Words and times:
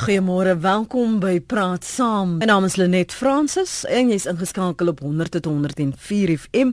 Goeiemôre, 0.00 0.54
welkom 0.56 1.18
by 1.20 1.42
Praat 1.44 1.84
Saam. 1.84 2.38
My 2.40 2.46
naam 2.48 2.64
is 2.64 2.78
Lenet 2.80 3.12
Fransis 3.12 3.82
en 3.84 4.08
jy's 4.08 4.24
ingeskakel 4.30 4.88
op 4.88 5.02
100.104 5.04 6.32
FM 6.38 6.70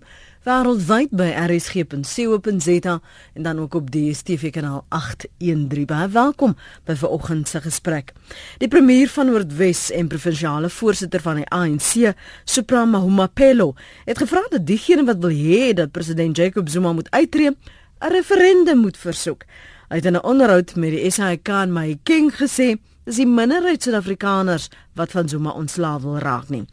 wêreldwyd 0.48 1.12
by 1.12 1.28
rsg.co.za 1.36 2.96
en 3.34 3.50
dan 3.50 3.60
ook 3.60 3.76
op 3.82 3.92
DStv 3.92 4.54
kanaal 4.56 4.86
813. 4.96 5.90
Baie 5.92 6.08
welkom 6.16 6.56
by 6.88 6.96
vanoggend 7.04 7.52
se 7.52 7.60
gesprek. 7.68 8.16
Die 8.64 8.72
premier 8.72 9.12
van 9.12 9.28
Noordwes 9.28 9.90
en 9.92 10.08
provinsiale 10.08 10.72
voorsitter 10.72 11.20
van 11.20 11.44
die 11.44 11.48
ANC, 11.52 12.16
Suprama 12.48 13.04
Humapelo, 13.04 13.74
het 14.08 14.24
gevra 14.24 14.48
dat 14.56 14.64
diegene 14.64 15.04
wat 15.04 15.20
wil 15.20 15.36
hê 15.36 15.74
dat 15.76 15.92
president 15.92 16.38
Jacob 16.38 16.72
Zuma 16.72 16.96
moet 16.96 17.12
uittreë, 17.12 17.52
'n 17.52 18.12
referendum 18.14 18.88
moet 18.88 18.98
versoek. 18.98 19.44
Hy 19.90 19.96
het 19.96 20.06
in 20.06 20.16
'n 20.16 20.24
onderhoud 20.24 20.76
met 20.76 20.92
die 20.92 21.12
SAK 21.12 21.48
in 21.48 21.72
Mahikeng 21.74 22.32
gesê 22.32 22.78
dis 23.08 23.22
die 23.22 23.28
minderheid 23.28 23.86
Suid-Afrikaners 23.86 24.68
wat 24.98 25.14
van 25.16 25.30
Zuma 25.30 25.54
ontslae 25.56 26.02
wil 26.02 26.18
raak 26.20 26.50
nie. 26.50 26.66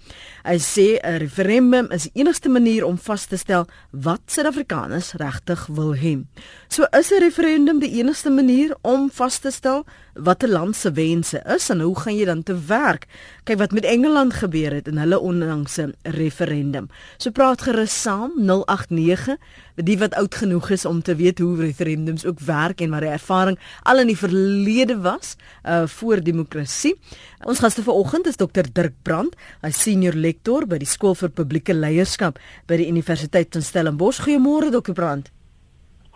Hy 0.44 0.58
sê 0.58 0.98
'n 1.00 1.18
referendum 1.18 1.90
is 1.90 2.02
die 2.02 2.20
enigste 2.20 2.48
manier 2.48 2.84
om 2.84 2.98
vas 2.98 3.26
te 3.26 3.36
stel 3.36 3.66
wat 3.90 4.20
Suid-Afrikaners 4.26 5.12
regtig 5.12 5.66
wil 5.66 5.94
hê. 5.94 6.24
So 6.68 6.84
is 6.90 7.10
'n 7.10 7.20
referendum 7.20 7.78
die 7.78 8.00
enigste 8.00 8.30
manier 8.30 8.76
om 8.82 9.10
vas 9.10 9.38
te 9.38 9.50
stel 9.50 9.84
wat 10.14 10.42
'n 10.42 10.50
land 10.50 10.76
se 10.76 10.92
wense 10.92 11.42
is 11.46 11.70
en 11.70 11.80
hoe 11.80 11.98
gaan 12.00 12.16
jy 12.16 12.24
dan 12.24 12.42
te 12.42 12.56
werk? 12.66 13.06
Kyk 13.44 13.58
wat 13.58 13.72
met 13.72 13.84
Engeland 13.84 14.34
gebeur 14.34 14.72
het 14.72 14.88
in 14.88 14.96
hulle 14.96 15.18
onlangse 15.18 15.94
referendum. 16.02 16.88
So 17.16 17.30
praat 17.30 17.62
gerus 17.62 18.02
saam 18.02 18.32
089 18.36 19.36
die 19.74 19.98
wat 19.98 20.14
oud 20.14 20.34
genoeg 20.34 20.70
is 20.70 20.84
om 20.84 21.02
te 21.02 21.14
weet 21.14 21.38
hoe 21.38 21.56
referendums 21.56 22.24
ook 22.24 22.40
werk 22.40 22.80
en 22.80 22.90
wat 22.90 23.00
die 23.00 23.10
ervaring 23.10 23.58
al 23.82 23.98
in 23.98 24.06
die 24.06 24.18
verlede 24.18 25.00
was 25.00 25.36
uh 25.64 25.82
voor 25.86 26.22
demokrasie. 26.22 26.94
Ons 27.42 27.58
gaste 27.58 27.82
vanoggend 27.82 28.13
is 28.22 28.36
Dr 28.38 28.68
Dirk 28.70 28.94
Brand, 29.02 29.34
hy 29.62 29.70
senior 29.74 30.14
lektor 30.14 30.68
by 30.70 30.78
die 30.78 30.86
skool 30.86 31.16
vir 31.18 31.32
publieke 31.34 31.74
leierskap 31.74 32.38
by 32.70 32.78
die 32.78 32.86
Universiteit 32.86 33.50
van 33.50 33.64
Stellenbosch. 33.66 34.22
Goeiemôre 34.22 34.70
Dr 34.70 34.94
Brand. 34.94 35.32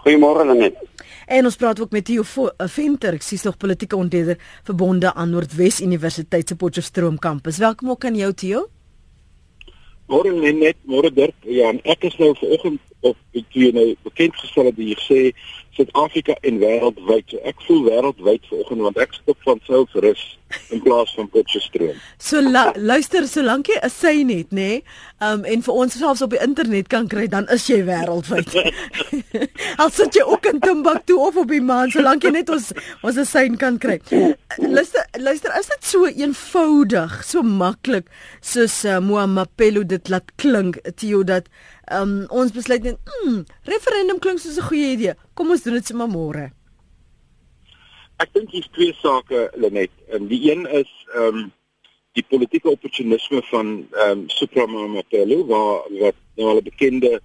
Goeiemôre 0.05 0.47
Lenet. 0.47 0.79
En 1.27 1.45
ons 1.51 1.59
praat 1.59 1.81
ook 1.83 1.91
met 1.91 2.07
Theo 2.07 2.23
eh, 2.23 2.69
Venter, 2.71 3.19
ek 3.19 3.27
sies 3.27 3.43
tog 3.43 3.59
politieke 3.59 3.99
ontleder 3.99 4.39
verbonde 4.69 5.11
aan 5.11 5.35
Noordwes 5.35 5.83
Universiteit 5.83 6.49
se 6.49 6.57
Potchefstroom 6.57 7.19
kampus. 7.19 7.59
Welkom 7.59 7.91
ook 7.91 8.07
aan 8.07 8.17
jou 8.17 8.31
Theo. 8.33 8.67
Môre 10.07 10.31
Lenet, 10.33 10.79
môre 10.87 11.11
Dirk. 11.13 11.35
Ja, 11.43 11.75
ek 11.83 12.07
is 12.09 12.15
nou 12.23 12.31
vanoggend 12.39 12.81
op 13.01 13.17
die 13.33 13.73
nou 13.75 13.91
bekend 14.07 14.39
gestel 14.39 14.71
het 14.71 14.79
hier 14.79 15.03
sê 15.05 15.19
Suid-Afrika 15.79 16.35
en 16.43 16.59
wêreldwyd. 16.63 17.31
So 17.31 17.41
ek 17.47 17.63
voel 17.69 17.85
wêreldwyd 17.87 18.51
vanoggend 18.51 18.87
want 18.89 19.01
ek 19.07 19.15
stop 19.15 19.39
van 19.47 19.63
South-Rus 19.71 20.25
in 20.73 20.81
plaas 20.83 21.13
van 21.15 21.29
Potchefstroom. 21.29 21.97
So 22.19 22.41
luister, 22.75 23.27
solank 23.29 23.69
jy 23.69 23.79
'n 23.83 23.91
sein 23.91 24.29
het, 24.33 24.51
nê, 24.51 24.57
nee, 24.57 24.83
um, 25.21 25.45
en 25.45 25.63
vir 25.63 25.75
ons 25.75 25.99
selfs 25.99 26.23
op 26.23 26.31
die 26.31 26.43
internet 26.43 26.89
kan 26.89 27.09
kry, 27.09 27.27
dan 27.29 27.49
is 27.49 27.67
jy 27.69 27.83
wêreldwyd. 27.85 28.73
Al 29.83 29.91
sit 29.91 30.15
jy 30.15 30.25
ook 30.25 30.47
in 30.47 30.61
Timbuktu 30.61 31.15
of 31.15 31.37
op 31.37 31.49
die 31.49 31.61
maan, 31.61 31.91
solank 31.91 32.25
jy 32.25 32.31
net 32.31 32.51
ons 32.51 32.73
ons 33.03 33.17
'n 33.17 33.25
sein 33.25 33.57
kan 33.57 33.79
kry. 33.79 34.01
Luister, 34.59 35.05
luister, 35.19 35.53
is 35.59 35.67
dit 35.67 35.85
so 35.85 36.07
eenvoudig, 36.07 37.25
so 37.25 37.43
maklik 37.43 38.09
soos 38.41 38.85
uh, 38.85 38.99
Moamapelo 39.01 39.85
dit 39.85 40.09
laat 40.09 40.33
klink, 40.37 40.81
Tio 40.97 41.23
dat 41.25 41.49
um, 41.93 42.27
ons 42.31 42.53
besluit 42.53 42.83
net, 42.83 42.99
mm, 43.25 43.45
referendum 43.65 44.19
klink 44.19 44.39
soos 44.39 44.59
'n 44.59 44.69
goeie 44.69 44.93
idee. 44.93 45.15
Kom 45.35 45.51
ons 45.51 45.63
doen 45.63 45.75
dit 45.75 45.87
sommer 45.87 46.09
môre. 46.09 46.51
Ek 48.19 48.33
dink 48.35 48.51
hier's 48.51 48.69
twee 48.75 48.95
sake 48.99 49.51
Lenet. 49.55 49.91
En 50.11 50.27
die 50.27 50.51
een 50.51 50.67
is 50.67 50.91
ehm 51.15 51.37
um, 51.37 51.53
die 52.19 52.25
politieke 52.27 52.71
opportunisme 52.71 53.43
van 53.51 53.87
ehm 53.93 54.11
um, 54.11 54.29
Suprama 54.29 54.87
Mapelo 54.87 55.47
waar 55.47 55.87
wat 56.01 56.17
nou 56.37 56.49
al 56.49 56.63
bekende 56.63 57.21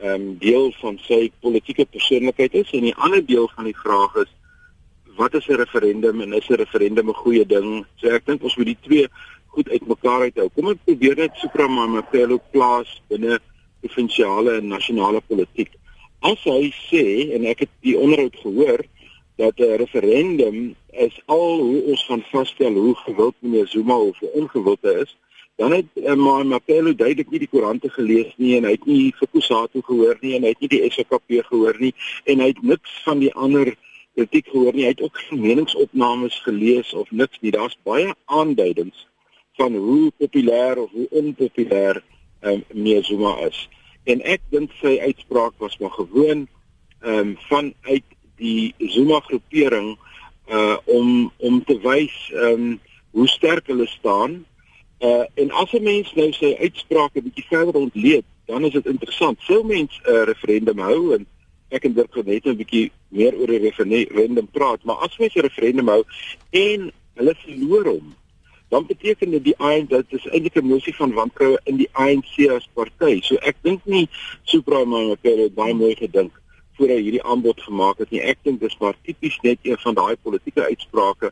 ehm 0.00 0.14
um, 0.14 0.38
deel 0.38 0.72
van 0.80 0.98
sy 1.06 1.30
politieke 1.40 1.84
persoonlikheid 1.84 2.54
is 2.54 2.72
en 2.72 2.88
die 2.88 2.96
ander 2.96 3.22
deel 3.26 3.48
van 3.54 3.70
die 3.70 3.76
vraag 3.84 4.16
is 4.24 4.32
wat 5.16 5.34
is 5.34 5.46
'n 5.46 5.60
referendum 5.62 6.20
en 6.20 6.32
is 6.32 6.48
'n 6.48 6.54
referendum 6.64 7.08
'n 7.08 7.22
goeie 7.22 7.46
ding? 7.46 7.86
So 7.96 8.08
ek 8.08 8.26
dink 8.26 8.42
ons 8.42 8.56
moet 8.56 8.66
die 8.66 8.82
twee 8.82 9.06
goed 9.46 9.68
uitmekaar 9.68 10.20
uithou. 10.20 10.48
Kom 10.54 10.68
ek 10.68 10.84
probeer 10.84 11.16
net 11.16 11.36
Suprama 11.36 11.86
Mapelo 11.86 12.40
plaas 12.50 13.02
binne 13.08 13.38
provinsiale 13.82 14.56
en 14.60 14.72
nasionale 14.72 15.20
politiek. 15.26 15.74
As 16.22 16.42
hy 16.46 16.70
sê 16.88 17.06
en 17.36 17.46
ek 17.50 17.66
het 17.66 17.72
die 17.86 17.98
onderhoud 17.98 18.36
gehoor 18.44 18.84
dat 19.42 19.58
'n 19.58 19.76
referendum 19.82 20.74
is 20.90 21.20
al 21.26 21.58
hoe 21.58 21.82
ons 21.90 22.04
gaan 22.06 22.24
vasstel 22.30 22.72
hoe 22.72 22.94
gewild 22.94 23.34
meneer 23.38 23.66
Zuma 23.66 23.96
of 23.98 24.20
ongewild 24.22 24.84
is, 24.84 25.16
dan 25.56 25.72
het 25.72 25.86
uh, 25.94 26.14
maar 26.14 26.46
Mapelo 26.46 26.94
duidelik 26.94 27.30
nie 27.30 27.38
die 27.38 27.48
koerante 27.48 27.90
gelees 27.90 28.32
nie 28.36 28.56
en 28.56 28.64
hy 28.64 28.74
het 28.76 28.86
nie 28.86 29.12
vir 29.18 29.28
Kusatu 29.32 29.82
gehoor 29.86 30.18
nie 30.20 30.34
en 30.36 30.46
hy 30.46 30.52
het 30.54 30.60
nie 30.64 30.72
die 30.74 30.90
SKP 30.90 31.42
gehoor 31.48 31.76
nie 31.78 31.92
en 32.24 32.40
hy 32.40 32.48
het 32.52 32.62
niks 32.62 32.94
van 33.04 33.22
die 33.22 33.32
ander 33.34 33.74
kritiek 34.14 34.48
gehoor 34.52 34.74
nie. 34.74 34.86
Hy 34.86 34.94
het 34.94 35.04
ook 35.04 35.18
geen 35.28 35.40
meningsopnames 35.40 36.40
gelees 36.46 36.92
of 36.92 37.10
niks 37.10 37.40
nie. 37.40 37.52
Daar's 37.54 37.76
baie 37.84 38.14
aanduidings 38.24 39.06
van 39.60 39.76
hoe 39.76 40.12
populêr 40.16 40.80
of 40.80 40.90
hoe 40.90 41.08
onpopulêr 41.20 42.02
um, 42.42 42.64
meneer 42.72 43.04
Zuma 43.04 43.36
is. 43.46 43.68
En 44.04 44.22
ek 44.22 44.40
dink 44.50 44.70
sy 44.80 44.98
uitspraak 45.00 45.54
was 45.58 45.78
maar 45.78 45.90
gewoon 45.90 46.48
ehm 47.02 47.18
um, 47.18 47.36
vanuit 47.48 48.04
die 48.36 48.74
Zuma 48.78 49.20
groepering 49.20 49.98
uh 50.48 50.76
om 50.84 51.32
om 51.36 51.64
te 51.64 51.78
wys 51.82 52.30
ehm 52.34 52.46
um, 52.46 52.80
hoe 53.10 53.28
sterk 53.28 53.66
hulle 53.66 53.86
staan. 53.86 54.44
Uh 54.98 55.24
en 55.34 55.50
as 55.50 55.72
'n 55.72 55.82
mens 55.82 56.14
nou 56.14 56.32
sy 56.32 56.56
uitsprake 56.58 57.22
bietjie 57.22 57.46
verder 57.48 57.74
ontleed, 57.74 58.24
dan 58.46 58.64
is 58.64 58.72
dit 58.72 58.86
interessant. 58.86 59.38
Veel 59.44 59.62
mense 59.62 60.00
'n 60.04 60.10
uh, 60.14 60.24
referendum 60.24 60.78
hou 60.78 61.14
en 61.14 61.26
ek 61.68 61.84
en 61.84 61.94
Dirk 61.94 62.14
het 62.14 62.26
net 62.26 62.46
'n 62.46 62.56
bietjie 62.56 62.90
meer 63.08 63.34
oor 63.34 63.48
'n 63.48 63.62
referendum 63.62 64.48
praat, 64.50 64.84
maar 64.84 64.96
as 64.96 65.18
mens 65.18 65.34
'n 65.34 65.40
referendum 65.40 65.88
hou 65.88 66.04
en 66.50 66.92
hulle 67.14 67.34
verloor 67.44 67.86
hom, 67.86 68.14
dan 68.72 68.86
beteken 68.88 69.30
dit 69.30 69.44
die 69.44 69.58
ANC 69.58 69.90
dat 69.90 70.06
dit 70.08 70.18
is 70.18 70.30
eintlik 70.32 70.54
'n 70.56 70.70
mosie 70.72 70.94
van 70.96 71.12
wantroue 71.12 71.60
in 71.64 71.76
die 71.76 71.90
ANC 71.92 72.48
as 72.56 72.68
party. 72.72 73.20
So 73.20 73.34
ek 73.34 73.56
dink 73.60 73.80
nie 73.84 74.08
Supreme 74.42 75.04
Mapelo 75.08 75.42
het 75.42 75.54
baie 75.54 75.74
mooi 75.74 75.94
gedink 75.94 76.32
voor 76.76 76.88
hy 76.88 77.00
hierdie 77.04 77.22
aanbod 77.22 77.60
gemaak 77.60 77.98
het 77.98 78.10
nie. 78.10 78.22
Ek 78.22 78.38
dink 78.42 78.60
dis 78.60 78.78
maar 78.80 78.96
tipies 79.04 79.36
net 79.42 79.58
een 79.62 79.76
van 79.78 79.94
daai 79.94 80.16
politieke 80.22 80.64
uitsprake 80.64 81.30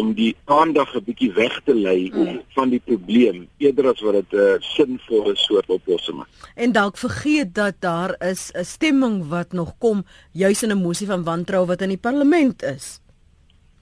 om 0.00 0.14
die 0.14 0.36
aandag 0.44 0.94
'n 0.94 1.04
bietjie 1.04 1.32
weg 1.32 1.60
te 1.64 1.74
lei 1.74 2.10
mm. 2.14 2.40
van 2.56 2.68
die 2.68 2.80
probleem 2.84 3.48
eerder 3.56 3.90
as 3.92 4.00
wat 4.00 4.14
dit 4.14 4.32
'n 4.32 4.36
uh, 4.36 4.56
sinvolle 4.60 5.36
soort 5.36 5.68
oplossing 5.68 6.24
is. 6.24 6.48
En 6.54 6.72
dalk 6.72 6.96
vergeet 6.96 7.54
dat 7.54 7.74
daar 7.78 8.16
is 8.18 8.50
'n 8.52 8.64
stemming 8.64 9.28
wat 9.28 9.52
nog 9.52 9.74
kom 9.78 10.04
juis 10.32 10.62
in 10.62 10.72
'n 10.72 10.82
mosie 10.82 11.06
van 11.06 11.24
wantroue 11.24 11.66
wat 11.66 11.82
in 11.82 11.88
die 11.88 12.04
parlement 12.08 12.62
is 12.62 13.00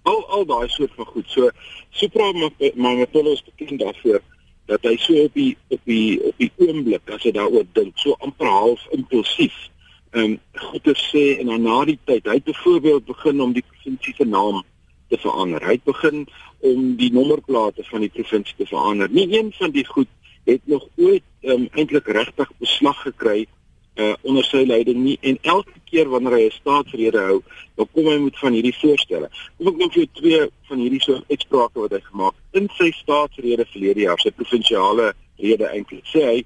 al 0.07 0.25
al 0.39 0.45
daai 0.47 0.69
soort 0.69 0.95
van 0.95 1.07
goed. 1.07 1.29
So 1.29 1.51
Supra 1.91 2.33
Mangatolo 2.75 3.33
is 3.33 3.45
bekend 3.45 3.81
daarvoor 3.81 4.21
dat 4.67 4.83
hy 4.83 4.97
so 4.99 5.25
op 5.27 5.35
die 5.35 5.57
op 5.69 5.81
die 5.85 6.23
op 6.23 6.43
die 6.43 6.51
oomblik 6.63 7.11
as 7.15 7.25
hy 7.27 7.33
daaroor 7.35 7.67
dink, 7.79 7.95
so 7.99 8.17
amper 8.27 8.51
half 8.51 8.87
impulsief 8.97 9.57
ehm 10.17 10.37
um, 10.37 10.39
goed 10.71 10.85
te 10.87 10.95
sê 10.99 11.25
en 11.41 11.51
dan 11.53 11.67
na 11.67 11.85
die 11.85 11.99
tyd, 12.09 12.27
hy 12.27 12.39
het 12.39 12.47
byvoorbeeld 12.49 13.05
begin 13.07 13.43
om 13.45 13.53
die 13.53 13.65
provinsie 13.67 14.15
se 14.17 14.25
naam 14.25 14.63
te 15.11 15.19
verander. 15.23 15.63
Hy 15.63 15.77
het 15.77 15.85
begin 15.85 16.25
om 16.67 16.95
die 16.99 17.13
nommerplate 17.13 17.85
van 17.91 18.07
die 18.07 18.13
provinsie 18.15 18.57
te 18.57 18.67
verander. 18.67 19.11
Nie 19.11 19.27
een 19.39 19.53
van 19.59 19.75
die 19.75 19.85
goed 19.87 20.11
het 20.47 20.63
nog 20.65 20.87
ooit 20.97 21.27
ehm 21.43 21.67
um, 21.67 21.69
eintlik 21.75 22.09
regtig 22.09 22.51
beslag 22.63 23.03
gekry 23.03 23.47
uh 23.97 24.15
onder 24.23 24.45
sy 24.45 24.65
leiding 24.67 24.99
nie 25.05 25.19
en 25.21 25.39
elke 25.43 25.81
keer 25.91 26.09
wanneer 26.09 26.37
hy 26.37 26.47
'n 26.47 26.59
staatsrede 26.61 27.21
hou, 27.29 27.43
dan 27.77 27.89
kom 27.93 28.07
hy 28.07 28.19
met 28.19 28.39
van 28.39 28.53
hierdie 28.53 28.77
voorstelle. 28.81 29.31
Kom 29.57 29.69
ek 29.69 29.77
net 29.77 29.93
vir 29.93 30.09
twee 30.13 30.41
van 30.69 30.79
hierdie 30.79 31.03
so 31.03 31.23
uitsprake 31.31 31.81
wat 31.81 31.93
hy 31.93 32.01
gemaak 32.01 32.35
in 32.53 32.69
sy 32.79 32.91
staatsrede 32.91 33.65
verlede 33.73 34.01
jaar, 34.01 34.21
sy 34.21 34.31
provinsiale 34.31 35.15
rede 35.39 35.67
eintlik 35.69 36.05
sê 36.13 36.25
hy 36.25 36.45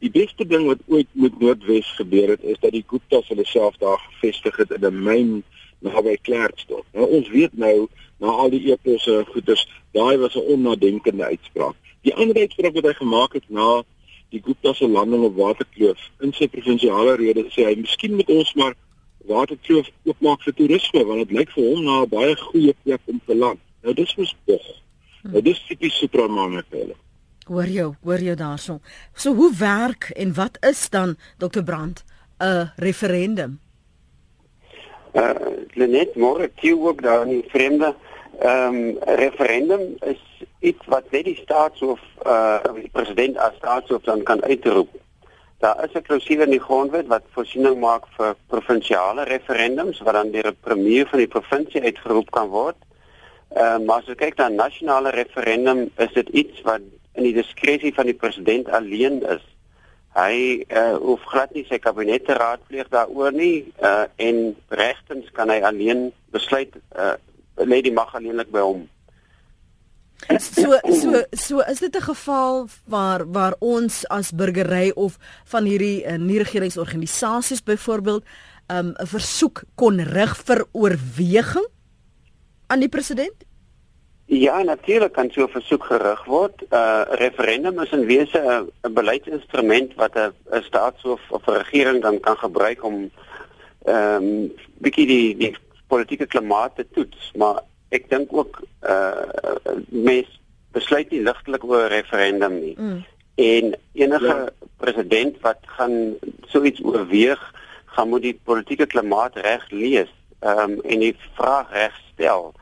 die 0.00 0.10
beste 0.10 0.46
ding 0.48 0.66
wat 0.66 0.80
ooit 0.88 1.08
met 1.12 1.38
Noordwes 1.40 1.88
gebeur 1.98 2.32
het 2.34 2.42
is 2.42 2.58
dat 2.60 2.72
die 2.72 2.84
Guptas 2.86 3.28
hulle 3.28 3.44
self 3.44 3.76
daar 3.82 4.00
gevestig 4.08 4.56
het 4.56 4.70
in 4.70 4.84
'n 4.86 5.02
myn 5.04 5.42
naby 5.80 6.16
Klerksdorp. 6.22 6.86
Nou 6.92 7.06
ons 7.06 7.28
weet 7.28 7.56
nou 7.56 7.88
na 8.20 8.26
al 8.26 8.50
die 8.50 8.72
eposse 8.72 9.24
goeders, 9.32 9.66
daai 9.92 10.16
was 10.18 10.34
'n 10.36 10.48
onnadenkende 10.54 11.24
uitspraak. 11.24 11.76
Die 12.02 12.14
ander 12.14 12.36
uitspraak 12.36 12.74
wat 12.74 12.84
hy 12.84 12.92
gemaak 12.92 13.32
het 13.32 13.48
na 13.48 13.82
die 14.30 14.42
Gupta 14.42 14.72
se 14.74 14.88
landing 14.88 15.24
op 15.26 15.36
Waterkloof 15.36 15.98
in 16.24 16.32
sy 16.36 16.48
provinsiale 16.48 17.16
rede 17.18 17.46
sê 17.50 17.66
hy 17.66 17.74
miskien 17.80 18.14
moet 18.18 18.30
ons 18.30 18.52
maar 18.58 18.76
Waterkloof 19.30 19.90
oopmaak 20.08 20.44
vir 20.46 20.56
toerisme 20.58 21.04
want 21.08 21.24
dit 21.24 21.36
lyk 21.38 21.50
vir 21.56 21.66
hom 21.66 21.84
na 21.84 22.02
'n 22.02 22.08
baie 22.08 22.36
goeie 22.36 22.74
plek 22.84 23.00
om 23.06 23.20
te 23.26 23.34
land. 23.34 23.60
Nou 23.82 23.94
dis 23.94 24.16
mos 24.16 24.34
bog. 24.46 24.66
Hmm. 25.22 25.32
Nou 25.32 25.42
dis 25.42 25.64
tipies 25.68 25.98
Supramange 25.98 26.64
hulle. 26.70 26.96
Hoor 27.50 27.66
jou, 27.66 27.94
hoor 28.02 28.22
jou 28.22 28.36
daarso. 28.36 28.80
So 29.14 29.34
hoe 29.34 29.52
werk 29.58 30.10
en 30.16 30.34
wat 30.34 30.58
is 30.60 30.88
dan 30.90 31.16
Dr 31.38 31.62
Brand 31.62 32.04
'n 32.38 32.72
referendum? 32.76 33.58
Uh 35.14 35.58
net 35.74 36.14
môre 36.14 36.50
toe 36.60 36.76
ook 36.88 37.02
daar 37.02 37.26
in 37.26 37.44
vreemde 37.48 37.94
Ehm 38.40 38.74
um, 38.74 38.98
referendum 39.04 39.96
is 40.00 40.20
iets 40.58 40.86
wat 40.86 41.10
net 41.10 41.26
die 41.28 41.36
staatshoof 41.36 42.00
uh 42.24 42.72
die 42.76 42.88
president 42.92 43.36
as 43.36 43.58
staatshoof 43.60 44.06
dan 44.06 44.22
kan 44.22 44.40
uitroep. 44.42 44.88
Daar 45.60 45.84
is 45.84 45.92
'n 45.92 46.02
klousule 46.02 46.44
in 46.44 46.56
die 46.56 46.66
grondwet 46.68 47.06
wat 47.06 47.28
voorsiening 47.36 47.76
maak 47.80 48.08
vir 48.16 48.34
provinsiale 48.46 49.24
referendums 49.28 50.00
wat 50.00 50.14
dan 50.14 50.30
deur 50.30 50.46
'n 50.46 50.56
premier 50.60 51.06
van 51.06 51.18
die 51.18 51.28
provinsie 51.36 51.82
uitgeroep 51.82 52.30
kan 52.30 52.48
word. 52.48 52.76
Ehm 53.52 53.80
uh, 53.80 53.86
maar 53.86 53.98
as 53.98 54.06
jy 54.06 54.14
kyk 54.14 54.36
na 54.36 54.48
nasionale 54.48 55.10
referendum, 55.10 55.90
is 55.96 56.12
dit 56.12 56.28
iets 56.28 56.60
wat 56.62 56.80
in 57.12 57.22
die 57.22 57.34
diskresie 57.34 57.94
van 57.94 58.06
die 58.06 58.20
president 58.24 58.68
alleen 58.68 59.22
is. 59.22 59.44
Hy 60.14 60.64
uh, 60.68 60.96
hoef 60.96 61.22
glad 61.22 61.52
nie 61.54 61.66
sy 61.68 61.78
kabinet 61.78 62.24
te 62.24 62.32
raadpleeg 62.32 62.88
daaroor 62.88 63.32
nie 63.32 63.72
uh, 63.82 64.04
en 64.16 64.56
regtens 64.68 65.30
kan 65.30 65.50
hy 65.50 65.60
alleen 65.60 66.12
besluit 66.30 66.72
uh, 66.96 67.14
lê 67.64 67.82
die 67.82 67.92
mag 67.92 68.14
alleenlik 68.14 68.50
by 68.50 68.60
hom. 68.60 68.88
So 70.38 70.78
so 70.84 71.22
so 71.32 71.60
is 71.60 71.80
dit 71.80 71.96
'n 71.96 72.02
geval 72.02 72.68
waar 72.86 73.24
waar 73.26 73.54
ons 73.58 74.08
as 74.08 74.30
burgery 74.30 74.90
of 74.94 75.18
van 75.44 75.64
hierdie 75.64 76.04
uh, 76.04 76.16
nie-regeringsorganisasies 76.16 77.62
byvoorbeeld 77.62 78.22
um, 78.68 78.76
'n 78.76 78.96
um, 79.00 79.06
versoek 79.06 79.62
kon 79.74 80.00
rig 80.00 80.36
vir 80.36 80.66
oorweging 80.72 81.68
aan 82.66 82.80
die 82.80 82.88
president? 82.88 83.48
Ja, 84.24 84.62
natuurlik 84.62 85.12
kan 85.12 85.30
so 85.30 85.42
'n 85.42 85.48
versoek 85.48 85.84
gerig 85.84 86.24
word. 86.24 86.62
'n 86.62 86.74
uh, 86.74 87.02
Referendum 87.10 87.80
is 87.80 87.90
in 87.90 88.06
wese 88.06 88.38
'n 88.82 88.92
beleidsinstrument 88.94 89.94
wat 89.94 90.14
'n 90.14 90.62
staatshoof 90.62 91.20
of 91.30 91.46
'n 91.46 91.52
regering 91.52 92.02
dan 92.02 92.20
kan 92.20 92.36
gebruik 92.36 92.84
om 92.84 93.10
ehm 93.84 94.22
um, 94.22 94.52
bietjie 94.78 95.06
die 95.06 95.36
die 95.36 95.56
politieke 95.90 96.26
klimaat 96.30 96.76
te 96.78 96.86
toets, 96.94 97.32
maar 97.34 97.62
ek 97.90 98.08
dink 98.10 98.32
ook 98.32 98.60
uh 98.86 99.74
mens 99.90 100.30
besluit 100.74 101.10
nie 101.10 101.22
ligtelik 101.26 101.64
oor 101.66 101.86
'n 101.86 101.94
referendum 101.94 102.60
nie. 102.60 102.76
Mm. 102.78 103.04
En 103.34 103.74
enige 103.92 104.26
ja. 104.26 104.48
president 104.76 105.40
wat 105.40 105.58
gaan 105.76 106.14
so 106.46 106.62
iets 106.62 106.82
oorweeg, 106.84 107.40
gaan 107.86 108.08
moet 108.08 108.22
die 108.22 108.40
politieke 108.44 108.86
klimaat 108.86 109.36
reg 109.36 109.70
lees, 109.70 110.12
ehm 110.40 110.58
um, 110.70 110.80
en 110.80 110.98
die 110.98 111.16
vraag 111.34 111.72
reg 111.72 111.94
stel. 112.12 112.52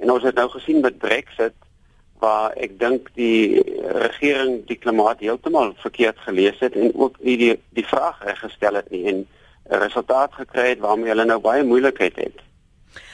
En 0.00 0.10
ons 0.10 0.22
het 0.22 0.34
nou 0.34 0.48
gesien 0.50 0.80
met 0.80 0.98
Brexit 0.98 1.54
waar 2.20 2.52
ek 2.60 2.78
dink 2.78 3.08
die 3.16 3.62
regering 3.80 4.66
die 4.68 4.76
klimaat 4.76 5.20
heeltemal 5.24 5.72
verkeerd 5.80 6.18
gelees 6.18 6.58
het 6.60 6.76
en 6.76 6.92
ook 6.94 7.16
nie 7.24 7.36
die 7.40 7.54
die 7.76 7.86
vraag 7.86 8.20
reg 8.24 8.38
gestel 8.44 8.74
het 8.74 8.90
nie 8.90 9.04
en 9.12 9.26
'n 9.70 9.82
resultaat 9.84 10.32
gekry 10.34 10.68
het 10.68 10.78
waarmee 10.78 11.12
hulle 11.12 11.24
nou 11.24 11.40
baie 11.40 11.64
moeilikheid 11.64 12.16
het. 12.16 12.38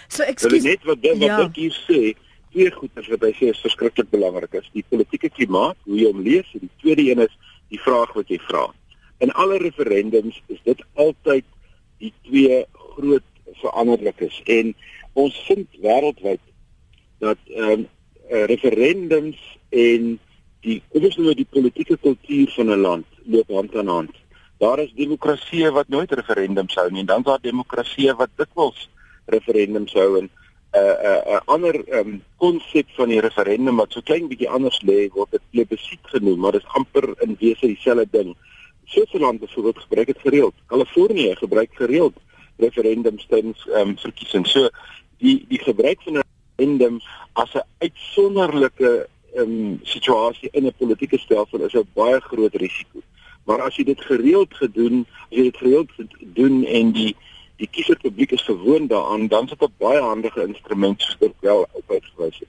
So 0.09 0.23
ekskuus 0.23 0.65
net 0.65 0.85
wat 0.87 1.03
wat 1.03 1.23
ja. 1.23 1.41
ek 1.45 1.59
hier 1.59 1.77
sê, 1.87 2.15
twee 2.55 2.71
goeders 2.73 3.09
wat 3.13 3.27
hy 3.27 3.33
sê 3.37 3.51
is 3.53 3.63
verskriklik 3.65 4.11
belangrik 4.13 4.55
is 4.61 4.69
die 4.73 4.85
politieke 4.89 5.31
klimaat, 5.35 5.79
hoe 5.85 5.99
jy 6.01 6.11
hom 6.11 6.23
lees 6.25 6.49
en 6.57 6.65
die 6.65 6.75
tweede 6.83 7.07
een 7.11 7.25
is 7.27 7.35
die 7.73 7.81
vraag 7.83 8.13
wat 8.17 8.31
jy 8.33 8.39
vra. 8.47 8.67
In 9.25 9.33
alle 9.33 9.59
referendums 9.63 10.39
is 10.53 10.61
dit 10.65 10.83
altyd 10.95 11.45
die 12.03 12.13
twee 12.29 12.63
groot 12.97 13.25
veranderlikes 13.63 14.39
en 14.53 14.75
ons 15.17 15.37
vind 15.49 15.81
wêreldwyd 15.83 16.43
dat 17.25 17.41
ehm 17.55 17.87
um, 17.87 17.87
referendums 18.51 19.39
en 19.71 20.17
die 20.67 20.81
kom 20.91 21.05
ons 21.07 21.17
noem 21.19 21.37
die 21.39 21.47
politieke 21.47 21.97
kultuur 22.03 22.51
van 22.57 22.73
'n 22.75 22.81
land 22.83 23.07
loop 23.25 23.53
hand 23.55 23.77
aan 23.77 23.89
hand. 23.89 24.15
Daar 24.59 24.79
is 24.83 24.93
demokrasie 24.97 25.71
wat 25.71 25.89
nooit 25.89 26.13
referendums 26.13 26.75
hou 26.75 26.91
nie 26.91 27.01
en 27.01 27.07
dan 27.07 27.23
is 27.23 27.29
daar 27.31 27.41
demokrasie 27.41 28.13
wat 28.13 28.31
dikwels 28.37 28.89
referendums 29.27 29.93
hou 29.93 30.19
en 30.19 30.27
'n 30.27 30.79
uh, 30.79 30.81
'n 30.81 31.07
uh, 31.07 31.23
'n 31.27 31.35
uh, 31.35 31.41
ander 31.45 31.77
um, 31.99 32.23
konsep 32.37 32.87
van 32.97 33.09
die 33.09 33.21
referendum 33.21 33.77
wat 33.77 33.93
so 33.93 34.01
klein 34.01 34.29
bietjie 34.29 34.49
anders 34.49 34.81
lê 34.83 35.09
word 35.15 35.31
dit 35.31 35.43
plebiscit 35.51 36.03
genoem, 36.03 36.39
maar 36.39 36.53
dit 36.53 36.63
is 36.63 36.75
amper 36.79 37.15
in 37.25 37.37
wese 37.41 37.67
dieselfde 37.67 38.09
ding. 38.11 38.37
Switserland 38.85 39.41
byvoorbeeld 39.41 39.79
gebruik 39.79 40.07
dit 40.07 40.21
gereeld. 40.21 40.55
Kalifornië 40.67 41.35
gebruik 41.37 41.71
gereeld 41.75 42.17
referendums 42.57 43.27
tens 43.29 43.67
ehm 43.69 43.89
um, 43.89 43.99
verkiesings. 43.99 44.51
So 44.51 44.69
die 45.19 45.45
die 45.49 45.63
gebruik 45.63 46.03
van 46.03 46.19
'n 46.19 46.23
referendum 46.29 47.01
as 47.33 47.55
'n 47.55 47.67
uitsonderlike 47.79 49.09
ehm 49.35 49.43
um, 49.43 49.81
situasie 49.83 50.49
in 50.53 50.67
'n 50.67 50.75
politieke 50.79 51.19
stelsel 51.19 51.61
is 51.61 51.75
'n 51.75 51.89
baie 51.95 52.21
groot 52.21 52.55
risiko. 52.55 53.01
Maar 53.45 53.61
as 53.63 53.77
jy 53.77 53.85
dit 53.85 54.01
gereeld 54.01 54.55
gedoen, 54.55 55.07
as 55.31 55.37
jy 55.37 55.43
dit 55.43 55.57
gereeld 55.57 55.91
doen 56.19 56.65
en 56.65 56.93
die 56.93 57.17
die 57.57 57.69
kieserpubliek 57.71 58.33
is 58.37 58.43
gewoond 58.43 58.91
daaraan, 58.91 59.29
dan 59.29 59.45
is 59.45 59.51
dit 59.51 59.63
'n 59.63 59.73
baie 59.79 60.01
handige 60.01 60.47
instrument 60.47 61.03
soos 61.03 61.17
dit 61.19 61.33
wel 61.41 61.67
uitgewys 61.89 62.39
het. 62.39 62.49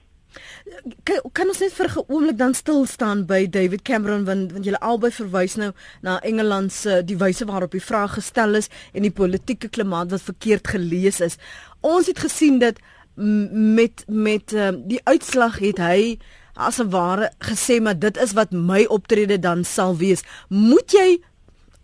Kan, 1.02 1.20
kan 1.32 1.48
ons 1.48 1.58
net 1.58 1.72
vir 1.72 1.88
'n 1.88 2.04
oomblik 2.06 2.38
dan 2.38 2.54
stil 2.54 2.86
staan 2.86 3.24
by 3.26 3.48
David 3.48 3.82
Cameron 3.82 4.24
want 4.24 4.52
want 4.52 4.64
julle 4.64 4.80
albei 4.80 5.10
verwys 5.10 5.54
nou 5.56 5.72
na 6.02 6.20
Engeland 6.20 6.72
se 6.72 7.02
die 7.04 7.16
wyse 7.16 7.44
waarop 7.44 7.70
die 7.70 7.84
vraag 7.90 8.14
gestel 8.14 8.54
is 8.54 8.68
en 8.92 9.02
die 9.02 9.10
politieke 9.10 9.68
klimaat 9.68 10.10
wat 10.10 10.22
verkeerd 10.22 10.68
gelees 10.68 11.20
is. 11.20 11.36
Ons 11.80 12.06
het 12.06 12.18
gesien 12.18 12.58
dat 12.58 12.78
met 13.14 14.04
met 14.06 14.52
uh, 14.52 14.68
die 14.76 15.00
uitslag 15.04 15.58
het 15.58 15.78
hy 15.78 16.18
as 16.54 16.78
'n 16.78 16.90
ware 16.90 17.32
gesê 17.38 17.80
maar 17.80 17.98
dit 17.98 18.16
is 18.16 18.32
wat 18.32 18.50
my 18.52 18.84
optrede 18.84 19.38
dan 19.38 19.64
sal 19.64 19.96
wees. 19.96 20.22
Moet 20.48 20.92
jy 20.92 21.20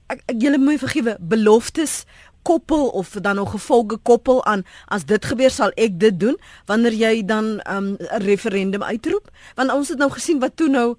ek, 0.06 0.22
ek 0.26 0.40
julle 0.42 0.58
moet 0.58 0.78
vergewe 0.78 1.16
beloftes 1.20 2.04
koppel 2.44 2.88
of 3.00 3.10
dan 3.24 3.36
nog 3.40 3.50
gevolge 3.56 3.96
koppel 3.96 4.44
aan 4.44 4.62
as 4.92 5.04
dit 5.08 5.24
gebeur 5.24 5.50
sal 5.50 5.72
ek 5.80 5.96
dit 6.00 6.20
doen 6.20 6.36
wanneer 6.68 6.92
jy 6.92 7.24
dan 7.24 7.56
'n 7.56 7.76
um, 7.76 7.96
referendum 8.28 8.82
uitroep. 8.82 9.30
Want 9.56 9.72
ons 9.72 9.88
het 9.88 9.98
nou 9.98 10.10
gesien 10.10 10.38
wat 10.38 10.56
toe 10.56 10.68
nou 10.68 10.96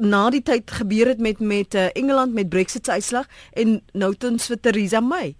na 0.00 0.30
die 0.30 0.42
tyd 0.42 0.70
gebeur 0.70 1.06
het 1.06 1.18
met 1.18 1.38
met 1.38 1.74
uh, 1.74 1.88
Engeland 1.92 2.34
met 2.34 2.48
Brexit 2.48 2.84
se 2.84 2.92
uitslag 2.92 3.26
en 3.52 3.80
nou 3.92 4.14
tens 4.14 4.46
vir 4.46 4.60
Theresa 4.60 5.00
May. 5.00 5.34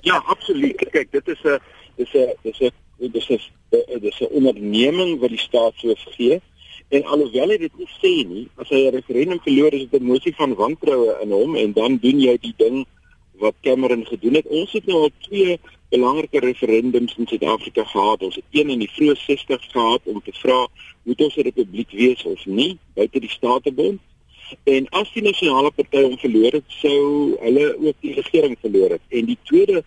Ja 0.00 0.22
absoluut. 0.26 0.76
Kyk 0.90 1.12
dit 1.12 1.28
is 1.28 1.42
'n 1.44 1.58
dis 1.96 2.14
'n 2.14 2.32
dis 2.42 2.60
'n 2.60 2.72
dis 3.12 3.28
'n 3.30 4.00
dis 4.00 4.20
'n 4.20 4.34
onderneming 4.38 5.20
wat 5.20 5.30
die 5.30 5.38
staat 5.38 5.72
so 5.76 5.94
gee 5.96 6.40
en 6.88 7.04
alhoewel 7.04 7.48
hy 7.48 7.58
dit 7.58 7.78
nie 7.78 7.90
sê 7.98 8.12
nie 8.28 8.44
as 8.56 8.68
hy 8.68 8.80
'n 8.86 8.94
referendum 8.94 9.40
verloor 9.46 9.72
is 9.72 9.88
dit 9.90 10.00
'n 10.00 10.10
mosie 10.10 10.34
van 10.34 10.54
wantroue 10.54 11.16
in 11.22 11.30
hom 11.30 11.56
en 11.56 11.72
dan 11.72 11.98
doen 11.98 12.20
jy 12.20 12.36
die 12.40 12.54
ding 12.56 12.86
wat 13.38 13.54
Cameron 13.60 14.06
gedoen 14.06 14.34
het. 14.34 14.46
Ons 14.46 14.72
het 14.72 14.86
nou 14.86 14.98
al 15.06 15.10
twee 15.18 15.58
belangrike 15.88 16.38
referendums 16.38 17.14
in 17.16 17.26
Suid-Afrika 17.26 17.84
gehad. 17.84 18.22
Ons 18.22 18.34
het 18.34 18.44
een 18.50 18.70
in 18.70 18.78
die 18.78 18.90
vroeë 18.90 19.14
60's 19.20 19.70
gehad 19.70 20.00
om 20.04 20.22
te 20.24 20.32
vra 20.32 20.66
moet 21.02 21.20
ons 21.20 21.36
'n 21.36 21.46
republiek 21.50 21.90
wees 21.90 22.24
of 22.24 22.46
nie 22.46 22.78
buite 22.94 23.20
die 23.20 23.30
Statebond. 23.30 24.00
En 24.64 24.88
as 24.88 25.12
die 25.12 25.22
nasionale 25.22 25.70
party 25.70 26.02
hom 26.02 26.18
verloor 26.18 26.52
het, 26.52 26.64
sou 26.68 27.36
hulle 27.40 27.76
ook 27.78 27.96
die 28.00 28.14
regering 28.14 28.56
verloor 28.60 28.90
het. 28.90 29.04
En 29.08 29.24
die 29.24 29.38
tweede 29.42 29.84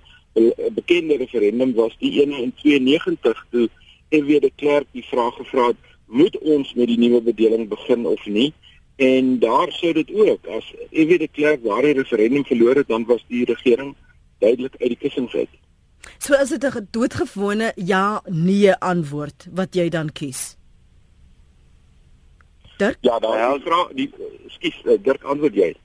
bekende 0.72 1.18
referendum 1.18 1.74
was 1.74 1.96
die 2.00 2.22
ene 2.22 2.42
in 2.42 2.54
92 2.56 3.46
toe 3.50 3.70
F.W. 4.10 4.40
de 4.40 4.52
Klerk 4.56 4.88
die 4.92 5.06
vraag 5.06 5.36
gevra 5.36 5.68
het, 5.68 5.78
moet 6.06 6.38
ons 6.38 6.74
met 6.74 6.88
die 6.88 6.98
nuwe 6.98 7.22
bedeling 7.22 7.68
begin 7.68 8.06
of 8.06 8.26
nie? 8.26 8.54
En 8.98 9.40
daar 9.40 9.72
sou 9.72 9.94
dit 9.94 10.10
ook 10.14 10.48
as 10.58 10.66
jy 10.90 11.06
weet 11.06 11.20
die 11.20 11.34
klerk 11.34 11.64
waar 11.64 11.86
die 11.86 11.94
referendum 11.94 12.46
verloor 12.46 12.82
het, 12.82 12.88
dan 12.88 13.06
was 13.06 13.24
die 13.30 13.46
regering 13.46 13.96
duidelik 14.42 14.76
uit 14.80 14.90
die 14.90 14.98
kussings 14.98 15.36
uit. 15.36 15.50
So 16.18 16.34
is 16.34 16.50
dit 16.50 16.64
'n 16.64 16.88
doodgewone 16.92 17.72
ja 17.76 18.22
nee 18.26 18.74
antwoord 18.74 19.48
wat 19.54 19.76
jy 19.76 19.90
dan 19.90 20.12
kies. 20.12 20.58
Dirk? 22.78 22.98
Ja, 23.02 23.20
daar 23.20 23.38
ja, 23.38 23.60
vra 23.60 23.88
die 23.94 24.10
skus 24.48 24.82
eh, 24.86 24.98
Dirk 25.02 25.24
antwoord 25.24 25.56
jy. 25.56 25.76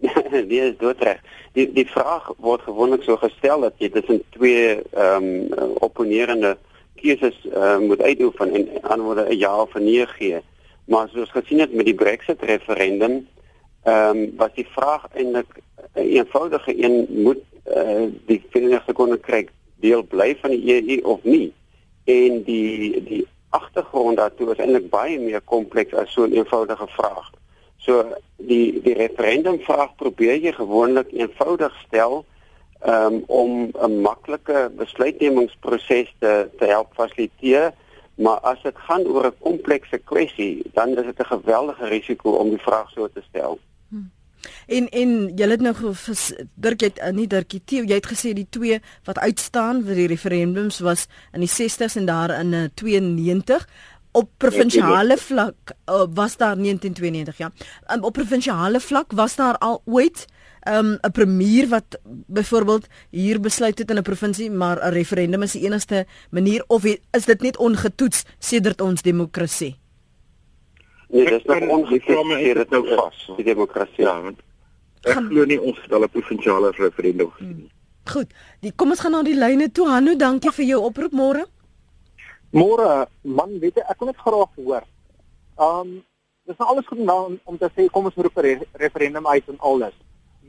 nee, 0.48 0.60
is 0.60 0.76
doodreg. 0.78 1.20
Die 1.52 1.72
die 1.72 1.86
vraag 1.86 2.32
word 2.38 2.62
gewoonlik 2.66 3.02
so 3.02 3.16
gestel 3.16 3.60
dat 3.60 3.74
jy 3.78 3.88
tussen 3.88 4.22
twee 4.30 4.82
ehm 4.92 5.24
um, 5.24 5.72
opponerende 5.80 6.56
keuses 6.96 7.36
uh, 7.44 7.78
moet 7.78 8.02
uitoefen 8.02 8.54
en 8.54 8.68
antwoorde 8.82 9.26
'n 9.28 9.38
ja 9.38 9.62
of 9.62 9.74
'n 9.74 9.84
nee 9.84 10.06
gee. 10.06 10.40
Maar 10.86 11.08
soos 11.08 11.30
gesien 11.30 11.58
het 11.58 11.72
met 11.74 11.86
die 11.86 11.94
Brexit 11.94 12.42
referendum, 12.42 13.26
ehm 13.82 14.16
um, 14.16 14.32
was 14.36 14.54
die 14.54 14.66
vraag 14.70 15.06
eintlik 15.14 15.60
'n 15.94 16.00
eenvoudige 16.00 16.84
een 16.84 17.06
moet 17.08 17.42
uh, 17.76 18.06
die 18.26 18.42
Verenigde 18.50 18.92
Koninkryk 18.92 19.50
deel 19.74 20.02
bly 20.02 20.36
van 20.40 20.50
die 20.50 20.74
EU 20.74 21.00
of 21.02 21.22
nie. 21.22 21.52
En 22.04 22.42
die 22.42 23.02
die 23.04 23.26
agtergrond 23.48 24.16
daartoe 24.16 24.50
is 24.52 24.58
eintlik 24.62 24.90
baie 24.90 25.18
meer 25.20 25.40
kompleks 25.40 25.94
as 25.94 26.12
so 26.12 26.26
'n 26.26 26.32
eenvoudige 26.32 26.86
vraag. 26.86 27.30
So 27.76 28.04
die 28.36 28.80
die 28.82 28.94
referendum 28.94 29.60
vraag 29.60 29.94
probeer 29.96 30.36
jy 30.36 30.52
gewoonlik 30.52 31.10
eenvoudig 31.12 31.74
stel 31.86 32.24
um, 32.86 33.22
om 33.26 33.70
'n 33.72 34.00
maklike 34.00 34.70
besluitnemingsproses 34.76 36.14
te 36.18 36.48
te 36.58 36.64
help 36.64 36.94
fasiliteer 36.94 37.72
Maar 38.16 38.40
as 38.40 38.62
dit 38.62 38.78
gaan 38.88 39.04
oor 39.06 39.26
'n 39.26 39.38
komplekse 39.38 39.98
kwessie, 39.98 40.62
dan 40.72 40.88
is 40.88 41.04
dit 41.04 41.18
'n 41.18 41.24
geweldige 41.24 41.86
risiko 41.86 42.30
om 42.30 42.48
die 42.48 42.62
vraag 42.62 42.90
so 42.90 43.08
te 43.08 43.22
stel. 43.28 43.58
Hmm. 43.88 44.10
En 44.66 44.88
en 44.88 45.32
jy 45.36 45.48
het 45.48 45.60
nou 45.60 45.74
Dirk 46.54 46.80
het 46.80 46.98
eh, 46.98 47.12
nie 47.12 47.26
Dirkie 47.26 47.62
Theo, 47.64 47.84
jy 47.84 47.94
het 47.94 48.06
gesê 48.06 48.32
die 48.32 48.46
twee 48.50 48.80
wat 49.04 49.18
uitstaan 49.18 49.84
vir 49.84 49.94
die 49.94 50.06
referendums 50.06 50.78
was 50.78 51.06
in 51.32 51.40
die 51.40 51.50
60s 51.50 51.96
en 51.96 52.06
daar 52.06 52.40
in 52.40 52.70
92 52.74 53.56
eh, 53.56 53.72
op 54.16 54.30
provinsiale 54.36 55.16
vlak 55.16 55.74
uh, 55.90 56.04
was 56.14 56.36
daar 56.36 56.56
1992 56.56 57.38
ja. 57.38 57.50
Um, 57.94 58.04
op 58.04 58.12
provinsiale 58.12 58.80
vlak 58.80 59.12
was 59.12 59.36
daar 59.36 59.58
al 59.58 59.82
ooit 59.84 60.26
'n 60.66 60.98
um, 61.02 61.12
premier 61.12 61.68
wat 61.68 61.98
byvoorbeeld 62.26 62.86
hier 63.10 63.40
besluit 63.40 63.78
het 63.78 63.90
in 63.90 63.98
'n 63.98 64.02
provinsie 64.02 64.50
maar 64.50 64.78
'n 64.82 64.92
referendum 64.92 65.42
is 65.42 65.52
die 65.52 65.64
enigste 65.64 66.06
manier 66.30 66.64
of 66.66 66.84
is 66.84 67.24
dit 67.24 67.40
net 67.40 67.56
ongetoets 67.56 68.24
sedert 68.38 68.80
ons 68.80 69.02
demokrasie? 69.02 69.76
Nee, 71.08 71.24
dis 71.24 71.44
nog 71.44 71.68
ongetoets 71.68 72.54
dit 72.54 72.70
nou 72.70 72.88
vas. 72.88 73.32
Die 73.36 73.44
demokrasie. 73.44 74.04
Ja, 74.04 74.22
want 74.22 74.38
ek 75.02 75.14
glo 75.14 75.44
nie 75.44 75.60
ons 75.60 75.78
het 75.82 75.92
al 75.92 76.02
'n 76.02 76.08
provinsiale 76.08 76.70
referendum 76.70 77.30
gesien 77.30 77.56
nie. 77.56 77.70
Hmm. 77.70 77.74
Goed. 78.06 78.32
Die 78.60 78.72
kom 78.72 78.90
ons 78.90 79.00
gaan 79.00 79.12
na 79.12 79.22
die 79.22 79.34
lyne 79.34 79.70
toe. 79.72 79.88
Hanno, 79.88 80.14
dankie 80.16 80.52
vir 80.52 80.64
jou 80.64 80.80
oproep 80.86 81.12
môre. 81.12 81.46
Môre, 82.50 83.06
man, 83.22 83.58
weet 83.58 83.74
jy, 83.74 83.84
ek 83.90 83.98
wil 83.98 84.12
net 84.12 84.20
graag 84.22 84.52
hoor. 84.56 84.84
Um 85.58 86.04
dis 86.46 86.58
nou 86.60 86.68
alles 86.70 86.86
goed 86.86 86.98
nou 87.02 87.18
om, 87.26 87.38
om 87.44 87.56
te 87.58 87.68
sê 87.74 87.88
kom 87.90 88.06
ons 88.06 88.14
roep 88.14 88.36
'n 88.38 88.42
re 88.46 88.66
referendum 88.72 89.26
uit 89.26 89.48
en 89.48 89.58
alles. 89.58 89.94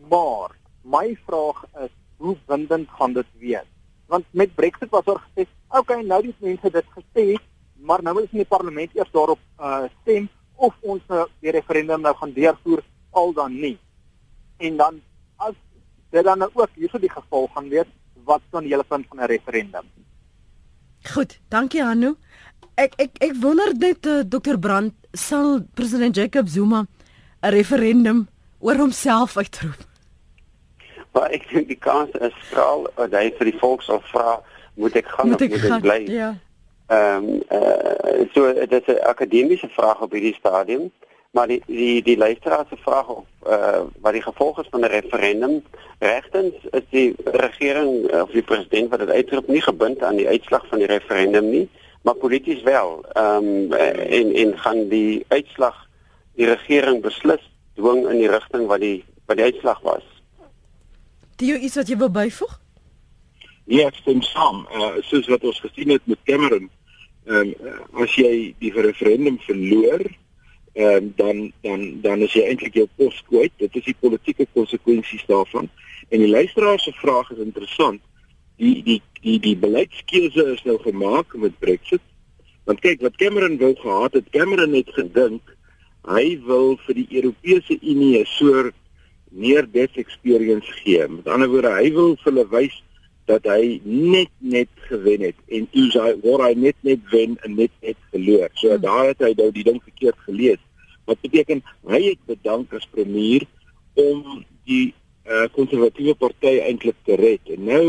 Maar 0.09 0.55
my 0.81 1.17
vraag 1.25 1.63
is, 1.83 1.93
hoe 2.17 2.37
bindend 2.45 2.89
gaan 2.89 3.13
dit 3.13 3.25
wees? 3.39 3.67
Want 4.07 4.25
met 4.31 4.55
Brexit 4.55 4.89
was 4.89 5.03
daar 5.03 5.21
gesê, 5.27 5.47
okay, 5.69 6.01
nou 6.01 6.21
die 6.21 6.35
mense 6.39 6.71
dit 6.71 6.85
gesê, 6.95 7.25
maar 7.75 8.03
nou 8.03 8.15
ons 8.21 8.31
in 8.31 8.41
die 8.43 8.49
parlement 8.49 8.95
eers 8.95 9.11
daarop 9.11 9.39
uh 9.59 9.85
stem 10.01 10.29
of 10.55 10.73
ons 10.81 11.03
nou 11.11 11.27
die 11.43 11.53
referendum 11.53 12.01
nou 12.01 12.13
gaan 12.17 12.33
deurvoer 12.33 12.81
al 13.11 13.33
dan 13.33 13.59
nie. 13.59 13.75
En 14.57 14.77
dan 14.77 15.01
as 15.37 15.55
dit 16.09 16.23
dan 16.23 16.41
nou 16.41 16.49
ook 16.53 16.73
hierso 16.75 16.99
die 16.99 17.11
geval 17.11 17.49
gaan 17.53 17.69
wees, 17.69 17.89
wat 18.27 18.41
dan 18.51 18.65
die 18.65 18.73
hele 18.73 18.87
punt 18.87 19.05
van 19.09 19.21
'n 19.21 19.29
referendum? 19.31 19.85
Goed, 21.13 21.39
dankie 21.49 21.83
Hanno. 21.83 22.15
Ek 22.75 22.93
ek 22.97 23.17
ek 23.19 23.35
wonder 23.41 23.73
net 23.77 24.05
uh, 24.05 24.23
Dr 24.23 24.57
Brand 24.59 24.93
sal 25.13 25.61
president 25.73 26.15
Jacob 26.15 26.47
Zuma 26.47 26.85
'n 27.41 27.51
referendum 27.51 28.27
oor 28.59 28.75
homself 28.75 29.37
uitroep. 29.37 29.96
Maar 31.17 31.33
ek 31.33 31.47
dink 31.49 31.71
die 31.71 31.79
kans 31.81 32.13
is 32.21 32.33
skraal 32.45 32.83
dat 32.93 33.15
hy 33.17 33.31
vir 33.39 33.49
die 33.49 33.57
volk 33.57 33.81
sal 33.81 34.03
vra, 34.11 34.35
moet 34.77 34.97
ek 34.99 35.07
gaan 35.09 35.31
moet 35.33 35.41
ek 35.41 35.55
of 35.55 35.63
moet 35.63 35.75
ek 35.77 35.85
bly? 35.85 36.01
Ja. 36.13 36.27
Ehm 36.93 37.25
um, 37.25 37.39
uh, 37.57 38.25
so 38.35 38.51
dit 38.53 38.75
is 38.77 38.89
'n 38.93 39.01
akademiese 39.09 39.69
vraag 39.73 40.01
op 40.05 40.13
hierdie 40.13 40.35
stadium, 40.37 40.91
maar 41.33 41.47
die 41.49 41.57
die 41.65 42.03
die 42.05 42.17
luisteraar 42.17 42.65
se 42.69 42.77
vraag 42.83 43.07
of 43.09 43.25
uh, 43.49 43.81
wat 44.05 44.13
die 44.13 44.21
gevolge 44.21 44.61
is 44.61 44.69
van 44.69 44.85
'n 44.85 44.93
referendum 44.93 45.55
regtens 45.99 46.53
is 46.71 46.85
die 46.89 47.15
regering 47.25 48.13
of 48.21 48.29
die 48.31 48.45
president 48.45 48.89
wat 48.89 48.99
dit 48.99 49.09
uitroep 49.09 49.47
nie 49.47 49.61
gebind 49.61 50.03
aan 50.03 50.21
die 50.21 50.27
uitslag 50.27 50.67
van 50.69 50.77
die 50.77 50.91
referendum 50.93 51.49
nie, 51.49 51.69
maar 52.01 52.15
polities 52.15 52.61
wel. 52.61 53.01
Ehm 53.13 53.73
um, 53.73 53.73
en 53.73 54.33
en 54.35 54.57
gaan 54.57 54.87
die 54.87 55.25
uitslag 55.27 55.87
die 56.35 56.45
regering 56.45 57.01
beslis 57.01 57.51
dwing 57.73 58.05
in 58.05 58.21
die 58.21 58.29
rigting 58.29 58.67
wat 58.67 58.79
die 58.79 59.03
wat 59.25 59.37
die 59.37 59.49
uitslag 59.49 59.81
was. 59.81 60.16
Die 61.37 61.53
iets 61.53 61.75
wat 61.77 61.89
jy 61.89 61.97
wil 61.97 62.09
byvoeg? 62.09 62.53
Ja, 63.69 63.89
ek 63.91 63.99
stem 63.99 64.23
saam. 64.25 64.63
Uh, 64.73 64.95
soos 65.05 65.27
wat 65.29 65.43
ons 65.45 65.59
gesien 65.61 65.91
het 65.93 66.05
met 66.09 66.21
Cameron, 66.29 66.69
ehm 67.27 67.51
um, 67.51 67.81
as 68.03 68.13
jy 68.15 68.53
die 68.63 68.71
referendum 68.71 69.37
verloor, 69.45 70.05
ehm 70.73 70.95
um, 70.95 71.11
dan 71.19 71.41
dan 71.65 71.83
dan 72.01 72.23
is 72.25 72.33
jy 72.33 72.45
eintlik 72.47 72.79
jou 72.79 72.87
pos 72.95 73.19
kwyt. 73.27 73.53
Dit 73.61 73.75
is 73.75 73.85
die 73.89 73.97
politieke 73.99 74.47
konsekwensies 74.53 75.25
daarvan. 75.27 75.69
En 76.09 76.23
die 76.23 76.31
luisteraar 76.31 76.79
se 76.79 76.95
vraag 77.01 77.29
is 77.35 77.43
interessant. 77.43 78.01
Die 78.57 78.81
die 78.87 79.01
die 79.21 79.37
die 79.43 79.57
beleidskeuse 79.57 80.47
is 80.55 80.63
nou 80.63 80.79
gemaak 80.81 81.35
met 81.35 81.59
Brexit. 81.59 82.01
Want 82.65 82.81
kyk, 82.81 83.01
wat 83.01 83.19
Cameron 83.21 83.59
wou 83.59 83.75
gehad 83.75 84.13
het, 84.13 84.31
Cameron 84.31 84.73
het 84.73 84.89
gedink 84.95 85.53
hy 86.07 86.37
wil 86.47 86.77
vir 86.85 86.95
die 87.03 87.07
Europese 87.19 87.77
Unie 87.81 88.19
'n 88.19 88.25
soort 88.25 88.75
near 89.29 89.65
death 89.71 89.97
experience 89.97 90.71
gee. 90.81 91.07
Met 91.07 91.27
ander 91.27 91.49
woorde, 91.51 91.73
hy 91.77 91.91
wil 91.95 92.15
vir 92.21 92.31
hulle 92.31 92.45
wys 92.51 92.75
dat 93.27 93.47
hy 93.49 93.79
net 93.83 94.31
net 94.39 94.69
gewen 94.87 95.25
het 95.27 95.39
en 95.51 95.65
toe 95.73 95.89
sy 95.91 96.13
waar 96.23 96.45
hy 96.45 96.53
net 96.55 96.77
net 96.87 97.01
wen 97.11 97.35
en 97.43 97.57
net 97.59 97.73
net 97.83 97.97
verloor. 98.13 98.47
So 98.55 98.71
hmm. 98.71 98.85
daar 98.85 99.11
het 99.11 99.25
hy 99.25 99.33
nou 99.39 99.49
die 99.55 99.65
ding 99.67 99.81
verkeerd 99.83 100.19
gelees. 100.29 100.61
Wat 101.07 101.19
beteken 101.23 101.63
hy 101.87 102.01
het 102.09 102.21
bedank 102.27 102.73
as 102.75 102.87
premier 102.91 103.43
om 103.99 104.45
die 104.67 104.93
konservatiewe 105.55 106.15
uh, 106.15 106.19
party 106.19 106.53
eintlik 106.63 106.95
te 107.05 107.17
red. 107.19 107.43
En 107.51 107.65
nou 107.67 107.87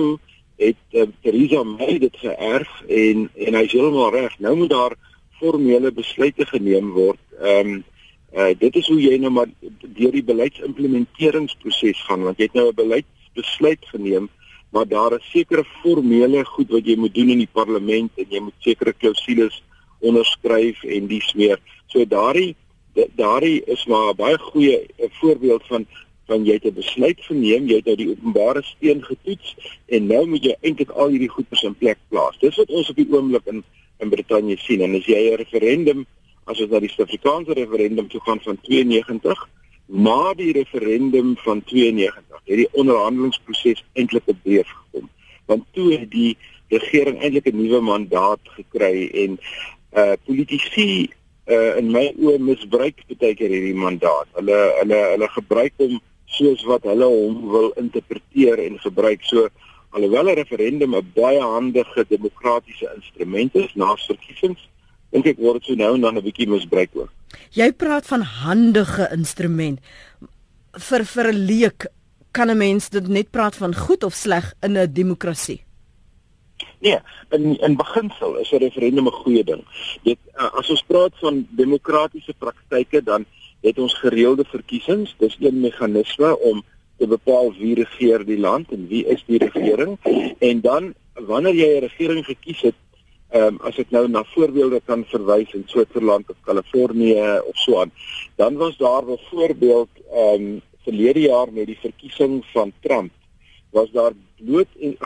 het 0.58 0.98
uh, 0.98 1.06
Theresa 1.22 1.62
May 1.62 1.98
dit 2.02 2.16
geërf 2.18 2.80
en 2.88 3.28
en 3.46 3.58
hy 3.58 3.66
sê 3.70 3.82
hom 3.82 3.98
reg. 4.14 4.34
Nou 4.42 4.56
moet 4.58 4.72
daar 4.72 4.96
formele 5.38 5.92
besluite 5.94 6.46
geneem 6.50 6.92
word. 6.96 7.22
Ehm 7.38 7.78
um, 7.78 7.78
uh, 8.34 8.52
dit 8.58 8.76
is 8.76 8.88
hoe 8.88 9.00
jy 9.00 9.18
nou 9.18 9.30
maar 9.30 9.50
deur 9.98 10.12
die 10.12 10.24
beleidsimplementeringsproses 10.24 12.02
gaan 12.08 12.22
want 12.22 12.38
jy 12.38 12.50
het 12.50 12.54
nou 12.54 12.68
'n 12.68 12.74
beleidsbesluit 12.74 13.84
geneem 13.92 14.28
maar 14.70 14.88
daar 14.88 15.12
is 15.16 15.30
sekere 15.30 15.64
formele 15.64 16.44
goed 16.44 16.70
wat 16.70 16.86
jy 16.86 16.96
moet 16.96 17.14
doen 17.14 17.30
in 17.30 17.44
die 17.44 17.52
parlement 17.52 18.10
en 18.16 18.26
jy 18.28 18.40
moet 18.40 18.64
sekere 18.64 18.92
klousules 18.92 19.62
onderskryf 20.04 20.82
en 20.84 21.06
dis 21.10 21.32
meer. 21.34 21.58
So 21.86 22.04
daardie 22.04 22.54
daardie 23.16 23.62
is 23.64 23.86
maar 23.86 24.10
'n 24.12 24.16
baie 24.16 24.38
goeie 24.38 24.86
voorbeeld 25.20 25.66
van 25.66 25.86
van 26.26 26.44
jy 26.44 26.52
het 26.52 26.64
'n 26.64 26.74
besluit 26.74 27.20
geneem, 27.20 27.66
jy 27.66 27.76
het 27.76 27.84
nou 27.84 27.96
die 27.96 28.10
openbare 28.10 28.62
steen 28.62 29.04
getoets 29.04 29.56
en 29.86 30.06
nou 30.06 30.26
moet 30.26 30.44
jy 30.44 30.56
eintlik 30.60 30.90
al 30.90 31.08
hierdie 31.08 31.28
goeders 31.28 31.62
in 31.62 31.74
plek 31.74 31.98
plaas. 32.08 32.38
Dis 32.38 32.56
wat 32.56 32.68
ons 32.68 32.90
op 32.90 32.96
die 32.96 33.08
oomblik 33.10 33.46
in 33.46 33.64
in 33.98 34.10
Brittanje 34.10 34.56
sien 34.56 34.80
en 34.80 34.94
as 34.94 35.06
jy 35.06 35.30
'n 35.30 35.36
referendum 35.36 36.06
as 36.48 36.60
ons 36.64 36.72
na 36.72 36.80
die 36.80 36.90
Suid-Afrikaanse 36.92 37.56
referendum 37.58 38.08
toe 38.08 38.20
gaan 38.26 38.40
van 38.44 38.58
92 38.66 39.46
na 39.88 40.34
die 40.36 40.52
referendum 40.56 41.34
van 41.44 41.62
92 41.64 42.40
het 42.48 42.60
die 42.62 42.68
onderhandelingsproses 42.80 43.84
eintlik 43.92 44.28
op 44.28 44.40
breef 44.42 44.68
gekom. 44.68 45.08
Want 45.48 45.64
toe 45.76 45.92
het 45.94 46.10
die 46.12 46.36
regering 46.72 47.20
eintlik 47.22 47.48
'n 47.48 47.56
nuwe 47.56 47.80
mandaat 47.80 48.40
gekry 48.56 49.08
en 49.24 49.38
uh 49.96 50.16
politici 50.24 51.08
uh 51.48 51.76
in 51.80 51.90
my 51.92 52.12
oë 52.16 52.38
misbruik 52.38 53.00
baie 53.18 53.34
keer 53.34 53.48
hierdie 53.48 53.74
mandaat. 53.74 54.28
Hulle 54.36 54.58
hulle 54.80 55.00
hulle 55.14 55.28
gebruik 55.28 55.72
hom 55.76 56.00
soos 56.26 56.64
wat 56.64 56.84
hulle 56.84 57.08
hom 57.08 57.48
wil 57.50 57.72
interpreteer 57.76 58.58
en 58.58 58.80
gebruik. 58.80 59.24
So 59.24 59.48
alhoewel 59.90 60.28
'n 60.28 60.40
referendum 60.40 60.96
'n 60.96 61.12
baie 61.14 61.40
handige 61.40 62.04
demokratiese 62.08 62.92
instrument 62.96 63.54
is 63.54 63.74
na 63.74 63.96
verkiesings 63.96 64.68
dink 65.10 65.26
ek 65.26 65.38
word 65.38 65.64
so 65.64 65.74
nou 65.74 65.94
en 65.94 66.00
dan 66.00 66.16
'n 66.16 66.22
bietjie 66.22 66.48
misbruik 66.48 66.90
ook 66.94 67.10
Jy 67.56 67.72
praat 67.76 68.06
van 68.08 68.22
handige 68.22 69.08
instrument. 69.12 69.80
Vir 70.72 71.04
vir 71.04 71.32
'n 71.32 71.44
leek 71.50 71.86
kan 72.32 72.50
'n 72.50 72.58
mens 72.58 72.88
dit 72.88 73.08
net 73.08 73.30
praat 73.30 73.56
van 73.56 73.74
goed 73.74 74.04
of 74.04 74.14
sleg 74.14 74.54
in 74.62 74.76
'n 74.76 74.92
demokrasie. 74.92 75.62
Nee, 76.80 76.98
in 77.30 77.58
in 77.60 77.76
beginsel 77.76 78.36
is 78.36 78.52
'n 78.52 78.56
referendum 78.58 79.06
'n 79.06 79.20
goeie 79.22 79.44
ding. 79.44 79.64
Dit 80.02 80.18
uh, 80.36 80.50
as 80.58 80.70
ons 80.70 80.82
praat 80.82 81.12
van 81.20 81.46
demokratiese 81.50 82.34
praktyke 82.38 83.02
dan 83.02 83.24
het 83.60 83.78
ons 83.78 83.94
gereelde 83.94 84.44
verkiesings. 84.44 85.14
Dis 85.18 85.36
een 85.40 85.60
meganisme 85.60 86.38
om 86.38 86.62
te 86.98 87.06
bepaal 87.06 87.52
wie 87.52 87.74
regeer 87.74 88.24
die 88.24 88.38
land 88.38 88.70
en 88.70 88.86
wie 88.88 89.06
is 89.06 89.24
die 89.26 89.38
regering 89.38 89.98
en 90.38 90.60
dan 90.60 90.94
wanneer 91.14 91.54
jy 91.54 91.76
'n 91.76 91.80
regering 91.80 92.24
gekies 92.24 92.60
het 92.60 92.74
Ehm 93.28 93.46
um, 93.46 93.58
as 93.68 93.76
ek 93.78 93.90
nou 93.90 94.06
na 94.08 94.24
voorbeelde 94.24 94.80
kan 94.86 95.04
verwys 95.04 95.52
in 95.52 95.64
Switserland 95.66 96.30
of 96.30 96.36
Kalifornië 96.44 97.40
of 97.44 97.56
so 97.56 97.80
aan, 97.80 97.92
dan 98.36 98.56
was 98.56 98.76
daar 98.76 99.04
byvoorbeeld 99.04 99.88
ehm 100.12 100.42
um, 100.42 100.60
verlede 100.82 101.20
jaar 101.20 101.52
met 101.52 101.66
die 101.66 101.78
verkiesing 101.80 102.44
van 102.52 102.72
Trump 102.80 103.12
was 103.70 103.90
daar 103.90 104.12
bloot 104.36 104.68
en 104.80 104.96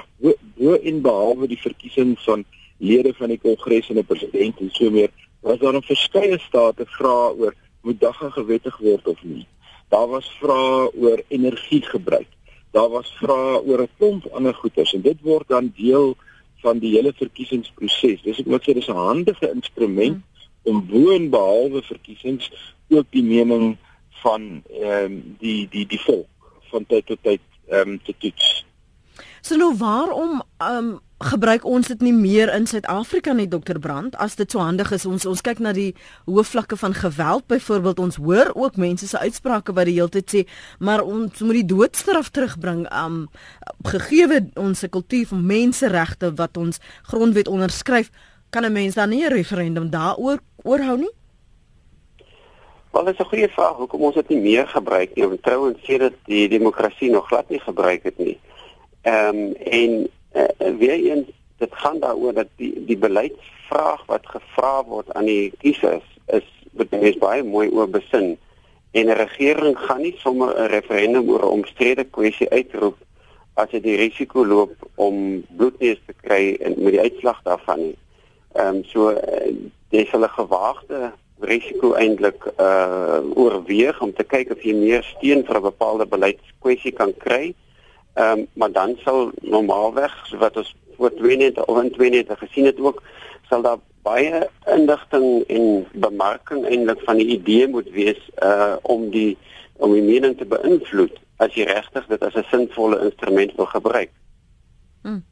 bo, 0.55 0.75
en 0.75 1.01
behalwe 1.01 1.47
die 1.47 1.61
verkiesing 1.61 2.19
van 2.19 2.45
lede 2.77 3.15
van 3.15 3.29
die 3.29 3.41
kongres 3.43 3.89
en 3.91 3.99
'n 3.99 4.07
president 4.07 4.61
en 4.61 4.71
so 4.71 4.91
meer, 4.91 5.11
was 5.41 5.59
daar 5.59 5.75
'n 5.75 5.83
verskeie 5.83 6.39
state 6.39 6.85
vra 6.87 7.33
oor 7.39 7.55
moet 7.83 8.01
dagga 8.01 8.31
gewettig 8.31 8.77
word 8.79 9.09
of 9.09 9.23
nie. 9.23 9.47
Daar 9.89 10.09
was 10.09 10.37
vrae 10.41 10.91
oor 10.95 11.23
energiegebruik. 11.29 12.29
Daar 12.71 12.89
was 12.89 13.17
vrae 13.21 13.63
oor 13.67 13.83
'n 13.83 13.89
klomp 13.99 14.27
ander 14.33 14.55
goederes 14.55 14.95
en 14.95 15.01
dit 15.01 15.21
word 15.21 15.49
dan 15.49 15.73
deel 15.77 16.17
van 16.63 16.79
die 16.79 16.95
hele 16.97 17.13
verkiesingsproses. 17.19 18.23
Dis 18.23 18.41
ek 18.43 18.51
moet 18.51 18.65
sê 18.67 18.75
dis 18.75 18.89
'n 18.89 18.99
handige 18.99 19.51
instrument 19.51 20.21
hmm. 20.21 20.71
om 20.71 20.87
boonbehalwe 20.87 21.83
verkiesings 21.83 22.51
ook 22.89 23.07
die 23.11 23.25
mening 23.27 23.77
van 24.23 24.63
ehm 24.71 25.05
um, 25.05 25.37
die 25.39 25.69
die 25.71 25.87
die 25.87 26.01
volk 26.01 26.29
van 26.71 26.87
tyd 26.87 27.07
tot 27.07 27.23
tyd 27.23 27.43
ehm 27.69 27.89
um, 27.89 27.99
te 28.03 28.15
toets. 28.19 28.65
So 29.43 29.57
nou 29.59 29.73
waarom 29.75 30.43
um, 30.63 31.01
gebruik 31.19 31.65
ons 31.67 31.89
dit 31.91 32.03
nie 32.03 32.13
meer 32.15 32.51
in 32.55 32.67
Suid-Afrika 32.67 33.33
nie 33.35 33.49
dokter 33.51 33.79
Brand 33.83 34.15
as 34.23 34.37
dit 34.39 34.51
so 34.51 34.63
handig 34.63 34.93
is 34.95 35.07
ons 35.07 35.25
ons 35.27 35.43
kyk 35.43 35.59
na 35.63 35.73
die 35.75 35.89
hoë 36.31 36.45
vlakke 36.47 36.79
van 36.79 36.95
geweld 36.95 37.49
byvoorbeeld 37.51 38.03
ons 38.03 38.19
hoor 38.23 38.53
ook 38.55 38.79
mense 38.79 39.09
se 39.11 39.19
uitsprake 39.19 39.75
wat 39.75 39.91
die 39.91 39.97
hele 39.99 40.13
tyd 40.15 40.31
sê 40.31 40.43
maar 40.79 41.03
ons 41.03 41.43
moet 41.43 41.59
die 41.59 41.71
doodstraf 41.75 42.31
terugbring 42.35 42.85
um 42.91 43.25
gegeewe 43.91 44.45
ons 44.59 44.85
kultuur 44.91 45.27
van 45.33 45.43
menseregte 45.47 46.31
wat 46.39 46.63
ons 46.63 46.79
grondwet 47.11 47.51
onderskryf 47.51 48.11
kan 48.51 48.65
'n 48.67 48.73
mens 48.73 48.95
dan 48.95 49.11
nie 49.11 49.25
'n 49.27 49.35
referendum 49.35 49.91
daaroor 49.91 50.39
oorhou 50.63 50.97
nie 50.99 51.15
Wel, 52.93 53.05
dit 53.05 53.15
is 53.15 53.21
'n 53.21 53.29
goeie 53.29 53.49
vraag. 53.49 53.77
Hoekom 53.77 54.03
ons 54.03 54.15
dit 54.15 54.29
nie 54.29 54.41
meer 54.41 54.69
gebruik 54.69 55.15
nie? 55.15 55.27
Want 55.27 55.43
trouens 55.43 55.79
sê 55.81 55.99
dit 55.99 56.13
die 56.25 56.49
demokrasie 56.49 57.11
nog 57.11 57.27
glad 57.27 57.49
nie 57.49 57.61
gebruik 57.61 58.03
het 58.03 58.19
nie. 58.19 58.39
Ehm 59.03 59.37
um, 59.37 59.55
en 59.55 60.09
uh, 60.35 60.77
weer 60.79 60.99
eens 61.11 61.29
dit 61.59 61.75
gaan 61.75 61.99
daaroor 61.99 62.35
dat 62.35 62.49
die 62.57 62.85
die 62.87 62.99
beleidsvraag 62.99 64.05
wat 64.07 64.27
gevra 64.27 64.85
word 64.85 65.13
aan 65.13 65.25
die 65.25 65.53
kiesers 65.59 66.07
is 66.27 66.47
mens 66.91 67.19
baie 67.19 67.43
mooi 67.43 67.69
oor 67.71 67.89
besin. 67.89 68.39
En 68.91 69.07
'n 69.07 69.19
regering 69.27 69.79
gaan 69.79 70.01
nie 70.01 70.15
sommer 70.19 70.55
'n 70.55 70.67
referendum 70.67 71.29
oor 71.29 71.43
'n 71.43 71.57
omstrede 71.59 72.05
kwessie 72.05 72.51
uitroep 72.51 72.97
as 73.55 73.71
dit 73.71 73.83
die 73.83 73.97
risiko 73.97 74.47
loop 74.47 74.75
om 74.95 75.45
bloedneus 75.57 76.01
te 76.07 76.15
kry 76.21 76.57
en 76.61 76.75
met 76.77 76.93
die 76.93 77.01
uitslag 77.01 77.43
daarvan 77.43 77.79
nie. 77.79 77.99
Ehm 78.53 78.67
um, 78.67 78.85
so 78.85 79.11
uh, 79.11 79.55
dis 79.89 80.13
'n 80.13 80.29
gewaagde 80.29 81.13
risiko 81.41 81.93
eintlik 81.93 82.45
uh 82.61 83.19
oorweeg 83.35 84.01
om 84.01 84.13
te 84.15 84.25
kyk 84.25 84.51
of 84.51 84.63
jy 84.63 84.75
meer 84.75 85.03
steun 85.03 85.45
vir 85.45 85.57
'n 85.57 85.69
bepaalde 85.71 86.07
beleidskwessie 86.07 86.93
kan 86.93 87.15
kry. 87.19 87.55
Ehm 88.15 88.39
um, 88.39 88.47
maar 88.53 88.73
dan 88.73 88.97
sal 89.05 89.31
normaalweg 89.41 90.13
wat 90.39 90.57
ons 90.57 90.75
voor 90.97 91.15
92 91.15 91.65
of 91.65 91.91
92 91.91 92.39
gesien 92.39 92.65
het 92.65 92.81
ook 92.81 93.03
sal 93.49 93.63
daar 93.63 93.79
baie 94.03 94.49
indigting 94.67 95.45
en 95.49 95.87
bemarking 95.93 96.67
eintlik 96.67 97.01
van 97.05 97.17
die 97.17 97.27
idee 97.39 97.69
moet 97.69 97.91
wees 97.91 98.21
uh 98.43 98.77
om 98.83 99.11
die 99.11 99.39
om 99.77 99.93
die 99.93 100.03
mening 100.03 100.37
te 100.39 100.47
beïnvloed 100.47 101.19
as 101.43 101.55
jy 101.55 101.67
regtig 101.67 102.07
dit 102.07 102.23
as 102.23 102.35
'n 102.35 102.47
sinvolle 102.51 103.01
instrument 103.09 103.55
wil 103.57 103.67
gebruik. 103.67 104.11
Hmm. 105.03 105.25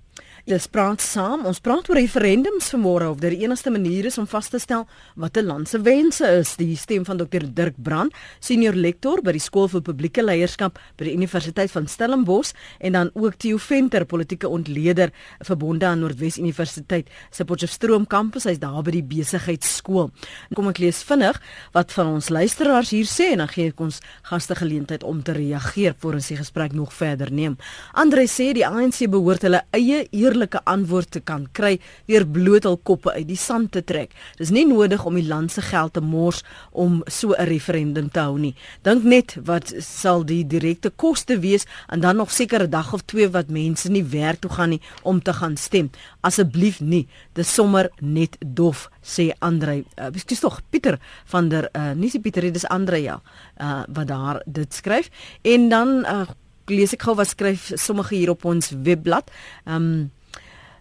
Ons 0.50 0.66
praat 0.66 0.98
saam, 0.98 1.44
ons 1.46 1.60
praat 1.62 1.86
oor 1.86 1.94
referendums 1.94 2.72
vanmôre 2.72 3.06
of 3.12 3.20
dit 3.22 3.36
die 3.36 3.44
enigste 3.44 3.70
manier 3.70 4.08
is 4.08 4.16
om 4.18 4.26
vas 4.26 4.48
te 4.50 4.58
stel 4.58 4.82
wat 5.14 5.36
'n 5.38 5.46
land 5.46 5.68
se 5.68 5.78
wense 5.78 6.26
is. 6.26 6.56
Die 6.56 6.74
stem 6.76 7.04
van 7.04 7.18
Dr 7.18 7.46
Dirk 7.54 7.74
Brand, 7.78 8.12
senior 8.40 8.74
lektor 8.74 9.22
by 9.22 9.32
die 9.32 9.38
Skool 9.38 9.68
vir 9.68 9.80
Publieke 9.80 10.22
Leierskap 10.22 10.78
by 10.96 11.04
die 11.04 11.14
Universiteit 11.14 11.70
van 11.70 11.86
Stellenbosch 11.86 12.52
en 12.80 12.92
dan 12.92 13.10
ook 13.14 13.38
Theo 13.38 13.58
Venter, 13.58 14.04
politieke 14.04 14.48
ontleder 14.48 15.12
verbonde 15.38 15.86
aan 15.86 16.00
Noordwes 16.00 16.38
Universiteit 16.38 17.06
se 17.30 17.44
Potchefstroom 17.44 18.06
kampus. 18.06 18.44
Hy's 18.44 18.58
daar 18.58 18.82
by 18.82 18.90
die 18.90 19.04
besigheidskool. 19.04 20.10
Kom 20.54 20.68
ek 20.68 20.78
lees 20.78 21.02
vinnig 21.02 21.40
wat 21.72 21.92
van 21.92 22.06
ons 22.06 22.28
luisteraars 22.28 22.90
hier 22.90 23.06
sê 23.06 23.32
en 23.32 23.38
dan 23.38 23.48
gee 23.48 23.68
ek 23.68 23.80
ons 23.80 24.00
gaste 24.22 24.54
geleentheid 24.54 25.04
om 25.04 25.22
te 25.22 25.32
reageer 25.32 25.94
voor 25.98 26.14
ons 26.14 26.26
die 26.26 26.36
gesprek 26.36 26.72
nog 26.72 26.92
verder 26.92 27.30
neem. 27.30 27.56
Andre 27.92 28.26
sê 28.26 28.52
die 28.52 28.66
ANC 28.66 29.08
behoort 29.08 29.42
hulle 29.42 29.62
eie 29.70 30.08
eerlike 30.10 30.39
antwoord 30.64 31.10
te 31.10 31.20
kan 31.20 31.48
kry 31.52 31.78
deur 32.06 32.26
bloot 32.26 32.64
hul 32.64 32.78
koppe 32.78 33.12
uit 33.12 33.26
die 33.28 33.36
sand 33.36 33.72
te 33.72 33.82
trek. 33.84 34.14
Dis 34.38 34.50
nie 34.50 34.66
nodig 34.66 35.04
om 35.04 35.14
die 35.14 35.26
land 35.26 35.52
se 35.52 35.62
geld 35.62 35.92
te 35.92 36.00
mors 36.00 36.42
om 36.72 37.02
so 37.06 37.34
'n 37.34 37.46
referendum 37.46 38.10
te 38.10 38.20
hou 38.20 38.38
nie. 38.38 38.54
Dink 38.82 39.04
net 39.04 39.36
wat 39.44 39.72
sal 39.78 40.24
die 40.24 40.44
direkte 40.46 40.90
koste 40.90 41.38
wees 41.40 41.66
en 41.88 42.00
dan 42.00 42.16
nog 42.16 42.30
seker 42.30 42.62
'n 42.62 42.70
dag 42.70 42.92
of 42.92 43.02
twee 43.04 43.28
wat 43.28 43.48
mense 43.48 43.88
nie 43.88 44.04
werk 44.04 44.40
toe 44.40 44.50
gaan 44.50 44.70
nie 44.70 44.80
om 45.02 45.22
te 45.22 45.32
gaan 45.32 45.56
stem. 45.56 45.90
Asseblief 46.20 46.80
nie. 46.80 47.08
Dis 47.34 47.54
sommer 47.54 47.90
net 48.00 48.36
dof 48.40 48.90
sê 49.02 49.30
Andre. 49.38 49.84
Uh, 49.96 50.10
dis 50.10 50.40
tog 50.40 50.60
Pieter 50.70 50.98
van 51.24 51.48
der 51.48 51.68
uh, 51.72 51.92
nie 51.92 52.10
se 52.10 52.20
Pieter, 52.20 52.52
dis 52.52 52.66
Andre 52.68 53.02
ja. 53.02 53.20
Uh, 53.60 53.82
wat 53.88 54.06
daar 54.06 54.42
dit 54.46 54.74
skryf. 54.74 55.10
En 55.42 55.68
dan 55.68 55.88
uh, 55.88 56.28
lees 56.70 56.94
ek 56.94 57.02
gou 57.02 57.16
wat 57.18 57.32
skryf 57.32 57.70
sommige 57.74 58.14
hier 58.14 58.30
op 58.30 58.44
ons 58.44 58.70
webblad. 58.70 59.30
Ehm 59.66 59.76
um, 59.76 60.08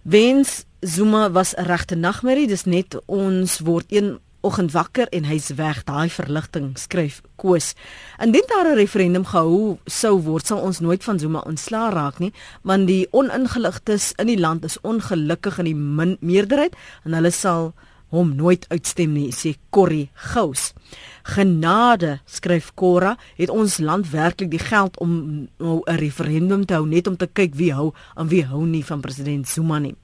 Wens 0.04 0.66
Zuma 0.82 1.32
was 1.32 1.54
'n 1.56 1.64
regte 1.64 1.96
nagmerrie, 1.96 2.48
dis 2.48 2.64
net 2.66 2.96
ons 3.06 3.60
word 3.60 3.86
een 3.90 4.20
oggend 4.42 4.72
wakker 4.72 5.08
en 5.08 5.24
hy's 5.24 5.50
weg. 5.50 5.84
Daai 5.84 6.10
verligting 6.10 6.78
skryf 6.78 7.22
Koos. 7.36 7.74
Indien 8.18 8.48
daar 8.48 8.72
'n 8.72 8.76
referendum 8.76 9.26
gehou 9.26 9.78
sou 9.86 10.22
word, 10.22 10.46
sal 10.46 10.60
ons 10.60 10.80
nooit 10.80 11.04
van 11.04 11.20
Zuma 11.20 11.40
ontslaa 11.40 11.90
raak 11.90 12.20
nie, 12.20 12.34
want 12.62 12.88
die 12.88 13.08
oningeligtes 13.12 14.14
in 14.16 14.28
die 14.28 14.40
land 14.40 14.64
is 14.64 14.82
ongelukkig 14.82 15.58
in 15.60 15.66
die 15.66 15.76
min 15.76 16.18
meerderheid 16.20 16.76
en 17.04 17.14
hulle 17.14 17.32
sal 17.32 17.74
hom 18.10 18.36
nooit 18.36 18.66
uitstem 18.70 19.14
nie, 19.14 19.30
sê 19.32 19.56
Corrie 19.70 20.10
Gous. 20.14 20.74
Genade, 21.30 22.20
skryf 22.26 22.72
Cora, 22.76 23.16
het 23.38 23.52
ons 23.54 23.78
land 23.84 24.10
werklik 24.10 24.50
die 24.52 24.62
geld 24.62 24.98
om 25.00 25.48
nou 25.58 25.82
'n 25.86 25.98
referendum 25.98 26.66
te 26.66 26.74
hou 26.74 26.88
net 26.88 27.08
om 27.08 27.18
te 27.18 27.28
kyk 27.28 27.56
wie 27.56 27.74
hou 27.74 27.94
en 28.16 28.28
wie 28.28 28.46
hou 28.46 28.66
nie 28.66 28.84
van 28.84 29.02
president 29.02 29.48
Zuma 29.48 29.80
nie. 29.80 29.96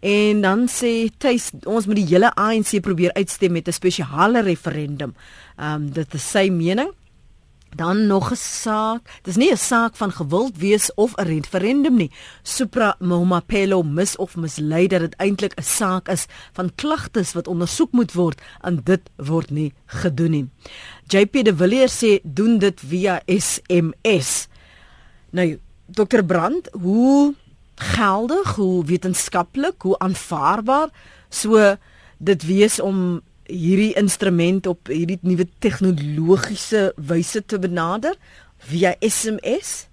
En 0.00 0.40
dan 0.40 0.68
sê 0.68 1.10
Tuis, 1.18 1.50
ons 1.66 1.86
moet 1.86 1.96
die 1.96 2.06
hele 2.06 2.34
ANC 2.34 2.80
probeer 2.80 3.12
uitstem 3.12 3.52
met 3.52 3.68
'n 3.68 3.72
spesiale 3.72 4.42
referendum. 4.42 5.14
Ehm 5.56 5.74
um, 5.74 5.90
dit 5.90 6.14
is 6.14 6.30
sy 6.30 6.48
mening. 6.48 6.90
Dan 7.76 8.06
nog 8.06 8.30
'n 8.30 8.36
saak. 8.36 9.20
Dis 9.22 9.36
nie 9.36 9.52
'n 9.52 9.56
saak 9.56 9.96
van 9.96 10.12
gewild 10.12 10.56
wees 10.56 10.94
of 10.94 11.14
'n 11.14 11.22
referendum 11.22 11.96
nie. 11.96 12.10
Supra 12.42 12.96
Momapelo 12.98 13.82
mis 13.82 14.16
of 14.16 14.36
mislei 14.36 14.86
dat 14.86 15.00
dit 15.00 15.14
eintlik 15.16 15.54
'n 15.56 15.62
saak 15.62 16.08
is 16.08 16.26
van 16.52 16.74
klagtes 16.74 17.32
wat 17.32 17.46
ondersoek 17.46 17.92
moet 17.92 18.12
word 18.12 18.40
en 18.60 18.80
dit 18.84 19.00
word 19.16 19.50
nie 19.50 19.72
gedoen 19.86 20.30
nie. 20.30 20.48
JP 21.06 21.44
de 21.44 21.56
Villiers 21.56 22.04
sê 22.04 22.20
doen 22.22 22.58
dit 22.58 22.80
via 22.80 23.22
SMS. 23.26 24.48
Nou 25.30 25.58
Dr 25.86 26.22
Brand, 26.22 26.68
hoe 26.72 27.34
geldig, 27.74 28.54
hoe 28.54 28.84
wetenskaplik, 28.84 29.82
hoe 29.82 29.98
aanvaarbaar 29.98 30.88
so 31.28 31.76
dit 32.18 32.46
wees 32.46 32.80
om 32.80 33.20
hierdie 33.50 33.92
instrument 33.98 34.66
op 34.70 34.90
hierdie 34.90 35.18
nuwe 35.26 35.46
tegnologiese 35.58 36.92
wyse 36.96 37.44
te 37.44 37.58
benader 37.58 38.14
via 38.70 38.94
SMS? 39.00 39.88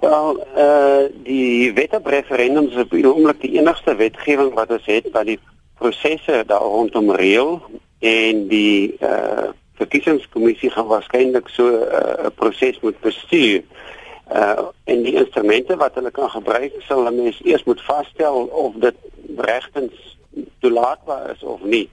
Wel, 0.00 0.46
eh 0.54 0.64
uh, 0.64 1.04
die 1.24 1.72
wet 1.72 1.94
op 1.94 2.06
referendums 2.06 2.72
is 2.72 2.82
op 2.82 2.90
die 2.90 3.04
oomblik 3.04 3.40
die 3.40 3.58
enigste 3.60 3.94
wetgewing 3.94 4.54
wat 4.56 4.70
ons 4.70 4.86
het 4.88 5.10
wat 5.12 5.28
die 5.28 5.38
prosesse 5.78 6.42
daar 6.46 6.64
rondom 6.64 7.10
reël 7.12 7.60
en 7.98 8.46
die 8.48 8.96
eh 8.98 9.08
uh, 9.08 9.48
verkiesingskommissie 9.80 10.70
gaan 10.70 10.86
waarskynlik 10.86 11.48
so 11.48 11.68
eh, 11.68 12.24
'n 12.24 12.26
uh, 12.26 12.32
proses 12.34 12.80
moet 12.80 13.00
bestuur. 13.00 13.62
Uh 14.32 14.68
en 14.84 15.02
die 15.02 15.14
instrumente 15.14 15.76
wat 15.76 15.94
hulle 15.94 16.10
kan 16.10 16.30
gebruik 16.30 16.72
sal 16.78 16.96
hulle 16.96 17.22
mens 17.22 17.40
eers 17.44 17.64
moet 17.64 17.82
vasstel 17.82 18.44
of 18.64 18.74
dit 18.74 18.96
regtens 19.36 20.18
toelaatbaar 20.58 21.30
is 21.30 21.42
of 21.42 21.62
nie. 21.62 21.88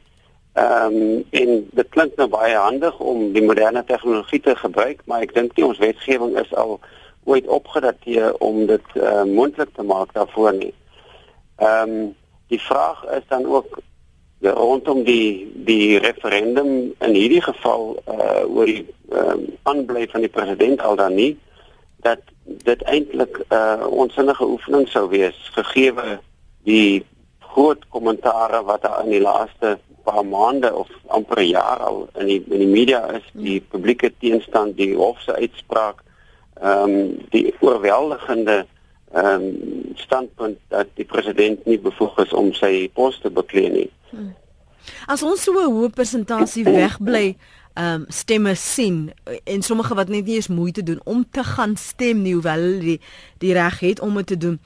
Ehm 0.54 0.96
um, 0.96 1.26
en 1.30 1.68
dit 1.72 1.90
klink 1.90 2.16
nou 2.16 2.30
baie 2.30 2.56
handig 2.56 3.00
om 3.00 3.32
die 3.34 3.44
moderne 3.46 3.84
tegnologie 3.84 4.40
te 4.40 4.56
gebruik, 4.56 5.02
maar 5.06 5.22
ek 5.22 5.34
dink 5.34 5.56
nie 5.56 5.66
ons 5.66 5.78
wetgewing 5.78 6.38
is 6.42 6.54
al 6.54 6.80
ooit 7.24 7.48
opgedateer 7.48 8.34
om 8.42 8.66
dit 8.66 8.96
uh, 8.96 9.24
moontlik 9.24 9.70
te 9.76 9.84
maak 9.84 10.14
daarvoor 10.14 10.54
nie. 10.54 10.74
Ehm 11.58 11.90
um, 11.90 12.16
die 12.48 12.62
vraag 12.62 13.04
is 13.12 13.26
dan 13.28 13.46
ook 13.46 13.80
ja, 14.40 14.52
rondom 14.52 15.04
die 15.04 15.52
die 15.68 16.00
referendum 16.00 16.94
in 17.00 17.14
hierdie 17.14 17.42
geval 17.42 18.00
uh 18.08 18.46
oor 18.48 18.66
die 18.66 18.86
ehm 19.12 19.30
um, 19.30 19.46
aanbly 19.64 20.08
van 20.08 20.26
die 20.26 20.32
president 20.40 20.82
al 20.82 20.96
dan 20.96 21.14
nie 21.14 21.38
dat 22.02 22.22
dit 22.46 22.82
eintlik 22.82 23.38
'n 23.38 23.54
uh, 23.54 23.88
onsinnige 23.90 24.46
oefening 24.46 24.88
sou 24.88 25.10
wees 25.10 25.38
gegee 25.54 25.94
die 26.64 27.06
groot 27.58 27.88
kommentare 27.90 28.62
wat 28.64 28.82
daar 28.86 29.04
in 29.04 29.16
die 29.16 29.22
laaste 29.22 29.78
paar 30.06 30.26
maande 30.26 30.70
of 30.74 30.90
amper 31.08 31.42
'n 31.42 31.50
jaar 31.50 31.80
al 31.90 32.08
in 32.22 32.28
die 32.32 32.42
in 32.50 32.60
die 32.66 32.74
media 32.80 33.02
is, 33.18 33.26
die 33.34 33.60
publieke 33.72 34.14
teenstand, 34.20 34.78
die 34.78 34.94
hof 34.96 35.22
se 35.22 35.34
uitspraak, 35.36 36.04
ehm 36.62 36.90
um, 36.90 37.18
die 37.34 37.54
oorweldigende 37.60 38.66
ehm 39.14 39.44
um, 39.44 39.46
standpunt 39.96 40.58
dat 40.68 40.88
die 40.94 41.06
president 41.06 41.66
nie 41.66 41.80
bevoeg 41.80 42.18
is 42.26 42.34
om 42.34 42.54
sy 42.54 42.90
pos 42.94 43.20
te 43.22 43.30
beklee 43.30 43.70
nie. 43.70 43.90
Hmm. 44.10 44.36
As 45.08 45.24
ons 45.24 45.44
so 45.44 45.52
'n 45.52 45.74
hoë 45.74 45.90
persentasie 45.90 46.64
wegbly 46.64 47.36
um, 47.78 48.06
stemme 48.08 48.56
sien 48.56 49.12
en 49.44 49.62
sommige 49.62 49.96
wat 49.96 50.08
net 50.08 50.26
nie 50.26 50.36
eens 50.36 50.48
moeite 50.48 50.84
doen 50.84 51.02
om 51.04 51.26
te 51.32 51.44
gaan 51.44 51.76
stem 51.76 52.22
nie 52.22 52.34
hoewel 52.34 52.80
die 52.80 53.00
die 53.38 53.54
reg 53.54 53.80
het 53.80 54.00
om 54.00 54.16
dit 54.16 54.28
te 54.28 54.38
doen 54.38 54.60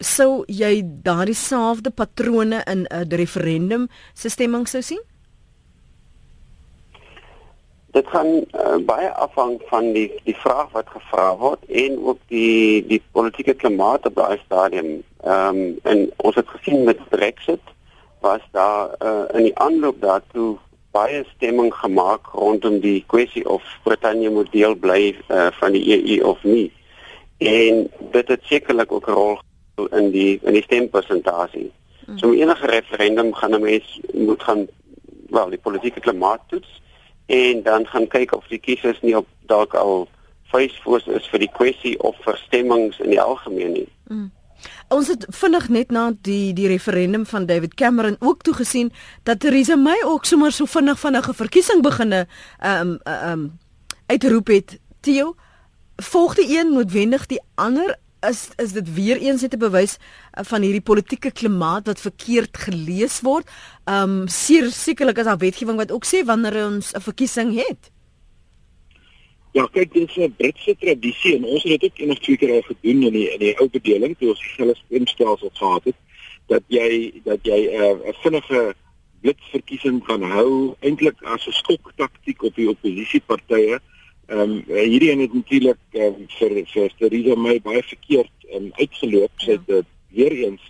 sou 0.00 0.44
jy 0.48 0.82
daardie 0.84 1.34
selfde 1.34 1.90
patrone 1.90 2.62
in 2.66 2.86
'n 2.90 3.08
referendum 3.10 3.88
se 4.14 4.28
stemming 4.28 4.68
sou 4.68 4.82
sien? 4.82 5.00
dit 7.98 8.06
gaan 8.06 8.26
uh, 8.36 8.76
baie 8.84 9.08
afhang 9.24 9.56
van 9.70 9.92
die 9.96 10.08
die 10.26 10.36
vraag 10.36 10.70
wat 10.76 10.90
gevra 10.92 11.28
word 11.40 11.64
en 11.82 11.98
ook 12.10 12.20
die 12.32 12.84
die 12.86 13.00
politieke 13.16 13.54
klimaat 13.54 14.06
op 14.06 14.14
daai 14.20 14.38
stadium. 14.44 14.90
Ehm 15.24 15.58
um, 15.58 15.78
en 15.92 16.06
ons 16.16 16.38
het 16.40 16.48
gesien 16.54 16.84
met 16.84 17.02
Brexit 17.08 17.74
was 18.20 18.44
daar 18.52 18.94
uh, 19.02 19.24
in 19.38 19.48
die 19.48 19.58
aanloop 19.66 20.00
daartoe 20.00 20.56
baie 20.92 21.24
stemming 21.34 21.72
gemaak 21.74 22.30
rondom 22.32 22.80
die 22.84 23.04
kwessie 23.06 23.44
of 23.48 23.64
Brittanje 23.84 24.30
moet 24.30 24.52
deel 24.52 24.74
bly 24.74 25.02
uh, 25.28 25.48
van 25.60 25.72
die 25.72 25.84
EU 25.96 26.22
of 26.28 26.42
nie. 26.42 26.72
En 27.38 27.86
dit 28.12 28.28
het 28.28 28.42
sekerlik 28.52 28.92
ook 28.92 29.08
'n 29.08 29.18
rol 29.20 29.38
in 29.86 30.10
die 30.10 30.40
in 30.42 30.52
die 30.52 30.62
stempersentasie. 30.62 31.72
So 32.16 32.32
enige 32.32 32.66
referendum 32.66 33.34
gaan 33.34 33.54
'n 33.54 33.60
mens 33.60 34.00
moet 34.12 34.42
gaan 34.42 34.66
wel 35.28 35.48
die 35.48 35.58
politieke 35.58 36.00
klimaat 36.00 36.40
toets 36.48 36.82
en 37.26 37.62
dan 37.62 37.86
gaan 37.86 38.08
kyk 38.08 38.34
of 38.34 38.46
die 38.48 38.58
kiesers 38.58 39.00
nie 39.00 39.16
op 39.16 39.26
dalk 39.40 39.74
al 39.74 40.08
vuisfoos 40.42 41.06
is 41.06 41.28
vir 41.28 41.38
die 41.38 41.52
kwessie 41.52 41.98
of 42.00 42.16
verstemmings 42.24 42.98
in 42.98 43.10
die 43.10 43.20
algemeen 43.20 43.72
nie. 43.72 43.88
Mm. 44.08 44.30
Ons 44.88 45.08
het 45.08 45.26
vinnig 45.28 45.68
net 45.68 45.90
na 45.90 46.12
die 46.22 46.52
die 46.56 46.66
referendum 46.66 47.26
van 47.26 47.46
David 47.46 47.74
Cameron 47.74 48.16
ook 48.18 48.42
toe 48.42 48.54
gesien 48.54 48.92
dat 49.22 49.40
Theresa 49.40 49.76
May 49.76 50.00
ook 50.04 50.24
sommer 50.24 50.52
so 50.52 50.64
vinnig 50.64 51.00
van 51.00 51.16
'n 51.16 51.22
verkiesing 51.22 51.82
beginne 51.82 52.26
ehm 52.58 52.88
um, 52.88 52.98
ehm 53.02 53.32
um, 53.32 53.58
uitroep 54.06 54.46
het. 54.46 54.78
Theo, 55.00 55.34
volg 55.96 56.34
die 56.34 56.58
een 56.58 56.72
noodwendig 56.72 57.26
die 57.26 57.40
ander 57.54 57.98
is 58.20 58.48
is 58.56 58.72
dit 58.72 58.94
weer 58.94 59.16
eens 59.16 59.42
net 59.42 59.54
'n 59.54 59.58
bewys 59.58 59.98
uh, 59.98 60.44
van 60.44 60.62
hierdie 60.62 60.80
politieke 60.80 61.30
klimaat 61.30 61.86
wat 61.86 62.00
verkeerd 62.00 62.56
gelees 62.56 63.20
word. 63.20 63.46
Um 63.84 64.28
sekerlik 64.28 65.18
is 65.18 65.24
daar 65.24 65.38
wetgewing 65.38 65.78
wat 65.78 65.92
ook 65.92 66.06
sê 66.06 66.24
wanneer 66.24 66.66
ons 66.66 66.92
'n 66.92 67.00
verkiesing 67.00 67.54
het. 67.54 67.90
Ja, 69.52 69.66
kyk, 69.72 69.92
dit 69.92 70.08
is 70.08 70.16
'n 70.16 70.34
Britse 70.36 70.76
tradisie 70.78 71.36
en 71.36 71.44
ons 71.44 71.62
het 71.62 71.80
dit 71.80 71.90
ook 71.90 71.98
eendag 71.98 72.18
twee 72.18 72.36
keer 72.36 72.52
al 72.52 72.62
gedoen 72.62 73.02
in 73.02 73.12
die 73.12 73.30
in 73.32 73.38
die 73.38 73.58
ou 73.58 73.68
bedeling 73.68 74.18
toe 74.18 74.28
ons 74.28 74.56
die 74.56 74.74
stemstelsel 74.74 75.50
gehad 75.52 75.84
het 75.84 75.96
dat 76.46 76.62
jy 76.66 77.20
dat 77.24 77.38
jy 77.42 77.60
'n 77.66 78.08
uh, 78.08 78.14
vinnige 78.22 78.74
blitsverkiesing 79.20 80.04
kan 80.06 80.22
hou 80.22 80.74
eintlik 80.80 81.22
as 81.22 81.46
'n 81.46 81.52
skoktaktiek 81.52 82.42
op 82.42 82.54
die 82.54 82.68
oppositiepartye. 82.68 83.80
Ehm 84.28 84.40
um, 84.40 84.64
hierdie 84.66 85.10
een 85.10 85.20
het 85.20 85.32
natuurlik 85.32 85.78
um, 85.92 86.26
vir 86.28 86.50
vir 86.72 86.90
Theresa 86.98 87.34
May 87.34 87.60
baie 87.64 87.80
verkeerd 87.82 88.50
um, 88.52 88.66
uitgeloop. 88.76 89.32
Sy 89.40 89.56
het 89.56 89.70
ja. 89.72 89.80
weer 90.12 90.34
eens 90.36 90.66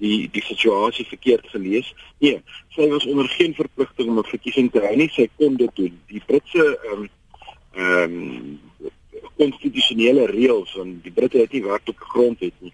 die 0.00 0.30
die 0.32 0.42
situasie 0.42 1.04
verkeerd 1.10 1.50
gelees. 1.52 1.90
Nee, 2.24 2.40
sy 2.72 2.88
was 2.88 3.04
onder 3.06 3.28
geen 3.28 3.52
verpligting 3.54 4.08
om 4.08 4.22
'n 4.22 4.32
verkiesing 4.32 4.72
te 4.72 4.80
hou 4.80 4.96
nie. 4.96 5.10
Sy 5.12 5.28
kon 5.36 5.60
dit 5.60 5.76
doen. 5.76 6.00
Die 6.08 6.22
Britse 6.26 6.64
ehm 6.64 7.04
um, 7.04 7.08
ehm 7.74 8.18
um, 8.22 8.90
konstitusionele 9.36 10.26
reëls 10.30 10.72
van 10.72 10.98
die 11.02 11.12
Britte 11.12 11.38
het 11.38 11.52
nie 11.52 11.64
werk 11.64 11.88
op 11.88 11.98
grond 11.98 12.40
het 12.40 12.54
nie. 12.58 12.72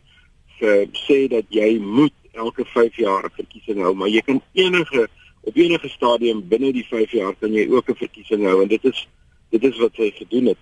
Sy 0.61 0.87
sê 1.09 1.27
dat 1.29 1.47
jy 1.49 1.79
moet 1.79 2.14
elke 2.33 2.64
5 2.64 2.97
jaar 2.97 3.25
'n 3.27 3.35
verkiesing 3.35 3.83
hou, 3.83 3.95
maar 3.95 4.09
jy 4.09 4.21
kan 4.21 4.43
enige 4.53 5.09
op 5.40 5.57
enige 5.57 5.88
stadium 5.88 6.49
binne 6.49 6.73
die 6.73 6.87
5 6.87 7.11
jaar 7.11 7.35
kan 7.40 7.53
jy 7.53 7.66
ook 7.71 7.88
'n 7.90 8.05
verkiesing 8.05 8.45
hou 8.45 8.62
en 8.62 8.69
dit 8.69 8.85
is 8.85 9.09
dit 9.55 9.65
is 9.65 9.79
wat 9.83 9.97
sy 9.99 10.11
gedoen 10.17 10.53
het. 10.53 10.61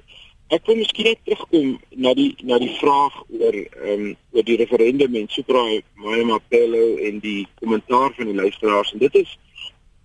Ek 0.55 0.65
wil 0.69 0.79
miskien 0.81 1.11
net 1.11 1.21
terugkom 1.27 1.75
na 2.05 2.15
die 2.17 2.31
na 2.49 2.57
die 2.63 2.73
vraag 2.79 3.17
oor 3.41 3.57
ehm 3.57 3.91
um, 3.95 4.07
oor 4.37 4.47
die 4.49 4.57
referendum 4.61 5.19
en 5.21 5.29
Supra 5.33 5.65
Mayamapelo 6.01 6.85
en 7.09 7.19
die 7.25 7.43
kommentaar 7.61 8.15
van 8.17 8.33
die 8.33 8.39
luisteraars 8.39 8.95
en 8.95 9.05
dit 9.05 9.21
is 9.25 9.35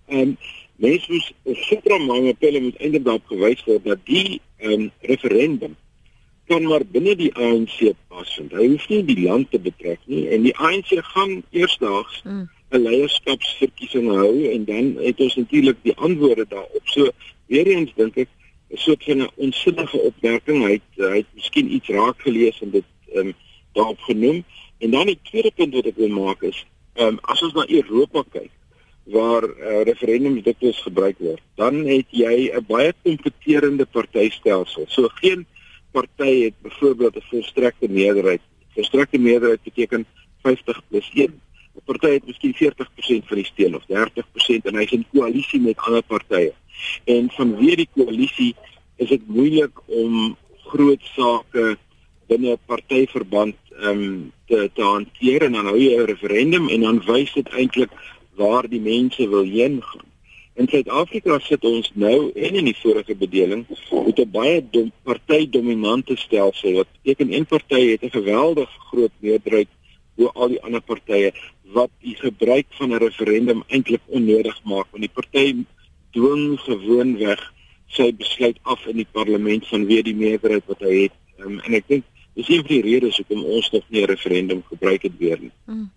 ehm 0.07 0.19
um, 0.19 0.35
mense 0.83 1.11
moet 1.11 1.63
Supra 1.67 1.99
Mayamapelo 2.01 2.65
moet 2.65 2.83
eintlik 2.83 3.31
gewys 3.31 3.63
word 3.69 3.87
dat 3.87 4.03
die 4.09 4.41
ehm 4.59 4.73
um, 4.73 4.91
referendum 5.13 5.77
kan 6.51 6.67
maar 6.67 6.83
binne 6.91 7.15
die 7.15 7.31
ANC 7.39 7.93
pas 8.11 8.35
want 8.37 8.57
hy 8.59 8.67
hoef 8.73 8.89
nie 8.91 9.03
die 9.07 9.21
land 9.23 9.47
te 9.51 9.61
betrek 9.63 10.03
nie 10.11 10.25
en 10.35 10.43
die 10.43 10.55
ANC 10.59 10.91
gaan 11.13 11.39
eersdaags 11.55 12.19
mm. 12.27 12.43
'n 12.73 12.81
leierskapsverkiesing 12.81 14.07
hou 14.09 14.35
en 14.49 14.65
dan 14.65 14.95
het 15.05 15.19
ons 15.21 15.35
natuurlik 15.35 15.77
die 15.85 15.95
antwoorde 15.95 16.45
daarop. 16.49 16.85
So 16.95 17.09
weer 17.47 17.67
eens 17.67 17.93
dink 17.95 18.17
ek 18.17 18.31
'n 18.73 18.77
soort 18.77 19.03
van 19.03 19.21
'n 19.21 19.31
onsinnige 19.35 19.99
opmerking. 20.09 20.63
Hy 20.65 20.71
het 20.71 20.89
hy 20.95 21.17
het 21.17 21.31
miskien 21.33 21.73
iets 21.73 21.87
raak 21.87 22.21
gelees 22.21 22.61
en 22.61 22.69
dit 22.69 22.87
ehm 23.13 23.27
um, 23.27 23.33
daarop 23.73 23.99
genoem. 23.99 24.43
En 24.77 24.91
dan 24.91 25.05
die 25.05 25.19
tweede 25.23 25.51
punt 25.55 25.73
wat 25.73 25.85
ek 25.85 25.95
wil 25.95 26.09
maak 26.09 26.41
is, 26.41 26.65
ehm 26.93 27.07
um, 27.07 27.17
as 27.21 27.41
ons 27.41 27.53
na 27.53 27.65
Europa 27.69 28.23
kyk 28.31 28.51
waar 29.03 29.43
uh, 29.43 29.81
referendums 29.83 30.43
dikwels 30.43 30.81
gebruik 30.81 31.17
word, 31.19 31.41
dan 31.55 31.85
het 31.85 32.07
jy 32.09 32.49
'n 32.49 32.65
baie 32.67 32.93
kompeterende 33.03 33.85
partytelsel. 33.85 34.85
So 34.87 35.07
geen 35.21 35.45
party 35.91 36.43
het 36.43 36.55
byvoorbeeld 36.61 37.15
'n 37.15 37.29
volstrekte 37.29 37.87
meerderheid. 37.89 38.41
Volstrekte 38.73 39.19
meerderheid 39.19 39.63
beteken 39.63 40.05
50 40.41 40.81
plus 40.87 41.09
1. 41.13 41.41
'n 41.75 41.81
Party 41.85 42.07
het 42.07 42.25
miskien 42.25 42.53
40% 42.53 43.27
van 43.27 43.37
die 43.37 43.45
steun 43.45 43.75
of 43.75 43.85
30% 43.85 44.65
en 44.65 44.75
hy's 44.75 44.91
in 44.91 45.05
koalisie 45.11 45.61
met 45.61 45.77
ander 45.77 46.03
partye. 46.03 46.53
En 47.05 47.29
vanweer 47.31 47.75
die 47.75 47.89
koalisie 47.95 48.55
is 48.95 49.09
dit 49.09 49.27
moeilik 49.27 49.81
om 49.85 50.37
groot 50.73 51.03
sake 51.15 51.77
binne 52.27 52.53
'n 52.53 52.65
partyverband 52.65 53.55
ehm 53.79 53.89
um, 53.89 54.31
te 54.47 54.69
te 54.73 54.81
hanteer 54.81 55.41
en 55.47 55.53
dan 55.57 55.67
jy 55.79 55.93
'n 55.97 56.05
referendum 56.13 56.69
en 56.69 56.81
dan 56.81 57.03
wys 57.05 57.33
dit 57.33 57.49
eintlik 57.49 57.91
waar 58.35 58.69
die 58.69 58.81
mense 58.81 59.29
wil 59.29 59.43
heen 59.43 59.81
gaan. 59.81 60.07
In 60.53 60.67
Suid-Afrika 60.67 61.39
sit 61.39 61.63
ons 61.65 61.91
nou 61.93 62.31
en 62.35 62.55
in 62.55 62.65
die 62.69 62.77
vorige 62.77 63.15
bedeling 63.15 63.65
met 64.05 64.19
'n 64.19 64.31
baie 64.31 64.61
dom, 64.71 64.91
partydominante 65.03 66.15
stelsel 66.15 66.73
wat 66.73 66.87
beteken 67.01 67.33
een 67.33 67.45
party 67.45 67.81
het 67.91 68.03
'n 68.03 68.17
geweldig 68.19 68.69
groot 68.89 69.11
meerderheid 69.19 69.67
bo 70.15 70.29
al 70.33 70.47
die 70.53 70.61
ander 70.61 70.81
partye 70.81 71.33
wat 71.73 71.89
die 72.05 72.15
gebruik 72.15 72.67
van 72.69 72.93
'n 72.93 73.01
referendum 73.05 73.63
eintlik 73.67 74.01
onnodig 74.07 74.57
maak 74.63 74.87
want 74.91 75.03
die 75.05 75.15
party 75.19 75.65
dwing 76.13 76.57
gewoonweg 76.65 77.41
sy 77.93 78.09
besluit 78.17 78.57
af 78.63 78.81
in 78.89 79.01
die 79.01 79.09
parlement 79.11 79.67
vanweë 79.69 80.07
die 80.09 80.17
meerderheid 80.17 80.65
wat 80.71 80.81
hy 80.85 80.95
het. 81.05 81.15
Um, 81.41 81.59
en 81.61 81.77
ek 81.77 81.87
dink 81.91 82.05
dis 82.33 82.49
een 82.49 82.63
van 82.65 82.71
die 82.73 82.85
redes 82.85 83.19
hoekom 83.21 83.43
ons 83.45 83.69
nog 83.73 83.83
nie 83.89 84.01
'n 84.01 84.09
referendum 84.09 84.63
gebruik 84.69 85.03
het 85.03 85.17
weer 85.17 85.39
nie. 85.39 85.51
Mm. 85.65 85.91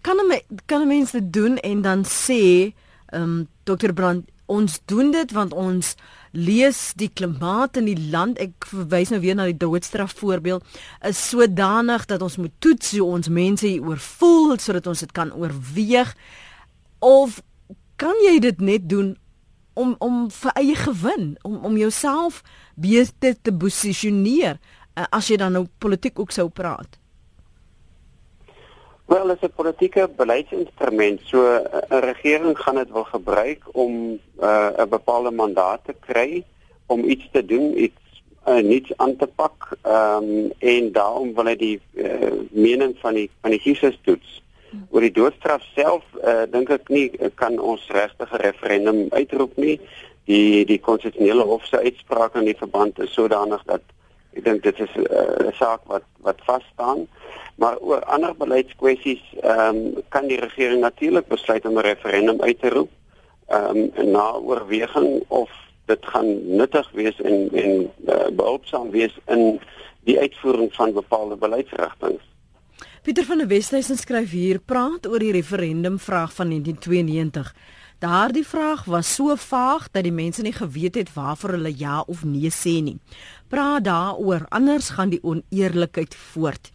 Kan 0.00 0.16
'n 0.16 0.40
kan 0.66 0.82
'n 0.82 0.88
mens 0.88 1.12
dit 1.12 1.32
doen 1.32 1.58
en 1.58 1.82
dan 1.82 2.04
sê, 2.04 2.72
ehm 3.12 3.22
um, 3.22 3.48
Dr. 3.64 3.92
Brand, 3.92 4.24
ons 4.46 4.80
doen 4.84 5.10
dit 5.10 5.32
want 5.32 5.52
ons 5.52 5.94
lees 6.32 6.80
die 6.96 7.10
klimaat 7.12 7.76
in 7.76 7.88
die 7.90 8.08
land 8.12 8.40
ek 8.40 8.66
verwys 8.70 9.12
nou 9.12 9.20
weer 9.20 9.36
na 9.36 9.46
die 9.50 9.56
doodstraf 9.56 10.14
voorbeeld 10.16 10.64
is 11.08 11.20
sodanig 11.28 12.06
dat 12.08 12.24
ons 12.24 12.38
moet 12.40 12.54
toets 12.58 12.94
hoe 12.96 13.08
ons 13.18 13.28
mense 13.28 13.66
hier 13.66 13.84
oor 13.84 14.00
voel 14.00 14.56
sodat 14.58 14.86
ons 14.86 15.04
dit 15.04 15.12
kan 15.12 15.32
oorweeg 15.32 16.14
of 17.04 17.42
kan 18.00 18.16
jy 18.24 18.38
dit 18.40 18.60
net 18.60 18.88
doen 18.88 19.12
om 19.74 19.94
om 19.98 20.30
vir 20.30 20.52
eie 20.54 20.74
gewin 20.76 21.36
om 21.42 21.64
om 21.64 21.76
jouself 21.76 22.42
beter 22.74 23.34
te 23.42 23.52
posisioneer 23.52 24.58
uh, 24.96 25.06
as 25.10 25.28
jy 25.28 25.36
dan 25.36 25.52
nou 25.52 25.66
politiek 25.78 26.18
ook 26.18 26.30
sou 26.30 26.48
praat. 26.48 26.98
Wel, 29.12 29.26
dit 29.26 29.42
is 29.42 29.48
'n 29.48 29.52
politieke 29.54 30.08
beleidsinstrument. 30.16 31.20
So 31.24 31.44
eh, 31.44 31.82
'n 31.90 32.04
regering 32.04 32.58
gaan 32.58 32.74
dit 32.74 32.90
wil 32.90 33.04
gebruik 33.04 33.62
om 33.72 34.18
eh, 34.38 34.68
'n 34.76 34.80
uh, 34.80 34.86
bepaalde 34.86 35.30
mandaat 35.30 35.80
te 35.84 35.94
kry 36.00 36.44
om 36.86 37.04
iets 37.04 37.28
te 37.32 37.44
doen, 37.44 37.82
iets 37.82 38.22
uh, 38.48 38.62
niets 38.62 38.96
aan 38.96 39.16
te 39.16 39.26
pak. 39.26 39.76
Ehm 39.82 40.22
um, 40.22 40.52
en 40.58 40.92
daarom 40.92 41.34
wil 41.34 41.44
hy 41.44 41.56
die 41.56 41.80
uh, 41.92 42.32
mening 42.50 42.96
van 42.98 43.14
die 43.14 43.30
van 43.40 43.50
die 43.50 43.60
kiesers 43.60 43.98
toets. 44.02 44.41
Oor 44.90 45.04
die 45.04 45.12
doodstraf 45.12 45.64
self 45.74 46.04
uh, 46.24 46.44
dink 46.50 46.70
ek 46.70 46.88
nie 46.88 47.08
kan 47.40 47.58
ons 47.60 47.84
regtig 47.92 48.32
'n 48.32 48.42
referendum 48.42 49.00
uitroep 49.10 49.56
nie. 49.56 49.80
Die 50.30 50.64
die 50.64 50.78
konstitusionele 50.78 51.44
hof 51.44 51.66
se 51.66 51.78
uitspraak 51.78 52.36
in 52.40 52.44
die 52.44 52.58
verband 52.58 52.98
is 52.98 53.12
sodanig 53.12 53.62
dat 53.66 53.82
ek 54.32 54.44
dink 54.44 54.62
dit 54.62 54.80
is 54.80 54.94
'n 54.96 55.06
uh, 55.10 55.52
saak 55.52 55.84
wat 55.86 56.06
wat 56.22 56.40
vas 56.46 56.64
staan. 56.72 57.06
Maar 57.56 57.76
oor 57.78 58.04
ander 58.04 58.34
beleidskwessies 58.36 59.22
ehm 59.42 59.76
um, 59.76 60.02
kan 60.08 60.26
die 60.26 60.40
regering 60.40 60.80
natuurlik 60.80 61.28
besluit 61.28 61.66
om 61.66 61.76
'n 61.78 61.88
referendum 61.88 62.40
uit 62.40 62.60
te 62.60 62.68
roep. 62.68 62.90
Ehm 63.48 63.90
um, 63.96 64.10
na 64.10 64.32
oorweging 64.32 65.24
of 65.28 65.50
dit 65.86 66.06
gaan 66.06 66.56
nuttig 66.56 66.90
wees 66.92 67.20
en 67.20 67.48
en 67.52 67.90
uh, 68.08 68.28
behulpsaam 68.32 68.90
wees 68.90 69.18
in 69.26 69.60
die 70.04 70.18
uitvoering 70.18 70.74
van 70.74 70.92
bepaalde 70.92 71.36
beleidsrigtinge. 71.36 72.18
Pieter 73.02 73.24
van 73.26 73.40
der 73.42 73.48
Westhuizen 73.50 73.98
skryf 73.98 74.30
hier 74.30 74.60
praat 74.62 75.08
oor 75.10 75.18
die 75.18 75.32
referendum 75.34 75.96
vraag 75.98 76.30
van 76.36 76.52
1992. 76.54 77.48
Daardie 77.98 78.44
vraag 78.46 78.84
was 78.86 79.08
so 79.16 79.34
vaag 79.34 79.88
dat 79.90 80.04
die 80.06 80.12
mense 80.14 80.44
nie 80.46 80.52
geweet 80.54 80.94
het 80.94 81.08
waarvoor 81.10 81.56
hulle 81.56 81.72
ja 81.74 82.04
of 82.06 82.20
nee 82.22 82.52
sê 82.54 82.76
nie. 82.78 83.00
Praat 83.50 83.88
daaroor 83.88 84.44
anders 84.54 84.92
gaan 84.94 85.10
die 85.10 85.18
oneerlikheid 85.26 86.14
voort. 86.14 86.70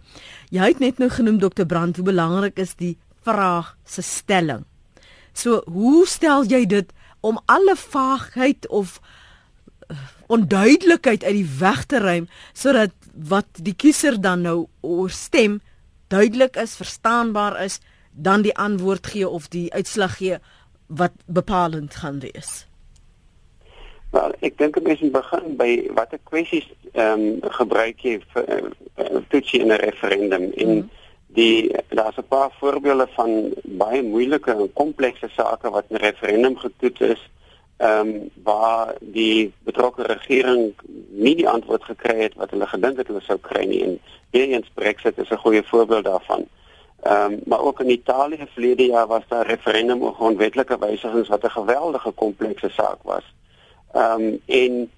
Jy 0.52 0.68
het 0.68 0.82
net 0.84 1.00
nou 1.00 1.08
genoem 1.16 1.38
Dr 1.40 1.64
Brand 1.64 1.96
hoe 1.96 2.06
belangrik 2.10 2.60
is 2.60 2.76
die 2.76 2.98
vraag 3.24 3.78
se 3.88 4.04
stelling. 4.04 4.66
So, 5.32 5.62
hoe 5.64 6.04
stel 6.12 6.44
jy 6.44 6.66
dit 6.68 6.92
om 7.24 7.40
alle 7.46 7.78
vaagheid 7.80 8.68
of 8.68 9.00
onduidelikheid 10.28 11.24
uit 11.24 11.40
die 11.40 11.50
weg 11.64 11.86
te 11.88 12.04
ruim 12.04 12.28
sodat 12.52 12.92
wat 13.16 13.64
die 13.64 13.78
kiezer 13.80 14.20
dan 14.20 14.44
nou 14.44 14.58
oorstem 14.84 15.62
duidelik 16.08 16.56
is, 16.56 16.76
verstaanbaar 16.76 17.64
is, 17.64 17.80
dan 18.12 18.42
die 18.42 18.56
antwoord 18.58 19.08
gee 19.08 19.28
of 19.30 19.48
die 19.48 19.74
uitslag 19.74 20.18
gee 20.18 20.38
wat 20.88 21.12
bepalend 21.26 21.96
gaan 21.96 22.20
wees. 22.20 22.68
Wel, 24.12 24.32
ek 24.40 24.58
dink 24.58 24.80
mense 24.80 25.04
moet 25.04 25.18
begin 25.18 25.56
by 25.60 25.72
watter 25.96 26.20
kwessies 26.30 26.68
ehm 26.94 27.26
um, 27.44 27.50
gebruik 27.60 28.00
jy 28.08 28.16
vir 28.34 28.46
uh, 28.56 29.20
toets 29.30 29.54
in 29.54 29.68
'n 29.68 29.82
referendum 29.84 30.46
en 30.56 30.70
mm 30.70 30.80
-hmm. 30.80 30.90
die 31.28 31.76
daar's 31.90 32.18
'n 32.18 32.28
paar 32.28 32.52
voorbeelde 32.60 33.08
van 33.16 33.54
baie 33.64 34.04
moeilike 34.04 34.52
en 34.52 34.74
komplekse 34.74 35.30
sake 35.36 35.70
wat 35.70 35.86
in 35.90 35.96
'n 35.96 36.06
referendum 36.08 36.58
getoets 36.58 37.00
is 37.00 37.30
ehm 37.78 38.08
um, 38.08 38.30
waar 38.44 38.96
die 39.00 39.54
betrokke 39.64 40.04
regering 40.04 40.74
nie 41.10 41.36
die 41.36 41.50
antwoord 41.50 41.84
gekry 41.84 42.22
het 42.22 42.36
wat 42.36 42.50
hulle 42.50 42.68
gedink 42.68 42.98
het 42.98 43.08
hulle 43.08 43.22
sou 43.22 43.38
kry 43.38 43.66
nie 43.66 43.84
en 43.84 44.00
weer 44.32 44.48
eens 44.50 44.72
Brexit 44.74 45.18
is 45.18 45.30
'n 45.30 45.44
goeie 45.46 45.64
voorbeeld 45.64 46.04
daarvan. 46.04 46.48
Ehm 47.02 47.32
um, 47.32 47.40
maar 47.46 47.62
ook 47.62 47.80
in 47.80 47.90
Italië 47.90 48.48
verlede 48.54 48.86
jaar 48.86 49.08
was 49.08 49.24
daar 49.28 49.48
referendum 49.48 50.02
oor 50.02 50.14
grondwetlike 50.14 50.78
wysigings 50.80 51.28
wat 51.28 51.44
'n 51.44 51.50
geweldige 51.50 52.12
komplekse 52.12 52.70
saak 52.70 52.98
was. 53.02 53.34
Ehm 53.94 54.22
um, 54.22 54.42
en, 54.46 54.92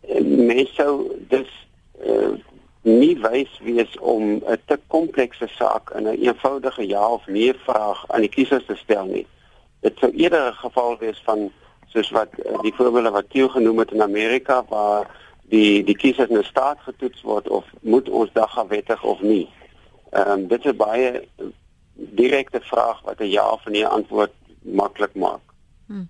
en 0.00 0.46
mense 0.46 0.74
sou 0.74 1.24
dus 1.28 1.66
uh, 2.06 2.34
nie 2.82 3.18
wys 3.20 3.60
wees 3.62 3.98
om 3.98 4.22
'n 4.32 4.60
te 4.66 4.78
komplekse 4.86 5.46
saak 5.48 5.90
in 5.90 6.02
'n 6.02 6.06
een 6.06 6.20
eenvoudige 6.20 6.86
ja 6.86 7.08
of 7.08 7.26
nee 7.26 7.54
vraag 7.54 8.04
aan 8.08 8.20
die 8.20 8.28
kiesers 8.28 8.66
te 8.66 8.74
stel 8.76 9.04
nie. 9.04 9.26
Dit 9.80 9.98
sou 9.98 10.12
eerder 10.12 10.48
'n 10.48 10.52
geval 10.54 10.98
wees 10.98 11.22
van 11.24 11.52
soos 11.94 12.10
wat 12.14 12.32
uh, 12.42 12.58
die 12.66 12.74
voorbeelde 12.74 13.12
wat 13.14 13.30
Theo 13.30 13.48
genoem 13.48 13.84
het 13.84 13.92
in 13.94 14.02
Amerika 14.02 14.64
waar 14.68 15.10
die 15.52 15.84
die 15.84 15.96
kiesers 15.96 16.30
in 16.30 16.38
'n 16.38 16.50
staat 16.50 16.78
getoets 16.86 17.22
word 17.22 17.48
of 17.48 17.64
moet 17.80 18.08
ons 18.08 18.32
dagga 18.32 18.66
wettig 18.66 19.02
of 19.02 19.20
nie. 19.20 19.48
Ehm 20.10 20.30
um, 20.30 20.48
dit 20.48 20.64
is 20.64 20.76
baie 20.76 21.28
direkte 21.94 22.60
vraag 22.60 23.02
wat 23.02 23.20
'n 23.20 23.30
ja 23.30 23.50
of 23.50 23.64
nee 23.64 23.86
antwoord 23.86 24.32
maklik 24.62 25.14
maak. 25.14 25.44
Hmm. 25.86 26.08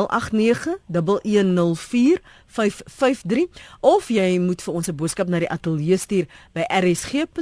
of 3.81 4.09
jy 4.09 4.39
moet 4.39 4.61
vir 4.61 4.73
ons 4.73 4.87
'n 4.87 4.95
boodskap 4.95 5.27
na 5.27 5.39
die 5.39 5.49
ateljee 5.49 5.97
stuur 5.97 6.25
by 6.53 6.61
rsg.co.za. 6.69 7.37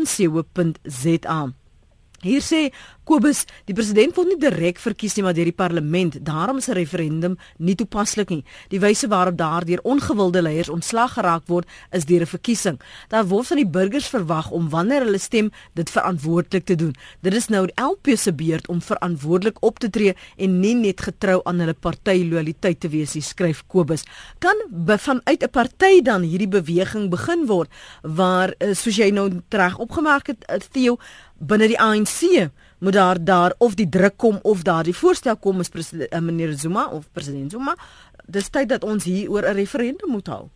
Hier 2.26 2.42
sê 2.42 2.72
Kobus, 3.06 3.44
die 3.70 3.76
president 3.78 4.16
word 4.18 4.32
nie 4.32 4.40
direk 4.42 4.80
verkies 4.82 5.14
nie 5.14 5.22
maar 5.28 5.36
deur 5.38 5.46
die 5.46 5.54
parlement. 5.54 6.16
Daarom 6.26 6.58
is 6.58 6.68
'n 6.70 6.74
referendum 6.74 7.38
nie 7.60 7.76
toepaslik 7.76 8.30
nie. 8.30 8.44
Die 8.70 8.80
wyse 8.80 9.08
waarop 9.08 9.38
daardeur 9.38 9.80
ongewilde 9.84 10.42
leiers 10.42 10.70
ontslag 10.70 11.14
geraak 11.14 11.44
word, 11.46 11.68
is 11.92 12.06
deur 12.06 12.22
'n 12.22 12.26
verkiesing. 12.26 12.80
Daar 13.10 13.28
word 13.28 13.48
van 13.48 13.58
die 13.58 13.68
burgers 13.68 14.08
verwag 14.08 14.50
om 14.52 14.70
wanneer 14.70 15.06
hulle 15.06 15.20
stem, 15.20 15.52
dit 15.76 15.90
verantwoordelik 15.90 16.66
te 16.66 16.76
doen. 16.76 16.96
Dit 17.22 17.34
is 17.34 17.48
nou 17.48 17.68
die 17.68 17.84
LP 17.84 18.18
se 18.18 18.34
beurt 18.34 18.68
om 18.68 18.82
verantwoordelik 18.82 19.58
op 19.62 19.80
te 19.80 19.90
tree 19.90 20.16
en 20.38 20.60
nie 20.60 20.76
net 20.76 21.02
getrou 21.02 21.42
aan 21.44 21.60
hulle 21.60 21.74
party 21.74 22.26
lojaliteit 22.30 22.80
te 22.80 22.90
wees 22.90 23.14
nie, 23.14 23.22
skryf 23.22 23.64
Kobus. 23.68 24.04
Kan 24.40 24.56
vanuit 24.98 25.44
'n 25.44 25.50
party 25.50 26.02
dan 26.02 26.22
hierdie 26.24 26.48
beweging 26.48 27.10
begin 27.10 27.46
word 27.46 27.70
waar 28.02 28.56
eh, 28.58 28.74
soos 28.74 28.96
jy 28.96 29.12
nou 29.12 29.42
reg 29.50 29.78
opgemerk 29.78 30.28
het, 30.28 30.46
eh, 30.46 30.60
Theo, 30.72 30.98
binne 31.40 31.68
die 31.68 31.80
ANC 31.80 32.50
moet 32.80 32.94
daar 32.94 33.24
daar 33.24 33.56
of 33.58 33.76
die 33.76 33.90
druk 33.90 34.18
kom 34.18 34.40
of 34.44 34.62
daar 34.64 34.84
die 34.84 34.96
voorstel 34.96 35.38
kom 35.38 35.60
is 35.60 35.70
president 35.70 36.14
uh, 36.14 36.20
meneer 36.20 36.54
Zuma 36.54 36.90
of 36.92 37.08
president 37.12 37.52
Zuma 37.52 37.76
dis 38.26 38.50
tyd 38.50 38.70
dat 38.70 38.84
ons 38.84 39.04
hier 39.04 39.30
oor 39.30 39.46
'n 39.46 39.56
referendum 39.56 40.10
moet 40.10 40.28
hou. 40.28 40.48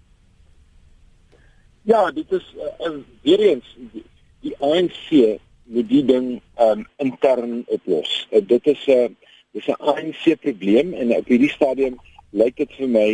Ja, 1.81 2.11
dit 2.11 2.31
is 2.31 2.55
uh, 2.79 2.97
weer 3.21 3.39
eens 3.39 3.75
die, 3.93 4.03
die 4.41 4.55
ANC 4.59 5.39
moet 5.63 5.89
die 5.89 6.05
ding 6.05 6.41
um, 6.59 6.87
intern 6.97 7.63
oplos. 7.67 8.27
Uh, 8.31 8.41
dit 8.47 8.67
is 8.67 8.85
'n 8.87 8.91
uh, 8.91 9.09
dis 9.51 9.67
'n 9.67 9.81
ANC 9.81 10.39
probleem 10.41 10.93
en 10.93 11.15
op 11.15 11.27
hierdie 11.27 11.49
stadium 11.49 11.99
lyk 12.29 12.55
dit 12.55 12.71
vir 12.77 12.89
my 12.89 13.09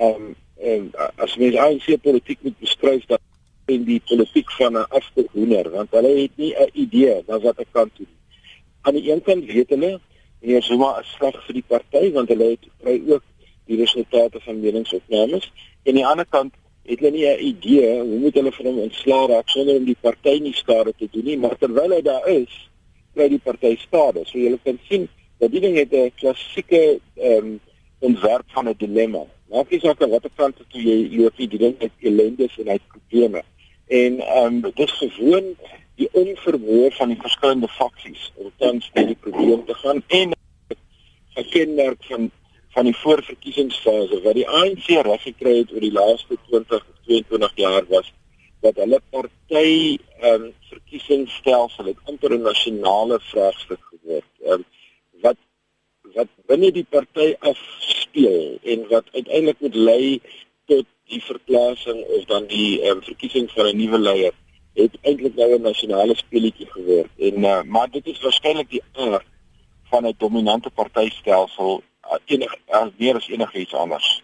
um, 0.00 0.34
um 0.64 0.90
as 1.16 1.36
mens 1.36 1.56
ANC 1.56 2.00
politiek 2.02 2.38
moet 2.42 2.58
beskryf 2.58 3.04
dat 3.06 3.20
en 3.64 3.84
die 3.84 4.00
politiek 4.08 4.50
van 4.58 4.72
'n 4.78 4.88
afgehoender 4.98 5.70
want 5.70 5.90
hulle 5.90 6.12
het 6.22 6.34
nie 6.36 6.54
'n 6.54 6.70
idee 6.72 7.22
van 7.26 7.40
wat 7.40 7.58
ek 7.58 7.70
kan 7.72 7.90
doen. 7.96 8.12
Aan 8.82 8.94
die 8.94 9.10
een 9.10 9.22
kant 9.22 9.44
weet 9.44 9.70
hulle 9.70 10.00
Zuma 10.60 11.00
is 11.00 11.08
sleg 11.16 11.36
vir 11.46 11.54
die 11.54 11.68
party 11.68 12.12
want 12.12 12.28
hulle 12.28 12.50
het 12.50 12.66
kry 12.82 13.00
ook 13.08 13.22
die 13.66 13.76
resultate 13.76 14.40
van 14.40 14.60
meningsopnames 14.60 15.52
en 15.82 15.88
aan 15.88 16.00
die 16.00 16.06
ander 16.06 16.26
kant 16.28 16.54
het 16.84 17.00
hulle 17.00 17.10
nie 17.10 17.26
'n 17.26 17.44
idee 17.52 18.00
hoe 18.00 18.18
moet 18.18 18.34
hulle 18.34 18.52
van 18.52 18.66
hom 18.66 18.78
ontslaa 18.78 19.26
raak 19.26 19.48
sonder 19.48 19.76
om 19.76 19.84
die 19.84 20.00
party 20.00 20.38
nie 20.38 20.52
skade 20.52 20.92
te 20.98 21.08
doen 21.10 21.24
nie 21.24 21.38
maar 21.38 21.56
terwyl 21.58 21.90
hy 21.90 22.02
daar 22.02 22.28
is 22.28 22.68
kry 23.14 23.28
die 23.28 23.38
party 23.38 23.76
skade. 23.76 24.24
So 24.26 24.38
jy 24.38 24.58
kan 24.64 24.78
sien 24.88 25.08
dat 25.38 25.50
die 25.50 25.60
ding 25.60 25.76
het 25.76 25.92
'n 25.92 26.12
klassieke 26.16 27.00
ehm 27.16 27.46
um, 27.46 27.60
ontwerp 27.98 28.44
van 28.46 28.68
'n 28.68 28.74
dilemma. 28.78 29.24
Maak 29.50 29.70
nie 29.70 29.80
saak 29.80 29.98
wat 29.98 30.24
ek 30.24 30.32
van 30.34 30.52
toe 30.52 30.66
jy 30.70 31.16
loop 31.16 31.36
die 31.36 31.48
ding 31.48 31.74
met 31.78 31.92
ellendes 32.00 32.58
en 32.58 32.68
hy 32.68 32.78
probleme 32.88 33.42
en 33.86 34.20
ehm 34.20 34.64
um, 34.64 34.72
dis 34.74 34.92
gewoon 34.92 35.54
die 35.94 36.08
onvermoë 36.12 36.90
van 36.96 37.08
die 37.08 37.20
verskillende 37.20 37.68
faksies 37.68 38.32
om 38.34 38.50
tans 38.58 38.90
met 38.94 39.06
die 39.06 39.20
probleem 39.20 39.64
te 39.66 39.74
gaan 39.74 40.02
en 40.06 40.32
'n 41.34 41.48
kenmerk 41.50 42.04
van 42.04 42.30
van 42.74 42.84
die 42.84 42.96
voorverkiesingsfase 42.96 44.20
wat 44.22 44.34
die 44.34 44.48
ANC 44.48 44.86
reg 45.06 45.22
gekry 45.22 45.58
het 45.58 45.72
oor 45.72 45.80
die 45.80 45.92
laaste 45.92 46.36
20 46.48 46.80
of 46.80 46.98
22 47.06 47.52
jaar 47.54 47.84
was 47.88 48.12
dat 48.64 48.76
hulle 48.82 49.00
party 49.10 49.98
ehm 50.20 50.42
um, 50.42 50.52
verkiesingsstelsel 50.70 51.90
het 51.90 52.00
amper 52.10 52.32
'n 52.34 52.42
nasionale 52.42 53.18
vraagstuk 53.30 53.82
geword. 53.90 54.30
Ehm 54.42 54.52
um, 54.52 54.64
wat 55.26 55.36
wat 56.16 56.30
binne 56.46 56.70
die 56.72 56.86
party 56.96 57.34
afspeel 57.50 58.58
en 58.62 58.88
wat 58.88 59.06
uiteindelik 59.12 59.60
moet 59.60 59.74
lei 59.74 60.20
tot 60.66 60.86
die 61.12 61.22
verplasing 61.22 62.04
of 62.16 62.24
dan 62.24 62.46
die 62.46 62.82
um, 62.88 63.02
verkiesing 63.02 63.50
van 63.50 63.66
'n 63.66 63.76
nuwe 63.76 63.98
leier 63.98 64.34
het 64.74 64.96
eintlik 65.02 65.34
nou 65.34 65.54
'n 65.54 65.62
nasionale 65.62 66.14
speletjie 66.16 66.66
geword. 66.66 67.10
En 67.18 67.44
uh, 67.44 67.62
maar 67.62 67.90
dit 67.90 68.06
is 68.06 68.20
waarskynlik 68.20 68.70
die 68.70 68.82
aard 68.92 69.26
van 69.90 70.06
'n 70.06 70.14
dominante 70.18 70.70
partytelsel 70.70 71.82
uh, 72.04 72.18
enig 72.24 72.56
uh, 72.68 72.86
meer 72.96 73.14
as 73.14 73.28
enigiets 73.28 73.74
anders. 73.74 74.22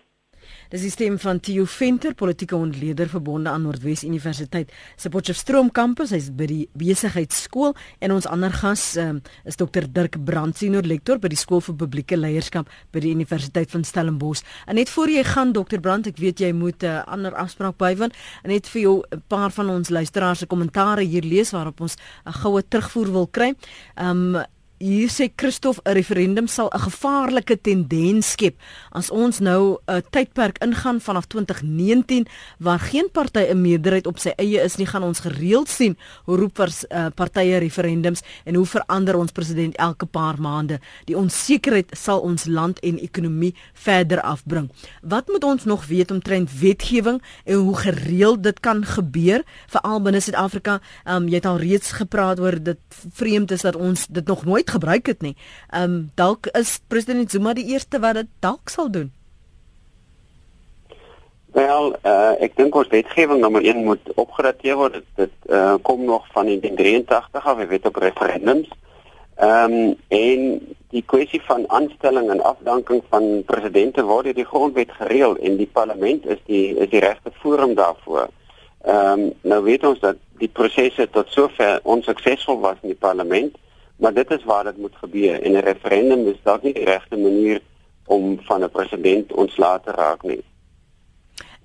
Dis 0.70 0.84
die 0.86 0.92
stem 0.92 1.16
van 1.18 1.40
Theo 1.42 1.64
Venter, 1.66 2.12
politieke 2.14 2.54
ontleder 2.54 3.08
verbonde 3.10 3.50
aan 3.50 3.64
Noordwes 3.66 4.04
Universiteit 4.06 4.70
se 4.94 5.10
Potchefstroom 5.10 5.72
kampus. 5.74 6.12
Hy's 6.14 6.28
by 6.30 6.46
die 6.46 6.60
besigheidskool 6.78 7.74
en 7.98 8.14
ons 8.14 8.28
ander 8.30 8.54
gas 8.54 8.84
um, 9.02 9.18
is 9.50 9.58
Dr 9.58 9.88
Dirk 9.90 10.20
Brand, 10.28 10.54
senior 10.60 10.86
lektor 10.86 11.18
by 11.18 11.32
die 11.32 11.40
skool 11.40 11.58
vir 11.66 11.74
publieke 11.80 12.14
leierskap 12.14 12.70
by 12.94 13.02
die 13.02 13.10
Universiteit 13.16 13.74
van 13.74 13.82
Stellenbosch. 13.82 14.44
En 14.70 14.78
net 14.78 14.94
voor 14.94 15.10
jy 15.10 15.26
gaan 15.26 15.50
Dr 15.58 15.82
Brand, 15.82 16.06
ek 16.06 16.22
weet 16.22 16.44
jy 16.46 16.52
moet 16.54 16.86
'n 16.86 16.86
uh, 16.86 17.02
ander 17.02 17.34
afspraak 17.34 17.74
bywoon 17.74 18.14
en 18.44 18.54
net 18.54 18.70
vir 18.70 18.82
jou 18.82 19.02
'n 19.10 19.22
paar 19.26 19.50
van 19.50 19.74
ons 19.74 19.90
luisteraars 19.90 20.38
se 20.38 20.46
kommentaare 20.46 21.02
hier 21.02 21.26
lees 21.26 21.50
waarop 21.50 21.80
ons 21.80 21.98
'n 22.26 22.32
goue 22.46 22.62
terugvoer 22.62 23.10
wil 23.10 23.26
kry. 23.26 23.54
Um 23.98 24.38
hier 24.80 25.10
sê 25.12 25.28
Christof 25.36 25.78
'n 25.84 25.92
referendum 25.92 26.46
sal 26.48 26.70
'n 26.72 26.80
gevaarlike 26.80 27.60
tendens 27.60 28.30
skep 28.32 28.56
as 28.92 29.10
ons 29.10 29.38
nou 29.38 29.78
'n 29.86 30.02
tydperk 30.10 30.56
ingaan 30.58 31.00
vanaf 31.00 31.26
2019 31.26 32.26
waar 32.58 32.78
geen 32.78 33.08
party 33.12 33.40
'n 33.40 33.60
meerderheid 33.60 34.06
op 34.06 34.18
sy 34.18 34.32
eie 34.36 34.60
is 34.60 34.76
nie, 34.76 34.86
gaan 34.86 35.02
ons 35.02 35.20
gereeld 35.20 35.68
sien 35.68 35.98
hoe 36.24 36.36
roep 36.36 36.56
vers, 36.56 36.84
uh, 36.88 37.06
partye 37.14 37.58
referendums 37.58 38.22
en 38.44 38.54
hoe 38.54 38.66
verander 38.66 39.16
ons 39.16 39.32
president 39.32 39.76
elke 39.76 40.06
paar 40.06 40.40
maande. 40.40 40.80
Die 41.04 41.16
onsekerheid 41.16 41.90
sal 41.92 42.20
ons 42.20 42.46
land 42.46 42.78
en 42.80 42.98
ekonomie 42.98 43.54
verder 43.74 44.20
afbring. 44.20 44.70
Wat 45.02 45.28
moet 45.28 45.44
ons 45.44 45.64
nog 45.64 45.86
weet 45.86 46.10
omtrent 46.10 46.58
wetgewing 46.60 47.22
en 47.44 47.54
hoe 47.54 47.76
gereeld 47.76 48.42
dit 48.42 48.60
kan 48.60 48.84
gebeur 48.84 49.42
veral 49.66 50.02
binne 50.02 50.20
Suid-Afrika? 50.20 50.80
Um, 51.04 51.28
jy 51.28 51.34
het 51.34 51.46
al 51.46 51.58
reeds 51.58 51.92
gepraat 51.92 52.40
oor 52.40 52.62
dit 52.62 52.78
vreemd 53.12 53.50
is 53.50 53.60
dat 53.60 53.76
ons 53.76 54.06
dit 54.06 54.26
nog 54.26 54.44
nooit 54.44 54.69
gebruik 54.70 55.06
het 55.06 55.22
nie. 55.22 55.36
Ehm 55.70 55.82
um, 55.82 56.10
dalk 56.14 56.46
is 56.58 56.78
president 56.88 57.30
Zuma 57.30 57.52
die 57.54 57.66
eerste 57.72 58.00
wat 58.00 58.14
dit 58.14 58.30
dalk 58.40 58.68
sal 58.68 58.90
doen. 58.90 59.12
Wel, 61.52 61.96
uh, 62.06 62.34
ek 62.38 62.54
dink 62.56 62.74
ons 62.78 62.90
wetgewing 62.92 63.40
nommer 63.42 63.64
1 63.66 63.82
moet 63.84 64.12
opgedateer 64.14 64.76
word. 64.78 65.00
Dit, 65.00 65.06
dit 65.18 65.50
uh, 65.50 65.74
kom 65.82 66.04
nog 66.06 66.26
van 66.34 66.46
1983 66.46 67.46
af, 67.46 67.58
jy 67.58 67.66
weet 67.66 67.88
op 67.90 67.98
referendums. 67.98 68.70
Ehm 69.40 69.72
um, 69.72 69.96
en 70.08 70.42
die 70.90 71.02
kwessie 71.06 71.40
van 71.46 71.64
aanstelling 71.70 72.30
en 72.30 72.42
afdanking 72.42 73.02
van 73.08 73.42
presidente 73.46 74.02
word 74.04 74.28
deur 74.28 74.36
die 74.36 74.46
grondwet 74.46 74.90
gereël 74.98 75.36
en 75.38 75.56
die 75.56 75.70
parlement 75.72 76.26
is 76.26 76.38
die 76.46 76.74
is 76.76 76.90
die 76.92 77.02
regte 77.02 77.32
forum 77.42 77.74
daarvoor. 77.78 78.28
Ehm 78.84 79.20
um, 79.20 79.32
nou 79.42 79.62
weet 79.64 79.86
ons 79.86 80.00
dat 80.00 80.20
die 80.42 80.48
prosesse 80.48 81.08
tot 81.10 81.28
sover 81.34 81.80
onsuksesvol 81.82 82.60
was 82.60 82.78
in 82.82 82.94
die 82.94 83.02
parlement, 83.06 83.56
maar 84.00 84.14
dit 84.14 84.30
is 84.30 84.44
waar 84.44 84.64
dit 84.64 84.76
moet 84.76 84.96
gebeur 84.96 85.42
en 85.42 85.52
'n 85.52 85.66
referendum 85.70 86.26
is 86.28 86.40
dalk 86.42 86.62
nie 86.62 86.72
die 86.72 86.84
regte 86.84 87.16
manier 87.16 87.60
om 88.06 88.38
van 88.42 88.64
'n 88.64 88.70
president 88.70 89.32
ontslae 89.32 89.80
te 89.80 89.90
raak 89.90 90.22
nie. 90.22 90.42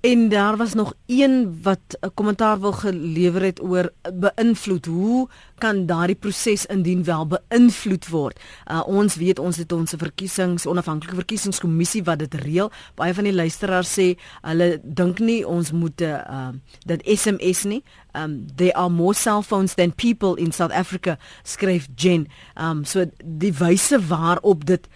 En 0.00 0.28
daar 0.28 0.56
was 0.56 0.74
nog 0.74 0.94
een 1.06 1.58
wat 1.62 1.78
'n 2.00 2.10
kommentaar 2.14 2.60
wil 2.60 2.72
gelewer 2.72 3.42
het 3.42 3.62
oor 3.62 3.92
beïnvloed. 4.14 4.86
Hoe 4.86 5.28
kan 5.58 5.86
daardie 5.86 6.16
proses 6.16 6.66
indien 6.66 7.04
wel 7.04 7.26
beïnvloed 7.26 8.08
word? 8.08 8.40
Uh, 8.70 8.82
ons 8.86 9.14
weet 9.14 9.38
ons 9.38 9.56
het 9.56 9.72
ons 9.72 9.94
verkiesings 9.96 10.66
onafhanklike 10.66 11.14
verkiesingskommissie 11.14 12.04
wat 12.04 12.18
dit 12.18 12.34
reël. 12.34 12.70
Baie 12.94 13.14
van 13.14 13.24
die 13.24 13.34
luisteraars 13.34 13.98
sê 13.98 14.18
hulle 14.40 14.80
dink 14.82 15.18
nie 15.18 15.46
ons 15.46 15.72
moet 15.72 16.00
uh, 16.00 16.48
dit 16.84 17.00
SMS 17.04 17.62
nie. 17.64 17.82
Um 18.12 18.46
there 18.56 18.74
are 18.74 18.90
more 18.90 19.14
cell 19.14 19.42
phones 19.42 19.74
than 19.74 19.94
people 19.94 20.36
in 20.36 20.52
South 20.52 20.72
Africa 20.72 21.18
skryf 21.42 21.88
Jen. 21.94 22.28
Um 22.54 22.84
so 22.84 23.04
die 23.24 23.52
wyse 23.52 24.06
waarop 24.06 24.64
dit 24.66 24.88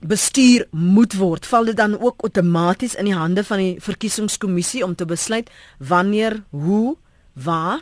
bestuur 0.00 0.66
moet 0.70 1.14
word, 1.16 1.46
val 1.46 1.64
dit 1.64 1.76
dan 1.76 2.00
ook 2.00 2.22
outomaties 2.22 2.94
in 2.94 3.04
die 3.04 3.14
hande 3.16 3.44
van 3.44 3.58
die 3.58 3.76
verkiesingskommissie 3.80 4.84
om 4.84 4.94
te 4.94 5.04
besluit 5.04 5.50
wanneer, 5.78 6.42
hoe, 6.50 6.96
waar? 7.32 7.80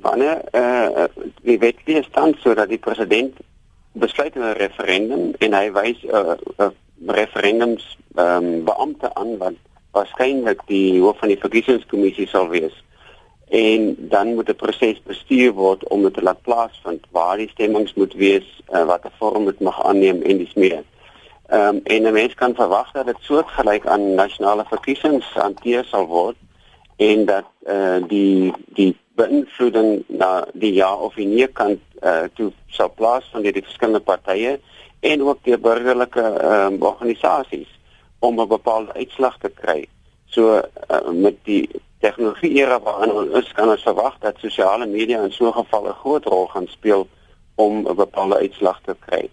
Wanneer 0.00 0.44
eh 0.52 0.88
uh, 0.96 1.04
die 1.42 1.58
wet 1.58 1.76
weer 1.84 2.04
staan 2.04 2.34
sodat 2.38 2.68
die 2.68 2.78
president 2.78 3.36
besluit 3.92 4.34
in 4.34 4.42
'n 4.42 4.56
referendum 4.58 5.32
en 5.38 5.52
hy 5.52 5.70
wys 5.72 6.02
'n 6.02 6.14
uh, 6.14 6.34
uh, 6.58 6.70
referendums 7.06 7.98
ehm 8.14 8.44
um, 8.44 8.64
beampte 8.64 9.14
aan 9.14 9.36
wat 9.38 9.54
waarskynlik 9.90 10.60
die 10.66 11.00
hoof 11.00 11.18
van 11.18 11.28
die 11.28 11.40
verkiesingskommissie 11.40 12.26
sal 12.26 12.48
wees 12.48 12.84
en 13.54 13.96
dan 13.98 14.34
moet 14.34 14.48
'n 14.48 14.62
proses 14.62 15.02
bestuur 15.02 15.52
word 15.52 15.88
om 15.88 16.02
dit 16.02 16.14
te 16.14 16.22
laat 16.22 16.42
plaasvind 16.42 17.06
waar 17.10 17.36
die 17.36 17.48
stemmings 17.48 17.94
moet 17.94 18.14
wees, 18.14 18.48
uh, 18.72 18.84
wat 18.84 19.04
'n 19.04 19.16
vorm 19.18 19.44
dit 19.44 19.60
mag 19.60 19.84
aanneem 19.84 20.22
en 20.22 20.38
dis 20.38 20.54
meer. 20.54 20.82
Ehm 21.46 21.76
um, 21.76 21.80
en 21.84 22.02
'n 22.02 22.12
mens 22.12 22.34
kan 22.34 22.54
verwag 22.54 22.92
dat 22.92 23.06
dit 23.06 23.16
soortgelyk 23.20 23.86
aan 23.86 24.14
nasionale 24.14 24.64
verkiesings 24.68 25.26
hanteer 25.34 25.84
sal 25.84 26.06
word 26.06 26.36
en 26.96 27.24
dat 27.24 27.44
eh 27.66 27.74
uh, 27.74 28.08
die 28.08 28.52
die 28.66 28.96
beïnvloeding 29.14 30.04
na 30.06 30.46
die 30.52 30.72
ja 30.72 30.94
of 30.94 31.14
die 31.14 31.26
nee 31.26 31.46
kant 31.46 31.80
eh 32.00 32.10
uh, 32.10 32.24
toe 32.34 32.52
sal 32.66 32.92
plaasvind 32.94 33.44
deur 33.44 33.52
die 33.52 33.68
verskillende 33.68 34.00
partye 34.00 34.60
en 35.00 35.22
ook 35.22 35.38
deur 35.44 35.60
burgerlike 35.60 36.20
ehm 36.20 36.72
um, 36.72 36.82
organisasies 36.82 37.70
om 38.18 38.40
'n 38.40 38.48
bepaalde 38.48 38.92
uitslag 38.92 39.38
te 39.38 39.50
kry. 39.50 39.88
So 40.24 40.60
uh, 40.90 41.10
met 41.10 41.36
die 41.42 41.68
tegnologie 42.04 42.52
era 42.60 42.78
waarin 42.84 43.12
ons 43.38 43.52
kan 43.56 43.72
ons 43.72 43.82
verwag 43.88 44.16
dat 44.24 44.40
sosiale 44.42 44.86
media 44.86 45.22
in 45.24 45.32
so 45.32 45.48
'n 45.48 45.58
geval 45.60 45.88
'n 45.88 46.00
groot 46.02 46.24
rol 46.24 46.46
gaan 46.46 46.68
speel 46.68 47.08
om 47.54 47.72
'n 47.86 47.96
bepaalde 47.96 48.36
uitslag 48.44 48.80
te 48.84 48.96
kry. 49.06 49.30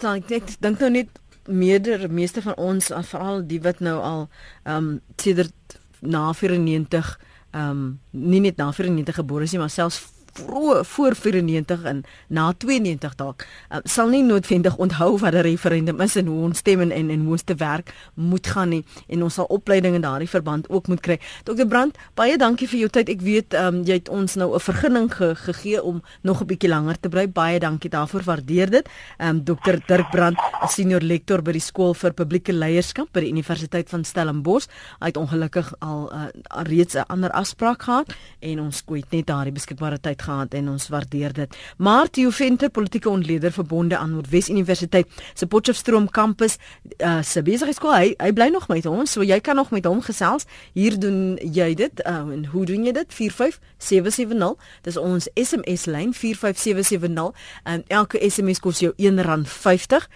Dan 0.00 0.16
ek 0.16 0.28
dink 0.28 0.46
dink 0.60 0.78
nou 0.78 0.90
net 0.90 1.08
meerder 1.48 2.10
meeste 2.10 2.42
van 2.42 2.56
ons 2.56 2.92
veral 3.10 3.46
die 3.46 3.60
wat 3.60 3.80
nou 3.80 3.98
al 4.00 4.28
ehm 4.64 4.76
um, 4.76 5.00
sedert 5.16 5.80
na 6.00 6.32
94 6.32 7.20
ehm 7.50 7.70
um, 7.70 8.00
nie 8.10 8.40
net 8.40 8.56
na 8.56 8.72
94 8.72 9.14
gebore 9.14 9.42
is 9.44 9.52
nie 9.52 9.60
maar 9.60 9.70
selfs 9.70 10.17
vroeg 10.38 10.86
voor 10.86 11.14
94 11.14 11.82
en 11.82 12.04
na 12.28 12.52
92 12.52 13.14
dalk 13.14 13.46
uh, 13.46 13.78
sal 13.84 14.08
nie 14.08 14.22
noodwendig 14.22 14.76
onthou 14.76 15.18
wat 15.18 15.34
'n 15.34 15.46
referendum 15.46 16.00
is 16.00 16.16
en 16.16 16.26
hoe 16.26 16.42
ons 16.42 16.58
stem 16.58 16.80
en 16.80 16.90
en, 16.90 17.10
en 17.10 17.20
hoe 17.20 17.30
ons 17.30 17.42
te 17.42 17.54
werk 17.54 17.94
moet 18.14 18.46
gaan 18.46 18.68
nie 18.68 18.84
en 19.06 19.22
ons 19.22 19.34
sal 19.34 19.44
opleiding 19.44 19.94
in 19.94 20.04
daardie 20.04 20.28
verband 20.28 20.68
ook 20.68 20.88
moet 20.88 21.00
kry. 21.00 21.18
Dr 21.44 21.66
Brandt, 21.66 21.98
baie 22.14 22.36
dankie 22.40 22.68
vir 22.68 22.78
jou 22.84 22.90
tyd. 22.92 23.08
Ek 23.12 23.22
weet 23.24 23.56
um, 23.58 23.82
jy 23.86 23.98
het 24.00 24.08
ons 24.08 24.36
nou 24.40 24.54
'n 24.54 24.60
vergunning 24.60 25.08
ge, 25.14 25.34
gegee 25.34 25.82
om 25.82 26.02
nog 26.22 26.42
'n 26.42 26.46
bietjie 26.46 26.68
langer 26.68 27.00
te 27.00 27.08
bly. 27.08 27.28
Baie 27.28 27.58
dankie 27.58 27.90
daarvoor. 27.90 28.22
Waardeer 28.22 28.70
dit. 28.70 28.86
Um, 29.18 29.26
ehm, 29.26 29.44
Dr 29.44 29.78
Dirk 29.86 30.10
Brandt, 30.10 30.40
'n 30.62 30.68
senior 30.68 31.00
lektor 31.00 31.42
by 31.42 31.52
die 31.52 31.60
skool 31.60 31.94
vir 31.94 32.12
publieke 32.12 32.52
leierskap 32.52 33.08
by 33.12 33.20
die 33.20 33.30
Universiteit 33.30 33.88
van 33.88 34.04
Stellenbosch. 34.04 34.66
Hy 35.00 35.06
het 35.06 35.16
ongelukkig 35.16 35.72
al 35.78 36.12
uh, 36.12 36.26
reeds 36.64 36.94
'n 36.94 37.06
ander 37.08 37.30
afspraak 37.30 37.82
gehad 37.82 38.14
en 38.40 38.60
ons 38.60 38.84
kwyt 38.84 39.10
net 39.10 39.26
daardie 39.26 39.52
beskikbare 39.52 40.00
tyd 40.00 40.22
gehad 40.28 40.54
en 40.54 40.68
ons 40.74 40.88
waardeer 40.92 41.32
dit. 41.32 41.56
Maar 41.76 42.10
Theo 42.12 42.30
Venter, 42.30 42.70
politieke 42.70 43.08
ontleder 43.08 43.52
verbonde 43.52 43.96
aan 43.96 44.12
Noordwes 44.12 44.48
Universiteit 44.52 45.08
se 45.34 45.46
Potchefstroom 45.46 46.10
kampus, 46.10 46.56
uh, 46.98 47.22
se 47.22 47.42
besigheidskool, 47.42 47.94
hy, 47.94 48.14
hy 48.20 48.32
bly 48.36 48.48
nog 48.52 48.68
met 48.68 48.86
ons, 48.86 49.12
so 49.12 49.22
jy 49.24 49.40
kan 49.44 49.56
nog 49.56 49.70
met 49.74 49.84
hom 49.88 50.02
gesels. 50.04 50.44
Hier 50.76 50.98
doen 51.00 51.38
jy 51.42 51.74
dit 51.78 52.02
uh, 52.04 52.32
en 52.34 52.44
hoe 52.52 52.64
doen 52.68 52.84
jy 52.84 52.92
dit? 52.96 53.14
45770. 53.14 54.56
Dis 54.86 54.96
ons 55.00 55.28
SMS 55.34 55.86
lyn 55.90 56.14
45770 56.14 57.32
en 57.64 57.84
elke 57.88 58.30
SMS 58.30 58.60
kos 58.64 58.78
jou 58.82 58.92
R1.50 58.96 60.06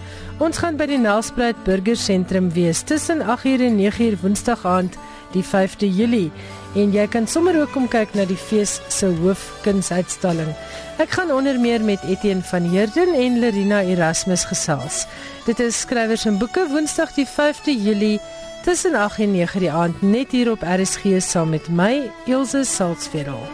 Ons 0.42 0.58
gaan 0.58 0.74
by 0.74 0.88
die 0.90 0.98
Nelspruit 0.98 1.60
Burger 1.68 1.94
Sentrum 1.94 2.50
wees 2.56 2.82
tussen 2.82 3.22
8:00 3.22 3.62
en 3.68 3.78
9:00 3.78 4.18
Woensdag 4.26 4.66
aand 4.66 4.98
die 5.38 5.46
5de 5.46 5.86
Julie 5.86 6.32
en 6.74 6.90
jy 6.90 7.06
kan 7.06 7.26
sommer 7.30 7.54
ook 7.60 7.70
kom 7.72 7.86
kyk 7.88 8.14
na 8.14 8.24
die 8.26 8.40
fees 8.50 8.80
se 8.88 9.06
hoofkunsuitstalling. 9.06 10.50
Ek 10.98 11.10
gaan 11.10 11.30
onder 11.30 11.60
meer 11.60 11.80
met 11.80 12.02
Etienne 12.02 12.42
van 12.42 12.62
Heerden 12.62 13.14
en 13.14 13.38
Lerina 13.38 13.82
Erasmus 13.82 14.44
gesels. 14.44 15.06
Dit 15.46 15.60
is 15.60 15.80
skrywers 15.80 16.26
en 16.26 16.38
boeke 16.38 16.66
Woensdag 16.68 17.14
die 17.14 17.26
5de 17.26 17.82
Julie 17.82 18.20
tussen 18.64 18.94
8 18.94 19.18
en 19.18 19.30
9 19.30 19.60
die 19.60 19.72
aand 19.72 20.02
net 20.02 20.30
hier 20.32 20.50
op 20.50 20.62
RSG 20.64 21.18
saam 21.20 21.50
met 21.52 21.68
my 21.68 22.10
Elsje 22.26 22.64
Salzveld. 22.64 23.50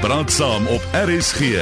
Praat 0.00 0.30
saam 0.30 0.66
op 0.66 0.82
RSG 0.92 1.54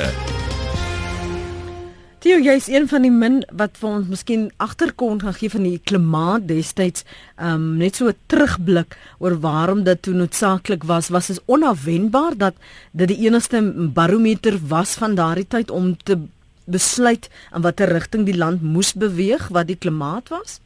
Theo, 2.24 2.40
jy's 2.42 2.66
een 2.66 2.88
van 2.88 3.04
die 3.04 3.12
min 3.12 3.42
wat 3.54 3.76
vir 3.78 3.90
ons 3.90 4.08
miskien 4.10 4.46
agterkom 4.56 5.20
gaan 5.20 5.36
gee 5.36 5.52
van 5.52 5.62
die 5.62 5.76
klimaat 5.78 6.48
destyds, 6.48 7.04
um 7.38 7.76
net 7.76 7.96
so 7.96 8.08
'n 8.08 8.16
terugblik 8.26 8.96
oor 9.18 9.36
waarom 9.40 9.84
dit 9.84 10.02
toe 10.02 10.14
noodsaaklik 10.14 10.84
was. 10.84 11.08
Was 11.08 11.26
dit 11.26 11.42
onafwendbaar 11.46 12.36
dat 12.36 12.54
dit 12.92 13.08
die 13.08 13.28
enigste 13.28 13.60
barometer 13.94 14.58
was 14.68 14.94
van 14.94 15.14
daardie 15.14 15.46
tyd 15.46 15.70
om 15.70 15.96
te 16.02 16.18
besluit 16.66 17.28
in 17.54 17.62
watter 17.62 17.88
rigting 17.88 18.26
die 18.26 18.36
land 18.36 18.62
moes 18.62 18.92
beweeg 18.92 19.48
wat 19.54 19.70
die 19.70 19.78
klimaat 19.78 20.28
was? 20.34 20.60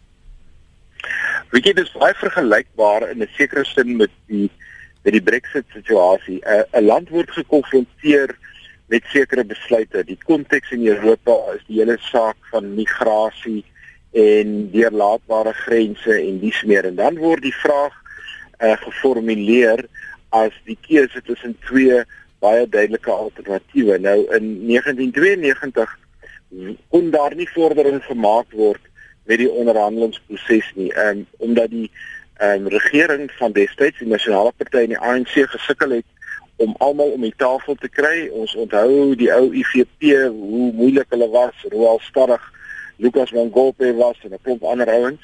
Weet 1.53 1.70
jy 1.70 1.74
dis 1.80 1.92
baie 1.96 2.14
vergelykbaar 2.14 3.09
in 3.11 3.22
'n 3.22 3.30
sekere 3.36 3.64
sin 3.64 3.96
met 3.96 4.12
die 4.26 4.51
met 5.05 5.12
die 5.12 5.22
Brexit 5.22 5.64
situasie. 5.72 6.40
'n 6.44 6.84
Land 6.84 7.09
word 7.09 7.30
gekonfronteer 7.30 8.36
met 8.88 9.05
sekere 9.12 9.44
besluite. 9.44 10.05
Die 10.05 10.18
konteks 10.24 10.70
in 10.70 10.86
Europa 10.86 11.36
is 11.55 11.64
die 11.66 11.78
hele 11.78 11.96
saak 12.11 12.36
van 12.51 12.74
migrasie 12.74 13.64
en 14.12 14.70
deurlaatbare 14.72 15.53
grense 15.53 16.14
en 16.18 16.40
dies 16.42 16.62
meer 16.66 16.84
en 16.84 16.96
dan 16.98 17.18
word 17.22 17.42
die 17.46 17.55
vraag 17.55 17.94
uh, 18.59 18.74
geformuleer 18.82 19.84
as 20.34 20.55
die 20.66 20.78
keuse 20.82 21.22
tussen 21.22 21.55
twee 21.68 22.03
baie 22.41 22.68
duidelike 22.68 23.11
alternatiewe. 23.11 23.99
Nou 23.99 24.18
in 24.36 24.47
1992 24.66 25.99
kon 26.88 27.11
daar 27.11 27.34
nie 27.34 27.49
vordering 27.49 28.03
gemaak 28.05 28.53
word 28.53 28.82
met 29.28 29.38
die 29.38 29.51
onderhandelingsproses 29.51 30.72
nie, 30.74 30.91
um, 30.99 31.26
omdat 31.38 31.70
die 31.70 31.91
um, 32.43 32.66
regering 32.72 33.28
van 33.38 33.53
destyds 33.53 33.99
die 33.99 34.09
Nasionale 34.09 34.53
Party 34.57 34.86
en 34.86 34.95
die 34.95 34.99
ANC 34.99 35.36
gesukkel 35.53 36.01
het 36.01 36.09
om 36.61 36.74
almal 36.78 37.14
om 37.14 37.22
die 37.24 37.34
tafel 37.36 37.76
te 37.80 37.88
kry. 37.88 38.28
Ons 38.36 38.57
onthou 38.59 39.14
die 39.16 39.30
ou 39.32 39.53
IFP 39.57 40.11
hoe 40.28 40.70
moeilik 40.76 41.09
hulle 41.14 41.28
was, 41.32 41.66
Roel 41.72 42.01
Starrig, 42.05 42.43
Lucas 43.01 43.32
Mangolpe 43.32 43.95
was 43.97 44.18
en 44.24 44.34
'n 44.34 44.43
klomp 44.43 44.64
ander 44.64 44.88
ouens 44.88 45.22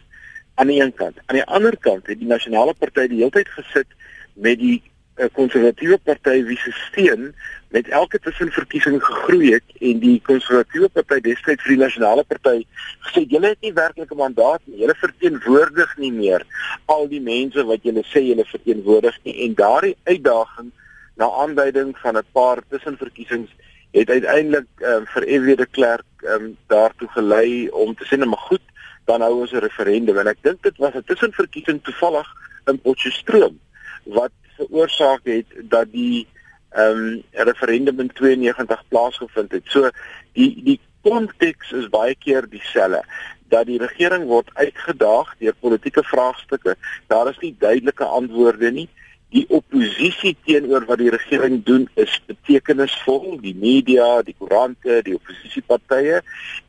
aan 0.54 0.66
die 0.66 0.80
een 0.80 0.94
kant. 0.94 1.18
Aan 1.26 1.36
die 1.36 1.44
ander 1.44 1.76
kant 1.76 2.06
het 2.06 2.18
die 2.18 2.28
Nasionale 2.28 2.74
Party 2.74 3.08
die 3.08 3.18
hele 3.18 3.30
tyd 3.30 3.48
gesit 3.48 3.90
met 4.34 4.58
die 4.58 4.82
'n 5.16 5.30
konservatiewe 5.32 5.98
party 5.98 6.44
wie 6.44 6.58
se 6.58 6.72
steun 6.72 7.34
met 7.68 7.88
elke 7.88 8.18
tussenverkiesing 8.18 9.02
gegroei 9.04 9.52
het 9.52 9.68
en 9.80 9.98
die 9.98 10.20
konservatiewe 10.24 10.88
party 10.88 11.20
destyds 11.20 11.62
vir 11.64 11.74
die 11.74 11.84
nasionale 11.84 12.24
party 12.24 12.66
gesê 13.06 13.24
julle 13.30 13.54
het 13.54 13.60
nie 13.64 13.72
werklik 13.72 14.12
'n 14.12 14.16
mandaat 14.16 14.60
nie. 14.64 14.78
Julle 14.82 14.94
verteenwoordig 14.94 15.96
nie 15.96 16.12
meer 16.12 16.44
al 16.86 17.08
die 17.08 17.20
mense 17.20 17.64
wat 17.64 17.82
julle 17.82 18.04
sê 18.12 18.20
julle 18.28 18.44
verteenwoordig 18.44 19.18
nie. 19.24 19.36
En 19.44 19.54
daardie 19.54 19.96
uitdaging 20.04 20.70
na 21.16 21.30
aanduiding 21.42 21.96
van 21.98 22.16
'n 22.16 22.30
paar 22.32 22.62
tussenverkiesings 22.68 23.50
het 23.90 24.10
uiteindelik 24.10 24.68
um, 24.80 25.06
vir 25.06 25.22
FW 25.22 25.56
de 25.56 25.66
Klerk 25.66 26.08
um, 26.22 26.56
daartoe 26.66 27.08
gelei 27.08 27.68
om 27.68 27.94
te 27.94 28.04
sê 28.04 28.18
net 28.18 28.28
maar 28.28 28.46
goed 28.50 28.64
dan 29.04 29.20
hou 29.20 29.40
ons 29.40 29.52
'n 29.52 29.64
referendum. 29.64 30.18
En 30.18 30.26
ek 30.26 30.42
dink 30.42 30.62
dit 30.62 30.76
was 30.76 30.94
'n 30.94 31.04
tussenverkiesing 31.06 31.82
toevallig 31.82 32.28
in 32.66 32.80
Potchefstroom 32.80 33.58
wat 34.04 34.32
veroorsaak 34.56 35.24
het 35.24 35.46
dat 35.70 35.92
die 35.92 36.26
ehm 36.70 36.98
um, 36.98 37.22
referendum 37.32 38.00
in 38.00 38.12
92 38.12 38.82
plaasgevind 38.88 39.52
het. 39.52 39.64
So 39.72 39.90
die 40.32 40.50
die 40.64 40.80
konteks 41.06 41.72
is 41.72 41.88
baie 41.88 42.14
keer 42.18 42.48
dieselfde 42.50 43.04
dat 43.48 43.66
die 43.66 43.78
regering 43.78 44.26
word 44.26 44.50
uitgedaag 44.54 45.34
deur 45.38 45.54
politieke 45.60 46.02
vraagstukke. 46.02 46.76
Daar 47.06 47.30
is 47.30 47.38
nie 47.38 47.54
duidelike 47.58 48.04
antwoorde 48.04 48.70
nie. 48.70 48.88
Die 49.34 49.44
oppositie 49.50 50.36
teenoor 50.46 50.86
wat 50.86 51.00
die 51.02 51.10
regering 51.10 51.58
doen 51.66 51.88
is 51.98 52.14
betekenisvol, 52.26 53.38
die 53.42 53.54
media, 53.58 54.22
die 54.26 54.34
koerante, 54.38 55.00
die 55.06 55.16
oppositiepartye 55.18 56.22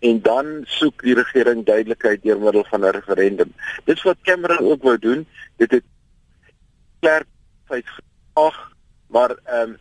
en 0.10 0.22
dan 0.26 0.52
soek 0.80 1.06
die 1.06 1.16
regering 1.18 1.64
duidelikheid 1.66 2.24
deur 2.26 2.42
middel 2.42 2.66
van 2.70 2.86
'n 2.86 2.96
referendum. 2.98 3.54
Dis 3.86 4.04
wat 4.04 4.18
Cameron 4.22 4.72
ook 4.72 4.84
wou 4.84 4.98
doen. 4.98 5.26
Dit 5.58 5.72
het 5.72 5.86
Klerk 7.00 7.28
feit 7.68 7.88
geag 7.98 8.58
maar 9.08 9.36
ehm 9.44 9.76
um, 9.76 9.78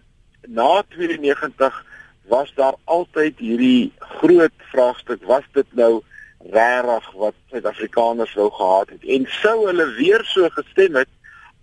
na 0.46 0.82
92 0.88 1.84
was 2.26 2.52
daar 2.54 2.74
altyd 2.84 3.38
hierdie 3.38 3.92
groot 3.98 4.54
vraagstuk 4.70 5.24
was 5.24 5.42
dit 5.52 5.66
nou 5.70 6.02
regtig 6.38 7.10
wat 7.12 7.34
Suid-Afrikaners 7.50 8.34
wou 8.34 8.50
gehad 8.50 8.90
het? 8.90 9.04
En 9.04 9.26
sou 9.40 9.66
hulle 9.66 9.86
weer 9.98 10.22
so 10.24 10.48
gestem 10.54 10.94
het 10.94 11.08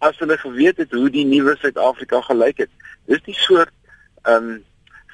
as 0.04 0.20
hulle 0.20 0.38
geweet 0.38 0.78
het 0.78 0.92
hoe 0.92 1.10
die 1.10 1.26
nuwe 1.26 1.56
Suid-Afrika 1.60 2.22
gelyk 2.22 2.66
het? 2.66 2.70
Dis 3.06 3.24
die 3.24 3.38
soort 3.38 3.74
ehm 4.24 4.50
um, 4.50 4.62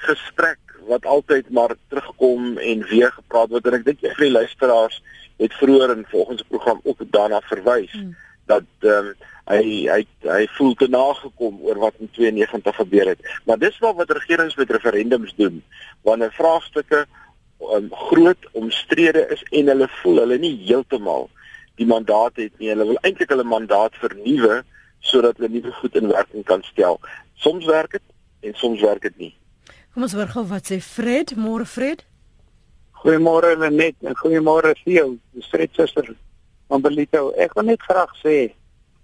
gesprek 0.00 0.58
wat 0.88 1.06
altyd 1.06 1.50
maar 1.50 1.74
terugkom 1.88 2.56
en 2.58 2.84
weer 2.88 3.12
gepraat 3.12 3.50
word. 3.52 3.66
En 3.66 3.74
ek 3.78 3.84
dink 3.84 4.00
jy 4.00 4.12
vir 4.16 4.26
die 4.26 4.36
luisteraars 4.38 5.02
het 5.40 5.54
vroeër 5.60 5.92
in 5.96 6.06
volgens 6.08 6.40
die 6.40 6.48
program 6.48 6.80
ook 6.82 7.02
daarna 7.12 7.40
verwys. 7.50 7.92
Hmm. 7.92 8.16
Dat 8.50 8.86
ehm 8.86 9.12
um, 9.12 9.28
hy 9.50 9.62
hy 9.90 10.02
hy 10.28 10.44
voel 10.56 10.74
te 10.78 10.86
nagekom 10.90 11.58
oor 11.66 11.80
wat 11.82 11.96
in 11.98 12.10
92 12.14 12.76
gebeur 12.76 13.08
het. 13.12 13.24
Maar 13.46 13.58
dis 13.58 13.78
wel 13.82 13.94
wat 13.98 14.12
regerings 14.14 14.56
met 14.56 14.70
referendums 14.70 15.34
doen 15.36 15.62
wanneer 16.06 16.32
vraagstukke 16.36 17.06
um, 17.74 17.88
groot 18.10 18.48
omstrede 18.52 19.26
is 19.34 19.42
en 19.50 19.72
hulle 19.72 19.88
voel 20.00 20.22
hulle 20.24 20.38
nie 20.38 20.54
heeltemal 20.68 21.28
die 21.80 21.88
mandaat 21.88 22.36
het 22.36 22.52
nie. 22.58 22.70
Hulle 22.72 22.86
wil 22.92 23.00
eintlik 23.02 23.32
hulle 23.32 23.46
mandaat 23.48 23.96
vernuwe 24.02 24.62
sodat 25.00 25.40
hulle 25.40 25.50
nuwe 25.56 25.72
goed 25.80 25.96
in 25.96 26.10
werking 26.12 26.44
kan 26.44 26.62
stel. 26.68 27.00
Soms 27.40 27.66
werk 27.66 27.96
dit 27.96 28.48
en 28.48 28.56
soms 28.60 28.82
werk 28.84 29.02
dit 29.08 29.18
nie. 29.26 29.34
Kom 29.94 30.06
ons 30.06 30.14
hoor 30.14 30.30
gou 30.30 30.44
wat 30.52 30.70
sê 30.70 30.78
Fred, 30.84 31.34
môre 31.40 31.66
Fred. 31.66 32.04
Goeiemôre 33.00 33.56
Lenet 33.58 33.96
en 34.04 34.14
goeiemôre 34.14 34.74
Theo, 34.84 35.14
die 35.34 35.46
Fred 35.48 35.72
suster. 35.74 36.12
Maar 36.70 36.80
Belito, 36.80 37.30
ek 37.34 37.54
wil 37.58 37.72
net 37.72 37.82
graag 37.82 38.12
sê 38.22 38.38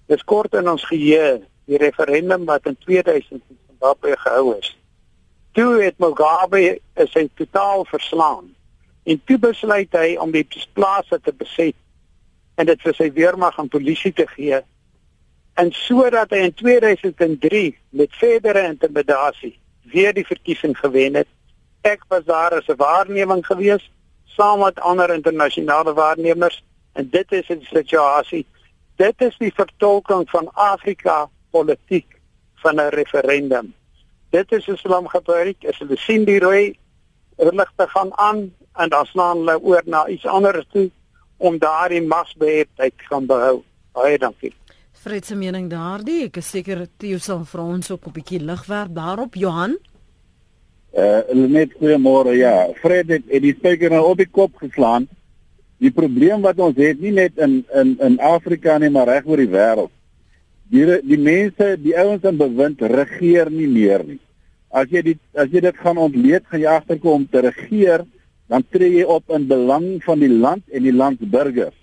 Dis 0.07 0.23
kort 0.23 0.55
in 0.55 0.69
ons 0.71 0.85
geheue 0.87 1.41
die 1.67 1.79
referendum 1.83 2.45
wat 2.47 2.67
in 2.71 2.77
2000 2.85 3.41
in 3.41 3.59
Zimbabwe 3.67 4.15
gehou 4.23 4.53
is. 4.55 4.69
Toe 5.59 5.81
het 5.83 5.99
Mugabe 5.99 6.79
sy 7.11 7.25
totaal 7.35 7.83
verslaan 7.91 8.53
en 9.07 9.19
toe 9.27 9.39
besluit 9.43 9.99
hy 9.99 10.15
om 10.23 10.31
die 10.35 10.47
plase 10.79 11.19
te 11.23 11.35
beset 11.35 11.75
en 12.57 12.71
dit 12.71 12.87
vir 12.87 12.95
sy 12.95 13.09
weermag 13.19 13.59
en 13.59 13.71
polisie 13.73 14.13
te 14.15 14.29
gee. 14.31 14.61
En 15.59 15.73
sodat 15.75 16.31
hy 16.31 16.45
in 16.47 16.55
2003 16.55 17.65
met 17.99 18.15
verdere 18.21 18.63
intimidasie 18.71 19.57
weer 19.91 20.15
die 20.15 20.27
verkiesing 20.27 20.77
gewen 20.79 21.19
het. 21.19 21.29
Ek 21.83 22.03
was 22.11 22.25
daar 22.31 22.55
as 22.55 22.69
'n 22.71 22.79
waarneming 22.79 23.43
gewees 23.47 23.91
saam 24.37 24.61
met 24.61 24.81
ander 24.81 25.11
internasionale 25.11 25.95
waarnemers 25.95 26.63
en 26.97 27.09
dit 27.11 27.33
is 27.33 27.49
'n 27.49 27.63
situasie 27.71 28.47
dit 28.97 29.25
is 29.29 29.37
die 29.41 29.53
vertolking 29.55 30.25
van 30.31 30.49
Afrika 30.55 31.27
politiek 31.51 32.21
van 32.63 32.81
'n 32.81 32.89
referendum. 32.89 33.75
Dit 34.31 34.53
is 34.53 34.67
Islam 34.67 35.09
gebruik, 35.09 35.57
is 35.65 35.79
hulle 35.79 35.97
sien 35.97 36.25
die 36.25 36.39
rooi 36.39 36.79
ligte 37.37 37.87
gaan 37.89 38.19
aan 38.19 38.53
en 38.75 38.89
dan 38.89 39.07
slaan 39.07 39.37
hulle 39.37 39.61
oor 39.61 39.83
na 39.85 40.07
iets 40.09 40.27
anders 40.27 40.67
toe 40.73 40.91
om 41.37 41.59
daardie 41.59 42.03
magsbeheerheid 42.03 42.95
kan 43.09 43.27
behou. 43.27 43.63
Baie 43.93 44.19
dankie. 44.19 44.55
Fred 44.93 45.27
se 45.27 45.35
mening 45.35 45.71
daardie, 45.71 46.25
ek 46.25 46.37
is 46.37 46.51
seker 46.51 46.87
Theo 46.97 47.19
sal 47.19 47.45
vir 47.45 47.61
ons 47.61 47.91
ook 47.91 48.07
'n 48.07 48.13
bietjie 48.13 48.41
lig 48.41 48.67
werp 48.67 48.95
daarop, 48.95 49.35
Johan. 49.35 49.79
Eh 50.93 51.23
uh, 51.29 51.49
net 51.49 51.73
goeiemôre 51.73 52.33
ja. 52.37 52.73
Fred 52.75 53.09
het, 53.09 53.23
het 53.29 53.43
die 53.43 53.55
spyker 53.55 53.91
nou 53.91 54.05
op 54.05 54.17
die 54.17 54.31
kop 54.31 54.57
geslaan 54.57 55.09
die 55.83 55.93
probleem 55.93 56.43
wat 56.45 56.61
ons 56.63 56.77
het 56.81 57.01
nie 57.01 57.13
net 57.13 57.37
in 57.43 57.63
in 57.75 57.97
in 58.01 58.19
Afrika 58.21 58.79
nie 58.79 58.91
maar 58.91 59.09
reg 59.11 59.27
oor 59.29 59.41
die 59.41 59.53
wêreld. 59.53 59.93
Die 60.73 60.87
die 61.03 61.21
mense, 61.21 61.77
die 61.79 61.95
ouens 61.97 62.25
in 62.25 62.39
bewind 62.41 62.81
regeer 62.81 63.51
nie 63.51 63.69
meer 63.71 64.05
nie. 64.07 64.21
As 64.71 64.91
jy 64.91 65.03
dit 65.03 65.21
as 65.35 65.53
jy 65.53 65.61
dit 65.61 65.83
gaan 65.83 65.99
ontleed, 65.99 66.47
gaan 66.49 66.61
jy 66.61 66.73
agterkom 66.73 67.23
om 67.23 67.27
te 67.31 67.45
regeer, 67.45 68.07
dan 68.49 68.65
tree 68.71 68.99
jy 68.99 69.05
op 69.05 69.31
in 69.31 69.47
belang 69.51 69.87
van 70.05 70.23
die 70.23 70.33
land 70.33 70.65
en 70.73 70.83
die 70.87 70.95
landsburgers. 70.95 71.77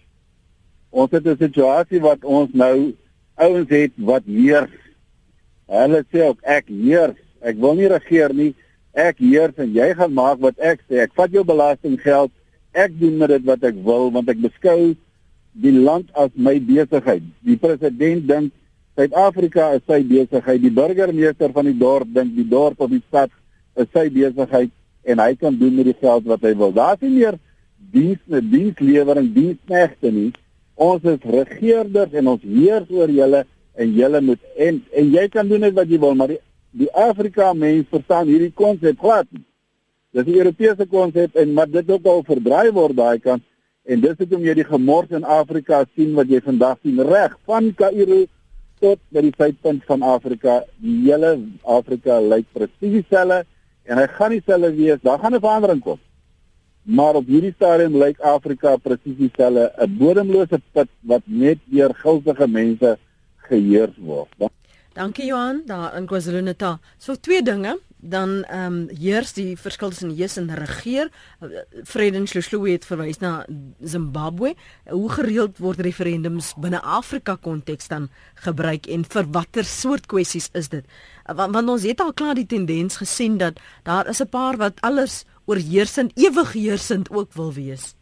Ons 0.91 1.12
het 1.12 1.26
'n 1.26 1.38
situasie 1.38 2.02
wat 2.02 2.24
ons 2.24 2.54
nou 2.54 2.94
ouens 3.36 3.70
het 3.70 3.91
wat 3.98 4.24
heers. 4.26 4.74
Hulle 5.68 6.04
sê 6.12 6.22
ook 6.28 6.41
ek 6.41 6.68
heers. 6.68 7.18
Ek 7.41 7.58
wil 7.58 7.76
nie 7.76 7.88
regeer 7.88 8.34
nie. 8.34 8.54
Ek 8.94 9.18
heers 9.18 9.58
en 9.58 9.74
jy 9.74 9.94
gaan 9.94 10.14
maak 10.14 10.39
wat 10.39 10.60
ek 10.60 10.80
sê. 10.89 11.02
Ek 11.02 11.14
vat 11.16 11.32
jou 11.32 11.44
belastinggeld 11.44 12.32
ek 12.74 12.99
doen 12.99 13.17
met 13.21 13.34
dit 13.36 13.45
wat 13.47 13.63
ek 13.69 13.80
wil 13.86 14.11
want 14.13 14.30
ek 14.30 14.41
beskou 14.43 14.93
die 15.53 15.74
land 15.74 16.09
as 16.17 16.34
my 16.36 16.57
besigheid. 16.59 17.26
Die 17.45 17.57
president 17.61 18.28
dink 18.28 18.51
Suid-Afrika 18.93 19.71
is 19.74 19.82
sy 19.89 20.03
besigheid. 20.05 20.61
Die 20.61 20.74
burgemeester 20.74 21.53
van 21.53 21.65
die 21.69 21.78
dorp 21.78 22.09
dink 22.13 22.36
die 22.36 22.45
dorp 22.45 22.82
of 22.82 22.91
die 22.93 23.01
stad 23.07 23.32
is 23.80 23.89
sy 23.93 24.05
besigheid 24.13 24.74
en 25.03 25.19
hy 25.19 25.34
kan 25.39 25.57
doen 25.57 25.76
met 25.78 25.89
die 25.89 25.97
geld 25.99 26.30
wat 26.30 26.45
hy 26.45 26.53
wil. 26.57 26.74
Daar's 26.76 27.01
nie 27.01 27.13
meer 27.15 27.39
dienste, 27.93 28.41
dienslewering, 28.41 29.32
diensknegte 29.34 30.13
nie. 30.13 30.30
Ons 30.82 31.05
is 31.09 31.26
regerders 31.26 32.13
en 32.17 32.32
ons 32.34 32.45
heers 32.45 32.89
oor 32.93 33.11
julle 33.13 33.43
en 33.74 33.95
julle 33.97 34.21
moet 34.21 34.41
en 34.61 34.82
en 34.93 35.09
jy 35.13 35.26
kan 35.34 35.49
doen 35.49 35.65
net 35.65 35.74
wat 35.78 35.89
jy 35.89 35.99
wil, 36.01 36.13
maar 36.17 36.34
die 36.34 36.41
die 36.74 36.89
Afrika 36.97 37.51
mense 37.53 37.86
verstaan 37.93 38.30
hierdie 38.30 38.53
konsep 38.57 38.97
glad 39.01 39.28
nie. 39.30 39.43
Dis 40.14 40.26
'n 40.26 40.38
Europese 40.38 40.86
konsep 40.86 41.36
en 41.36 41.53
maar 41.53 41.70
dit 41.70 41.89
ook 41.89 42.05
al 42.05 42.24
verdraai 42.24 42.72
word 42.72 42.95
daai 42.95 43.20
kant 43.20 43.41
en 43.84 44.01
dis 44.01 44.18
hoekom 44.18 44.43
jy 44.45 44.53
die 44.53 44.70
gemors 44.70 45.09
in 45.09 45.24
Afrika 45.24 45.86
sien 45.95 46.14
wat 46.14 46.30
jy 46.30 46.39
vandag 46.41 46.78
sien 46.84 47.01
reg 47.01 47.34
van 47.45 47.74
Kaïro 47.74 48.26
tot 48.80 48.99
by 49.09 49.24
die 49.26 49.34
suidpunt 49.38 49.84
van 49.89 50.01
Afrika. 50.01 50.61
Die 50.84 51.09
hele 51.09 51.34
Afrika 51.64 52.20
lyk 52.22 52.45
presies 52.53 52.99
dieselfde 52.99 53.43
en 53.89 53.97
hy 53.97 54.07
gaan 54.07 54.36
dieselfde 54.36 54.72
wees. 54.76 55.01
Daar 55.01 55.20
gaan 55.20 55.36
'n 55.36 55.39
verandering 55.39 55.82
kom. 55.82 55.99
Maar 56.84 57.16
op 57.16 57.28
hierdie 57.28 57.53
stadium 57.55 57.97
lyk 57.97 58.20
Afrika 58.20 58.76
presies 58.78 59.18
dieselfde, 59.18 59.72
'n 59.78 59.97
bodemlose 59.97 60.61
put 60.74 60.89
wat 61.01 61.24
net 61.26 61.57
deur 61.66 61.93
guldige 61.93 62.47
mense 62.47 62.97
geheers 63.38 63.97
word. 63.97 64.51
Dankie 64.93 65.26
Johan, 65.26 65.64
daar 65.66 65.95
in 65.97 66.05
KwaZulu-Natal. 66.05 66.78
So 66.97 67.16
twee 67.16 67.41
dinge, 67.41 67.80
dan 68.04 68.43
ehm 68.43 68.66
um, 68.66 68.89
heers 68.99 69.34
die 69.34 69.58
verskil 69.58 69.89
tussen 69.89 70.12
heers 70.16 70.36
en 70.38 70.51
regeer. 70.56 71.10
Freden 71.84 72.28
Shloshlo 72.28 72.66
het 72.68 72.86
verwys 72.86 73.20
na 73.20 73.45
Zimbabwe. 73.80 74.54
Hoe 74.89 75.10
gereeld 75.10 75.58
word 75.58 75.80
referendums 75.80 76.54
binne 76.60 76.82
Afrika 76.82 77.36
konteks 77.36 77.88
dan 77.88 78.10
gebruik 78.43 78.88
en 78.88 79.08
vir 79.08 79.32
watter 79.32 79.64
soort 79.64 80.06
kwessies 80.12 80.49
is 80.54 80.70
dit? 80.70 80.86
Want, 81.26 81.56
want 81.56 81.70
ons 81.70 81.88
het 81.88 82.01
al 82.04 82.14
klaar 82.14 82.36
die 82.36 82.47
tendens 82.47 82.99
gesien 82.99 83.38
dat 83.38 83.60
daar 83.84 84.08
is 84.08 84.22
'n 84.22 84.28
paar 84.28 84.58
wat 84.58 84.82
alles 84.82 85.24
oorheersend, 85.45 86.12
ewig 86.16 86.54
heersend 86.54 87.12
ook 87.12 87.34
wil 87.34 87.54
wees. 87.54 87.95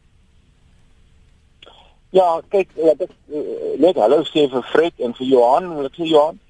Ja, 2.09 2.41
kyk, 2.49 2.67
laat 2.75 3.01
ek 3.01 3.11
uh, 3.31 3.41
net 3.79 3.95
hallo 3.95 4.23
sê 4.27 4.49
vir 4.49 4.63
Fred 4.63 4.93
en 4.97 5.13
vir 5.13 5.27
Johan, 5.27 5.85
ek 5.85 5.95
sê 5.95 6.09
Johan 6.09 6.40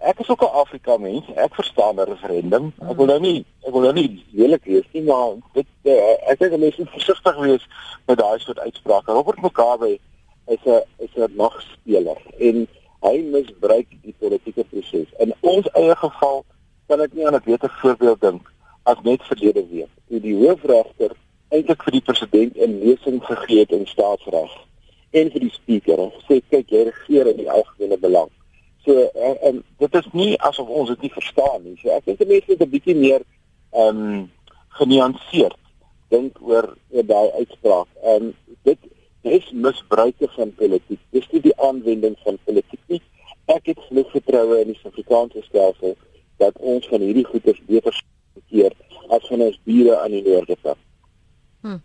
ek 0.00 0.18
is 0.18 0.28
ook 0.28 0.42
'n 0.42 0.56
Afrika 0.62 0.96
mens. 0.96 1.24
Ek 1.34 1.54
verstaan 1.54 1.96
'n 1.96 2.10
referendum. 2.12 2.72
Ek 2.88 2.96
wil 2.96 3.06
nou 3.06 3.20
nie 3.20 3.44
ek 3.62 3.72
wil 3.72 3.80
nou 3.80 3.92
nie 3.92 4.24
lelik 4.32 4.64
wees 4.64 4.88
nie, 4.92 5.02
maar 5.02 5.34
dit 5.52 5.66
uh, 5.82 6.30
ek 6.30 6.38
dink 6.38 6.58
mense 6.58 6.80
moet 6.80 6.90
versigtig 6.90 7.36
wees 7.36 7.66
met 8.06 8.18
daai 8.18 8.38
soort 8.38 8.58
uitsprake. 8.58 9.12
Robert 9.12 9.40
Mugabe 9.42 9.98
is 10.46 10.62
'n 10.64 10.82
is 10.98 11.14
'n 11.14 11.36
magspeler 11.36 12.18
en 12.38 12.68
hy 13.00 13.16
misbruik 13.32 13.88
die 14.02 14.14
politieke 14.18 14.64
proses. 14.64 15.08
In 15.18 15.34
ons 15.40 15.70
eie 15.72 15.96
geval 15.96 16.44
kan 16.88 17.00
ek 17.00 17.12
nie 17.14 17.26
aan 17.26 17.34
'n 17.34 17.42
beter 17.44 17.70
voorbeeld 17.80 18.20
dink 18.20 18.52
as 18.82 18.96
net 19.02 19.22
verlede 19.22 19.64
week 19.68 19.92
toe 20.08 20.20
die 20.20 20.34
hoofregter 20.34 21.12
eintlik 21.54 21.84
vir 21.86 21.92
die 21.98 22.06
president 22.08 22.56
'n 22.56 22.80
lesing 22.82 23.20
gegee 23.24 23.60
het 23.60 23.72
in 23.76 23.86
staatsreg 23.86 24.52
en 25.10 25.30
vir 25.30 25.40
die 25.40 25.54
spreker 25.54 25.98
en 25.98 26.12
gesê 26.18 26.40
kyk 26.50 26.70
jy 26.70 26.82
regeer 26.88 27.30
in 27.32 27.36
die 27.36 27.50
algemene 27.50 27.98
belang 27.98 28.30
So 28.84 29.06
en, 29.14 29.36
en 29.48 29.62
dit 29.78 29.94
is 29.94 30.12
nie 30.12 30.30
asof 30.48 30.68
ons 30.68 30.88
dit 30.88 31.06
nie 31.06 31.12
verstaan 31.14 31.64
nie. 31.64 31.76
So 31.82 31.92
ek 31.96 32.06
dink 32.08 32.24
mense 32.24 32.52
moet 32.52 32.62
'n 32.66 32.74
bietjie 32.76 32.96
meer 32.96 33.22
ehm 33.70 34.04
um, 34.04 34.30
genuanceerd 34.78 35.58
dink 36.10 36.38
oor 36.40 36.76
oor 36.90 37.06
daai 37.06 37.30
uitspraak. 37.40 37.88
En 38.02 38.34
dit 38.62 38.78
is 39.22 39.50
misbruike 39.52 40.28
van 40.36 40.54
politiek. 40.54 41.00
Dis 41.10 41.28
nie 41.30 41.40
die 41.40 41.56
aanwending 41.60 42.16
van 42.24 42.38
politiek 42.44 42.80
nie. 42.86 43.02
Ek 43.46 43.66
het 43.66 43.78
genoeg 43.88 44.10
vertroue 44.10 44.60
in 44.60 44.72
die 44.72 44.78
Suid-Afrikaanse 44.78 45.42
stelsel 45.42 45.96
dat 46.40 46.56
ons 46.58 46.86
van 46.88 47.04
hierdie 47.04 47.26
goeders 47.26 47.60
beter 47.66 47.96
keer 48.48 48.74
as 49.08 49.26
van 49.28 49.44
ons 49.46 49.58
bure 49.66 49.96
aan 49.98 50.14
die 50.14 50.22
noorde 50.24 50.56
kant. 50.62 50.80
Hm. 51.66 51.80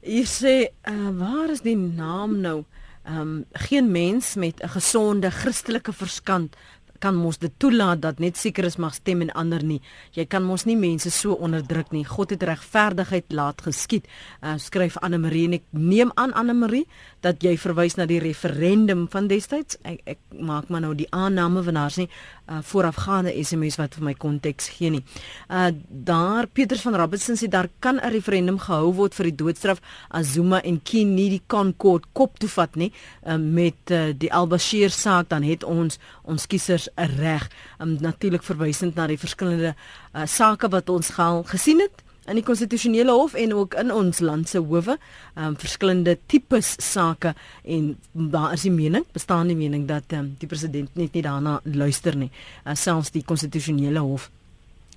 Jy 0.00 0.24
sê 0.28 0.54
uh, 0.88 1.10
waar 1.18 1.50
is 1.52 1.64
die 1.64 1.76
naam 1.76 2.38
nou? 2.40 2.62
Ehm 3.02 3.20
um, 3.20 3.44
geen 3.52 3.90
mens 3.90 4.34
met 4.34 4.62
'n 4.62 4.68
gesonde 4.68 5.30
Christelike 5.30 5.92
verstand 5.92 6.56
kan 7.00 7.16
mos 7.16 7.40
dit 7.40 7.52
toelaat 7.58 8.02
dat 8.02 8.20
net 8.22 8.36
sekeres 8.36 8.76
mag 8.76 8.94
stem 8.94 9.24
en 9.24 9.32
ander 9.38 9.62
nie. 9.64 9.80
Jy 10.16 10.26
kan 10.30 10.44
mos 10.44 10.66
nie 10.68 10.76
mense 10.76 11.10
so 11.10 11.32
onderdruk 11.32 11.92
nie. 11.96 12.04
God 12.04 12.34
het 12.34 12.44
regverdigheid 12.46 13.32
laat 13.32 13.62
geskied. 13.64 14.08
Uh, 14.40 14.56
skryf 14.60 14.98
Anne 15.04 15.18
Marie 15.18 15.46
en 15.48 15.58
ek 15.60 15.66
neem 15.76 16.12
aan 16.20 16.34
Anne 16.36 16.54
Marie 16.56 16.86
dat 17.24 17.42
jy 17.44 17.56
verwys 17.60 17.96
na 17.98 18.06
die 18.08 18.20
referendum 18.22 19.06
van 19.12 19.28
destyds. 19.30 19.78
Ek, 19.84 20.00
ek 20.16 20.20
maak 20.40 20.70
maar 20.72 20.84
nou 20.84 20.94
die 20.96 21.08
aanname 21.16 21.64
van 21.66 21.80
haar 21.80 21.94
sê 21.94 22.06
uh, 22.06 22.60
voorafgaande 22.66 23.34
SMS 23.40 23.78
wat 23.80 23.96
vir 23.98 24.08
my 24.10 24.14
konteks 24.14 24.70
gee 24.76 24.92
nie. 24.96 25.04
Uh 25.48 25.70
daar 25.88 26.46
Pieters 26.46 26.82
van 26.84 26.96
Robertson 26.96 27.36
sê 27.38 27.48
daar 27.48 27.68
kan 27.80 27.96
'n 27.96 28.12
referendum 28.12 28.58
gehou 28.58 28.92
word 28.94 29.14
vir 29.14 29.30
die 29.30 29.38
doodstraf 29.42 29.80
as 30.10 30.32
Zuma 30.32 30.60
en 30.62 30.80
Kien 30.82 31.14
nie 31.14 31.28
die 31.30 31.42
Concord 31.46 32.04
kop 32.12 32.38
toe 32.38 32.48
vat 32.48 32.76
nie 32.76 32.92
uh, 33.26 33.36
met 33.36 33.90
uh, 33.90 34.12
die 34.16 34.32
Al-Bashir 34.32 34.90
saak 34.90 35.28
dan 35.28 35.42
het 35.42 35.64
ons 35.64 35.98
ons 36.24 36.46
kiesers 36.46 36.88
reg. 36.94 37.48
Um, 37.78 37.96
Natuurlik 38.00 38.42
verwysend 38.42 38.94
na 38.94 39.06
die 39.10 39.18
verskillende 39.18 39.74
uh, 39.74 40.26
sake 40.26 40.70
wat 40.72 40.88
ons 40.88 41.12
al 41.18 41.42
gesien 41.48 41.80
het 41.80 42.04
in 42.30 42.38
die 42.38 42.44
konstitusionele 42.46 43.12
hof 43.16 43.34
en 43.34 43.54
ook 43.56 43.74
in 43.80 43.90
ons 43.92 44.20
land 44.22 44.48
se 44.48 44.60
howe, 44.60 44.96
um, 45.34 45.56
verskillende 45.58 46.18
tipes 46.30 46.76
sake 46.78 47.34
en 47.64 47.94
daar 48.12 48.52
is 48.54 48.66
die 48.68 48.74
mening, 48.74 49.06
bestaan 49.12 49.50
die 49.50 49.58
mening 49.58 49.88
dat 49.88 50.12
um, 50.14 50.34
die 50.38 50.48
president 50.50 50.94
net 50.94 51.16
nie 51.16 51.24
daarna 51.26 51.58
luister 51.64 52.16
nie, 52.16 52.30
uh, 52.64 52.76
selfs 52.78 53.10
die 53.16 53.24
konstitusionele 53.26 54.04
hof 54.04 54.28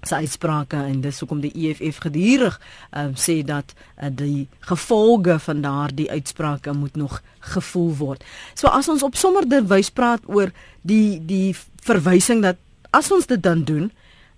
sy 0.04 0.24
uitsprake 0.26 0.80
en 0.84 1.02
dis 1.04 1.20
hoekom 1.24 1.42
die 1.44 1.54
EFF 1.56 2.02
gedurig 2.04 2.58
um, 2.92 3.14
sê 3.20 3.40
dat 3.48 3.74
uh, 3.74 4.10
die 4.12 4.48
gevolge 4.68 5.38
van 5.46 5.64
daardie 5.64 6.10
uitsprake 6.12 6.74
moet 6.76 7.00
nog 7.00 7.22
gevoel 7.54 7.92
word. 8.00 8.26
So 8.56 8.68
as 8.68 8.90
ons 8.92 9.04
op 9.04 9.16
sommer 9.20 9.48
derwys 9.48 9.92
praat 9.96 10.28
oor 10.28 10.52
die 10.84 11.20
die 11.24 11.56
verwysing 11.84 12.42
dat 12.44 12.58
as 12.92 13.12
ons 13.12 13.28
dit 13.28 13.42
dan 13.44 13.64
doen, 13.64 13.92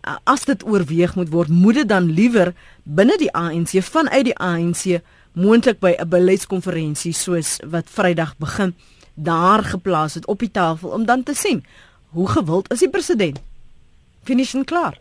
uh, 0.07 0.17
as 0.23 0.45
dit 0.45 0.65
oorweeg 0.65 1.15
moet 1.15 1.29
word, 1.29 1.49
moet 1.49 1.81
dit 1.81 1.89
dan 1.89 2.11
liewer 2.11 2.53
binne 2.83 3.17
die 3.17 3.31
ANC 3.33 3.75
vanuit 3.83 4.25
die 4.31 4.37
ANC 4.37 5.01
moontlik 5.35 5.79
by 5.79 5.95
'n 5.99 6.09
beleidskonferensie 6.09 7.13
soos 7.13 7.59
wat 7.63 7.89
Vrydag 7.89 8.37
begin 8.37 8.73
daar 9.15 9.63
geplaas 9.63 10.13
het 10.13 10.27
op 10.27 10.39
die 10.39 10.51
tafel 10.51 10.89
om 10.89 11.05
dan 11.05 11.23
te 11.23 11.33
sien 11.33 11.63
hoe 12.09 12.27
gewild 12.27 12.71
is 12.71 12.79
die 12.79 12.89
president. 12.89 13.41
Finish 14.23 14.53
en 14.55 14.63
klaar. 14.63 14.97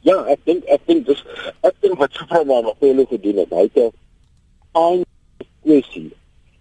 Ja, 0.00 0.24
ek 0.32 0.38
dink 0.44 0.64
ek 0.64 0.80
dink 0.86 1.06
dis 1.06 1.24
ek 1.60 1.74
dink 1.80 1.98
wat 1.98 2.14
Superman 2.16 2.70
op 2.70 2.80
hulle 2.80 3.06
gedoen 3.10 3.42
het. 3.42 3.50
Hy 3.50 3.66
het 3.74 3.94
aan 4.72 5.02
kwessie 5.62 6.10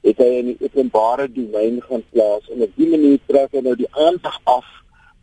het 0.08 0.18
hy 0.18 0.30
in 0.40 0.52
die 0.52 0.58
openbare 0.64 1.28
domein 1.32 1.82
gaan 1.82 2.04
plaas 2.14 2.50
en 2.50 2.62
op 2.62 2.76
die 2.76 2.90
manier 2.90 3.20
trek 3.28 3.56
hy 3.56 3.64
nou 3.66 3.76
die 3.80 3.90
aandag 3.92 4.40
af 4.44 4.68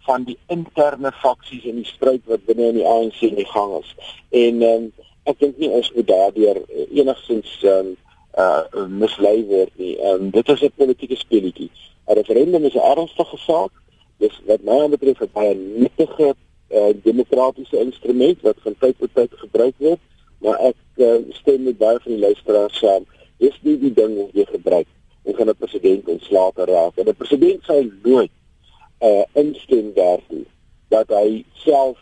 van 0.06 0.24
die 0.24 0.38
interne 0.52 1.12
faksies 1.22 1.64
en 1.66 1.80
die 1.80 1.88
stryd 1.88 2.22
wat 2.30 2.44
binne 2.46 2.70
in 2.70 2.80
die 2.80 2.86
ANC 2.86 3.22
in 3.26 3.38
die 3.40 3.48
gang 3.50 3.74
is. 3.80 3.92
En 4.30 4.62
ehm 4.62 4.88
um, 4.88 4.92
ek 5.26 5.40
dink 5.42 5.56
nie 5.58 5.72
ons 5.74 5.88
moet 5.94 6.06
daardeur 6.06 6.60
enigsins 6.86 7.54
ehm 7.64 7.94
um, 7.94 7.94
uh 8.36 8.84
mislei 9.00 9.40
word 9.48 9.72
nie. 9.80 9.96
Ehm 9.96 10.26
um, 10.26 10.30
dit 10.30 10.54
is 10.54 10.62
'n 10.62 10.72
politieke 10.76 11.16
speletjie. 11.16 11.70
'n 12.06 12.18
Referendum 12.20 12.64
is 12.64 12.76
'n 12.76 12.88
ernstige 12.92 13.38
saak. 13.48 13.72
Dis 14.18 14.40
wat 14.46 14.62
my 14.62 14.88
betref 14.88 15.20
'n 15.20 15.30
baie 15.32 15.54
nuttige 15.54 16.34
uh, 16.70 16.92
demokratiese 17.02 17.78
instrument 17.78 18.40
wat 18.42 18.56
van 18.62 18.74
tyd 18.78 18.98
tot 18.98 19.14
tyd 19.14 19.32
gebruik 19.34 19.74
word, 19.78 20.00
maar 20.38 20.58
ek 20.70 20.76
uh, 20.96 21.18
stem 21.30 21.62
met 21.62 21.78
baie 21.78 21.98
van 22.02 22.12
die 22.12 22.20
luisteraars 22.20 22.78
saam. 22.78 23.06
Dis 23.38 23.56
nie 23.62 23.78
die 23.78 23.92
ding 23.92 24.16
wat 24.16 24.34
jy 24.34 24.44
gebruik 24.44 24.86
om 25.22 25.34
van 25.34 25.48
'n 25.48 25.56
president 25.58 26.08
ontslae 26.08 26.52
te 26.54 26.64
raak. 26.64 26.96
En 26.96 27.08
'n 27.08 27.14
president 27.14 27.62
sal 27.64 27.84
nooit 28.02 28.30
uh 29.00 29.24
instem 29.32 29.92
daartoe 29.94 30.44
dat 30.88 31.08
hy 31.08 31.44
self 31.52 31.98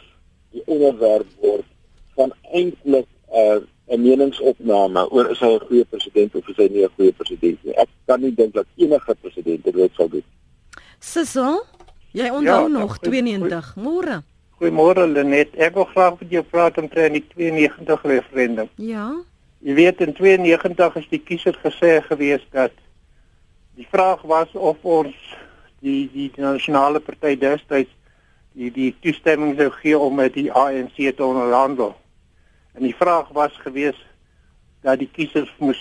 die 0.51 0.63
onderwerp 0.67 1.27
word 1.41 1.67
van 2.15 2.33
eintlik 2.53 3.07
'n 3.33 3.37
uh, 3.37 3.61
'n 3.87 4.01
meningsopname 4.03 5.11
oor 5.11 5.31
is 5.31 5.41
hy 5.41 5.53
'n 5.55 5.67
goeie 5.69 5.85
president 5.85 6.35
of 6.35 6.49
is 6.49 6.57
hy 6.57 6.69
nie 6.71 6.85
'n 6.85 6.95
goeie 6.97 7.13
president 7.13 7.65
nie. 7.65 7.75
Ek 7.75 7.89
kan 8.07 8.21
nie 8.21 8.35
dink 8.35 8.55
dat 8.55 8.67
enige 8.77 9.15
president 9.21 9.65
dit 9.65 9.91
sal 9.95 10.09
doen. 10.09 10.25
Sisso, 10.99 11.65
jy 12.13 12.29
onthou 12.31 12.63
ja, 12.63 12.79
nog 12.79 12.99
92 12.99 13.75
môre. 13.77 14.23
Goeiemôre 14.61 15.07
Lenet. 15.13 15.57
Ek 15.57 15.75
wil 15.75 15.85
graag 15.85 16.21
met 16.21 16.31
jou 16.31 16.43
praat 16.43 16.79
omtrent 16.79 17.13
die 17.13 17.25
92 17.35 18.03
referendum. 18.03 18.69
Ja. 18.77 19.13
Jy 19.65 19.73
weet 19.79 20.03
in 20.05 20.13
92 20.13 20.97
is 21.01 21.07
die 21.09 21.23
kiezer 21.25 21.57
gesê 21.63 21.95
gewees 22.05 22.43
dat 22.53 22.73
die 23.79 23.87
vraag 23.89 24.21
was 24.29 24.51
of 24.53 24.83
ons 24.85 25.15
die 25.81 26.03
die, 26.13 26.27
nasionale 26.37 27.01
party 27.01 27.33
destyds 27.41 27.89
die 28.53 28.69
die 28.75 28.91
toestemming 29.01 29.55
sou 29.57 29.71
gee 29.79 29.97
om 29.97 30.19
met 30.21 30.35
die 30.37 30.51
ANC 30.53 30.99
te 31.17 31.25
onderhandel. 31.25 31.95
En 32.77 32.85
die 32.85 32.93
vraag 32.99 33.31
was 33.33 33.57
gewees 33.63 33.97
dat 34.85 35.01
die 35.01 35.09
kiesers 35.09 35.49
moes 35.65 35.81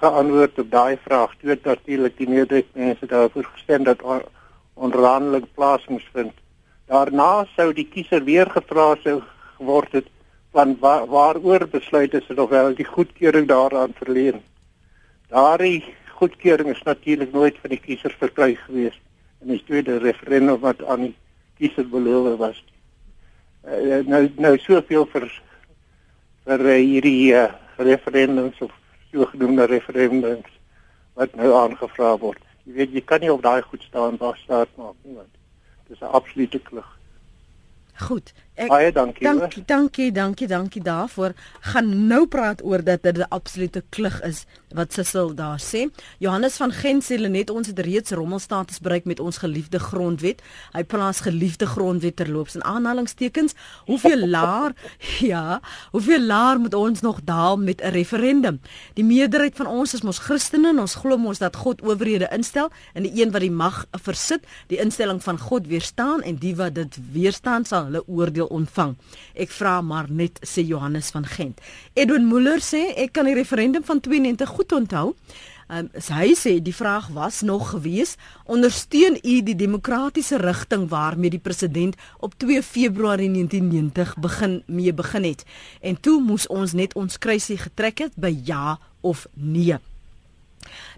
geantwoord 0.00 0.62
op 0.64 0.70
daai 0.72 0.96
vraag. 1.04 1.34
Toe 1.42 1.52
het 1.52 1.68
natuurlik 1.68 2.16
die 2.16 2.28
meerderheid 2.28 2.72
mense 2.72 3.06
daarvoor 3.06 3.50
gestem 3.52 3.84
dat 3.84 4.00
onderhandeling 4.74 5.44
plaas 5.54 5.84
moes 5.92 6.08
vind. 6.16 6.32
Daarna 6.88 7.44
sou 7.52 7.68
die 7.76 7.84
kiezer 7.84 8.24
weer 8.24 8.48
gevra 8.48 8.94
sou 9.04 9.20
geword 9.58 9.92
het 10.00 10.08
van 10.50 10.76
waar, 10.80 11.06
waaroor 11.06 11.68
besluit 11.68 12.14
is 12.14 12.26
of 12.34 12.48
wel 12.50 12.74
die 12.74 12.84
goedkeuring 12.84 13.48
daaraan 13.48 13.92
verleen. 13.94 14.42
Daardie 15.28 15.84
goedkeuring 16.20 16.68
is 16.68 16.82
natuurlik 16.82 17.32
nooit 17.32 17.58
van 17.60 17.70
die 17.70 17.80
kiezer 17.80 18.14
verkry 18.18 18.54
gewees 18.54 18.98
in 19.40 19.54
die 19.54 19.62
tweede 19.64 19.98
referendum 19.98 20.58
wat 20.60 20.84
aan 20.84 21.06
die 21.08 21.14
kiezer 21.56 21.88
beloof 21.88 22.36
was. 22.38 22.58
Uh, 23.64 24.00
nou 24.08 24.26
nou 24.36 24.56
soveel 24.58 25.06
vir 25.12 25.26
vir 26.48 26.64
uh, 26.66 26.76
hierdie 26.76 27.32
uh, 27.36 27.48
referendums 27.76 28.60
of 28.64 28.72
sogenaamde 29.12 29.66
referendums 29.70 30.56
wat 31.18 31.34
nou 31.36 31.52
aangevra 31.56 32.14
word. 32.18 32.40
Jy 32.64 32.76
weet 32.78 32.96
jy 32.96 33.04
kan 33.04 33.20
nie 33.24 33.32
op 33.32 33.42
daai 33.44 33.62
goed 33.62 33.84
staan 33.84 34.16
waar 34.20 34.38
staat 34.40 34.72
maak 34.80 34.96
nie 35.04 35.16
want 35.18 35.32
dit 35.86 35.96
is 35.96 36.02
'n 36.02 36.16
absolute 36.20 36.58
klug. 36.58 36.88
Goed. 38.00 38.32
Ek, 38.60 38.68
Baie 38.68 38.92
dankie. 38.92 39.24
Dankie, 39.24 39.62
dankie, 39.64 40.12
dankie, 40.12 40.46
dankie 40.46 40.82
daarvoor. 40.84 41.32
Gaan 41.72 41.92
nou 42.10 42.26
praat 42.28 42.60
oor 42.64 42.84
dat 42.84 43.02
dit 43.02 43.16
'n 43.16 43.28
absolute 43.32 43.82
klug 43.88 44.20
is 44.22 44.44
wat 44.74 44.92
Sissel 44.92 45.34
daar 45.34 45.58
sê. 45.58 45.88
Johannes 46.18 46.56
van 46.56 46.72
Gent 46.72 47.04
sê 47.04 47.18
net 47.18 47.50
ons 47.50 47.66
het 47.66 47.78
reeds 47.78 48.10
rommelstatus 48.10 48.78
bereik 48.78 49.04
met 49.04 49.20
ons 49.20 49.38
geliefde 49.38 49.78
grondwet. 49.78 50.42
Hy 50.72 50.84
plaas 50.84 51.20
geliefde 51.20 51.66
grondwet 51.66 52.16
terloops 52.16 52.54
in 52.54 52.64
aanhalingstekens. 52.64 53.54
Hoeveel 53.86 54.28
laer 54.36 54.72
ja, 55.18 55.60
hoeveel 55.90 56.20
laer 56.20 56.60
moet 56.60 56.74
ons 56.74 57.00
nog 57.00 57.20
daal 57.24 57.56
met 57.56 57.80
'n 57.82 57.88
referendum? 57.88 58.60
Die 58.94 59.04
meerderheid 59.04 59.56
van 59.56 59.66
ons 59.66 59.94
is 59.94 60.02
mos 60.02 60.18
Christene 60.18 60.68
en 60.68 60.78
ons 60.78 60.94
glo 60.94 61.16
mos 61.16 61.38
dat 61.38 61.56
God 61.56 61.82
owerhede 61.82 62.28
instel 62.30 62.70
en 62.92 63.02
die 63.02 63.22
een 63.22 63.30
wat 63.30 63.40
die 63.40 63.50
mag 63.50 63.86
versit, 63.90 64.44
die 64.66 64.78
instelling 64.78 65.22
van 65.22 65.38
God 65.38 65.66
weerstaan 65.66 66.22
en 66.22 66.36
die 66.36 66.56
wat 66.56 66.74
dit 66.74 66.98
weerstaan 67.12 67.64
sal 67.64 67.84
hulle 67.84 68.06
oordeel 68.06 68.49
ontvang. 68.50 68.96
Ek 69.34 69.52
vra 69.54 69.80
maar 69.80 70.10
net 70.10 70.40
sê 70.46 70.66
Johannes 70.66 71.10
van 71.14 71.26
Gent. 71.26 71.60
Edwin 71.94 72.28
Muller 72.28 72.60
sê 72.64 72.90
ek 72.96 73.14
kan 73.16 73.28
die 73.30 73.38
referendum 73.38 73.86
van 73.86 74.00
92 74.00 74.48
goed 74.58 74.72
onthou. 74.76 75.14
Um, 75.70 75.86
hy 75.94 76.32
sê 76.34 76.56
die 76.58 76.74
vraag 76.74 77.12
was 77.14 77.44
nog 77.46 77.68
gewees 77.70 78.16
ondersteun 78.50 79.14
u 79.22 79.34
die 79.46 79.54
demokratiese 79.54 80.40
rigting 80.42 80.88
waarmee 80.90 81.30
die 81.30 81.38
president 81.38 81.94
op 82.18 82.34
2 82.42 82.62
Februarie 82.66 83.30
1990 83.30 84.16
begin 84.18 84.56
mee 84.66 84.90
begin 84.92 85.28
het 85.28 85.44
en 85.80 86.00
toe 86.00 86.18
moes 86.18 86.48
ons 86.50 86.74
net 86.74 86.98
ons 86.98 87.18
kruisie 87.22 87.58
getrek 87.62 88.02
het 88.02 88.18
by 88.18 88.34
ja 88.50 88.80
of 89.00 89.28
nee. 89.34 89.78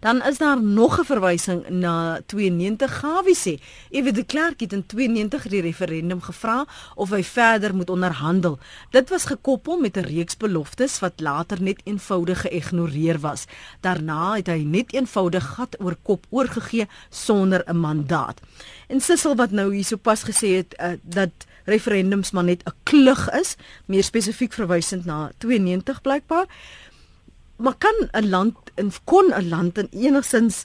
Dan 0.01 0.23
is 0.23 0.39
daar 0.39 0.63
nog 0.63 0.99
'n 0.99 1.05
verwysing 1.05 1.69
na 1.69 2.21
92 2.27 2.99
Gawie 2.99 3.37
sê. 3.37 3.61
Ewe 3.91 4.13
de 4.13 4.25
Klerk 4.25 4.61
het 4.61 4.73
in 4.73 4.87
92 4.87 5.49
die 5.49 5.61
referendum 5.61 6.21
gevra 6.21 6.67
of 6.95 7.11
hy 7.11 7.23
verder 7.25 7.75
moet 7.75 7.91
onderhandel. 7.91 8.59
Dit 8.91 9.09
was 9.09 9.25
gekoppel 9.25 9.79
met 9.79 9.97
'n 9.97 10.01
reeks 10.01 10.37
beloftes 10.37 10.99
wat 10.99 11.13
later 11.21 11.63
net 11.63 11.81
eenvoudig 11.85 12.41
geïgnoreer 12.41 13.21
was. 13.21 13.45
Daarna 13.81 14.35
het 14.35 14.47
hy 14.47 14.63
net 14.65 14.93
eenvoudig 14.93 15.55
gat 15.55 15.77
oor 15.81 15.97
kop 16.03 16.27
oorgegee 16.31 16.89
sonder 17.11 17.63
'n 17.67 17.77
mandaat. 17.77 18.41
En 18.87 19.01
Sissel 19.01 19.37
wat 19.37 19.51
nou 19.51 19.75
hier 19.75 19.85
sopas 19.85 20.23
gesê 20.23 20.57
het 20.57 20.75
uh, 20.81 20.93
dat 21.03 21.31
referendums 21.65 22.31
maar 22.31 22.45
net 22.45 22.63
'n 22.65 22.75
klug 22.83 23.31
is, 23.31 23.57
meer 23.87 24.05
spesifiek 24.05 24.53
verwysend 24.53 25.05
na 25.05 25.31
92 25.39 26.01
blykbaar 26.01 26.47
maar 27.63 27.79
kan 27.79 28.09
'n 28.13 28.29
land 28.29 28.57
en 28.75 28.91
kon 29.05 29.33
'n 29.35 29.49
land 29.49 29.79
en 29.79 29.89
enigsins 29.91 30.65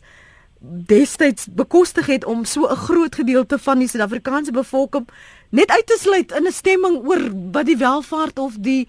destyds 0.95 1.47
bekostig 1.51 2.05
het 2.05 2.25
om 2.25 2.45
so 2.45 2.67
'n 2.67 2.75
groot 2.75 3.15
gedeelte 3.15 3.57
van 3.59 3.79
die 3.79 3.87
Suid-Afrikaanse 3.87 4.51
bevolking 4.51 5.07
net 5.49 5.69
uit 5.71 5.87
te 5.87 5.97
sluit 5.99 6.31
in 6.31 6.47
'n 6.47 6.51
stemming 6.51 7.07
oor 7.07 7.31
wat 7.51 7.65
die 7.65 7.77
welvaart 7.77 8.39
of 8.39 8.53
die 8.59 8.87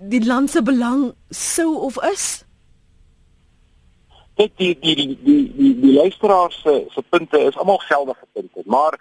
die 0.00 0.24
land 0.24 0.50
se 0.50 0.62
belang 0.62 1.14
sou 1.28 1.76
of 1.76 2.02
is? 2.02 2.44
Dit 4.34 4.50
die 4.56 4.78
die 4.80 4.94
die 4.94 5.18
die 5.22 5.52
die, 5.56 5.80
die 5.80 5.92
luisteraars 5.92 6.60
se 6.62 6.84
se 6.88 7.02
punte 7.08 7.38
is 7.38 7.56
almal 7.56 7.78
geldige 7.78 8.26
punte, 8.32 8.62
maar 8.64 8.98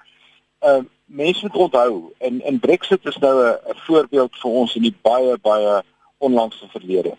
ehm 0.59 0.79
uh, 0.79 0.83
mense 1.05 1.41
moet 1.41 1.55
onthou 1.55 2.13
in 2.17 2.41
in 2.45 2.59
Brexit 2.59 3.05
is 3.05 3.17
nou 3.17 3.35
'n 3.45 3.57
voorbeeld 3.75 4.35
vir 4.35 4.51
ons 4.51 4.75
in 4.75 4.81
die 4.81 4.95
baie 5.01 5.37
baie 5.37 5.83
onlangse 6.17 6.67
verlede. 6.69 7.17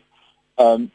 Ehm 0.61 0.73
um, 0.73 0.91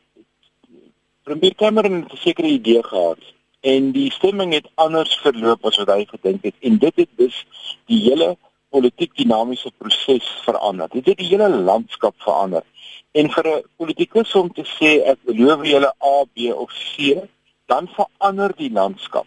Premier 1.24 1.56
Cameron 1.56 2.02
het 2.02 2.14
'n 2.14 2.18
sekere 2.18 2.48
idee 2.48 2.84
gehad 2.84 3.22
en 3.60 3.92
die 3.92 4.12
stemming 4.12 4.54
het 4.54 4.68
anders 4.74 5.14
verloop 5.26 5.66
as 5.66 5.78
wat 5.78 5.88
hy 5.88 6.06
gedink 6.06 6.44
het 6.44 6.54
en 6.60 6.78
dit 6.78 6.96
het 6.96 7.10
dus 7.16 7.46
die 7.86 8.02
hele 8.10 8.38
politiek 8.70 9.16
dinamiese 9.16 9.72
proses 9.78 10.28
verander. 10.44 10.88
Dit 10.90 11.06
het 11.06 11.18
die 11.18 11.28
hele 11.28 11.50
landskap 11.50 12.16
verander. 12.18 12.64
En 13.12 13.32
vir 13.32 13.48
'n 13.48 13.64
politikus 13.76 14.36
om 14.36 14.54
te 14.54 14.66
sê 14.78 14.92
ek 15.12 15.20
beloof 15.24 15.66
julle 15.66 15.94
A, 16.14 16.16
B 16.34 16.38
of 16.54 16.72
C, 16.72 17.18
dan 17.66 17.88
verander 17.88 18.52
die 18.56 18.72
landskap. 18.72 19.26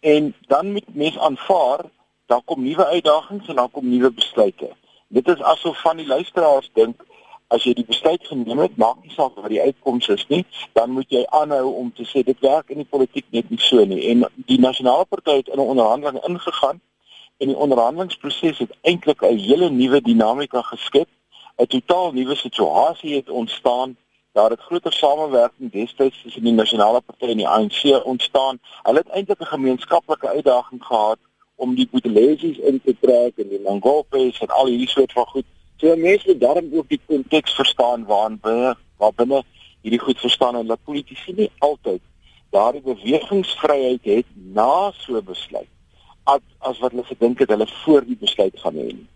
En 0.00 0.34
dan 0.46 0.72
moet 0.72 0.94
mens 0.94 1.18
aanvaar 1.18 1.80
daar 2.26 2.42
kom 2.44 2.62
nuwe 2.62 2.86
uitdagings 2.86 3.48
en 3.48 3.56
daar 3.56 3.68
kom 3.68 3.88
nuwe 3.88 4.10
besluite. 4.10 4.70
Dit 5.08 5.28
is 5.28 5.42
asof 5.42 5.80
van 5.80 5.96
die 5.96 6.06
luisteraars 6.06 6.70
dink 6.72 7.04
as 7.50 7.64
jy 7.66 7.72
die 7.74 7.86
besluit 7.86 8.26
geneem 8.26 8.60
het, 8.62 8.76
maak 8.78 9.00
nie 9.02 9.10
saak 9.10 9.34
wat 9.34 9.50
die 9.50 9.62
uitkoms 9.62 10.08
is 10.14 10.22
nie, 10.30 10.44
dan 10.78 10.92
moet 10.94 11.10
jy 11.10 11.24
aanhou 11.34 11.72
om 11.80 11.88
te 11.94 12.06
sê 12.06 12.22
dit 12.26 12.38
werk 12.46 12.70
in 12.70 12.82
die 12.82 12.90
politiek 12.90 13.26
net 13.34 13.50
nie 13.50 13.58
so 13.62 13.82
nie. 13.84 14.04
En 14.12 14.28
die 14.46 14.60
nasionale 14.62 15.06
party 15.10 15.40
het 15.40 15.50
in 15.50 15.58
'n 15.58 15.70
onderhandeling 15.74 16.22
ingegaan 16.28 16.80
en 17.40 17.48
die 17.50 17.56
onderhandelingsproses 17.56 18.58
het 18.58 18.76
eintlik 18.82 19.22
'n 19.22 19.38
hele 19.38 19.70
nuwe 19.70 20.00
dinamika 20.00 20.62
geskep. 20.62 21.08
'n 21.58 21.66
Totaal 21.66 22.12
nuwe 22.12 22.34
situasie 22.34 23.14
het 23.16 23.30
ontstaan. 23.30 23.96
Daar 24.32 24.50
het 24.50 24.60
groter 24.60 24.92
samewerking 24.92 25.72
destyds 25.72 26.22
tussen 26.22 26.44
die 26.44 26.52
nasionale 26.52 27.00
party 27.00 27.24
en 27.24 27.36
die 27.36 27.48
ANC 27.48 28.04
ontstaan. 28.04 28.60
Hulle 28.82 28.98
het 28.98 29.08
eintlik 29.08 29.40
'n 29.40 29.54
gemeenskaplike 29.56 30.28
uitdaging 30.28 30.84
gehad 30.84 31.18
om 31.56 31.74
die 31.74 31.88
Boetelesies 31.90 32.58
in 32.58 32.80
te 32.84 32.96
trek 33.00 33.32
en 33.36 33.48
die 33.48 33.60
Mangopes 33.60 34.38
en 34.38 34.48
al 34.48 34.66
hierdie 34.66 34.88
soort 34.88 35.12
van 35.12 35.26
goed 35.26 35.44
So 35.80 35.96
mense 35.96 36.28
moet 36.28 36.40
daarom 36.40 36.70
ook 36.76 36.88
die 36.88 37.00
konteks 37.06 37.54
verstaan 37.56 38.04
waarin 38.04 38.38
binne 38.42 38.76
waar 39.00 39.12
binne 39.16 39.42
hierdie 39.80 40.00
goed 40.00 40.20
verstaan 40.20 40.56
en 40.56 40.66
dat 40.66 40.84
politici 40.84 41.32
nie 41.32 41.50
altyd 41.58 42.02
daardie 42.52 42.82
bewegingsvryheid 42.84 44.04
het 44.04 44.26
na 44.34 44.90
so 44.98 45.22
besluit 45.22 45.70
as 46.28 46.42
as 46.58 46.78
wat 46.82 46.92
hulle 46.92 47.06
gedink 47.08 47.40
het 47.40 47.48
hulle 47.54 47.66
voor 47.84 48.04
die 48.04 48.18
besluit 48.20 48.60
gaan 48.60 48.76
hê 48.76 48.90
nie. 48.92 49.08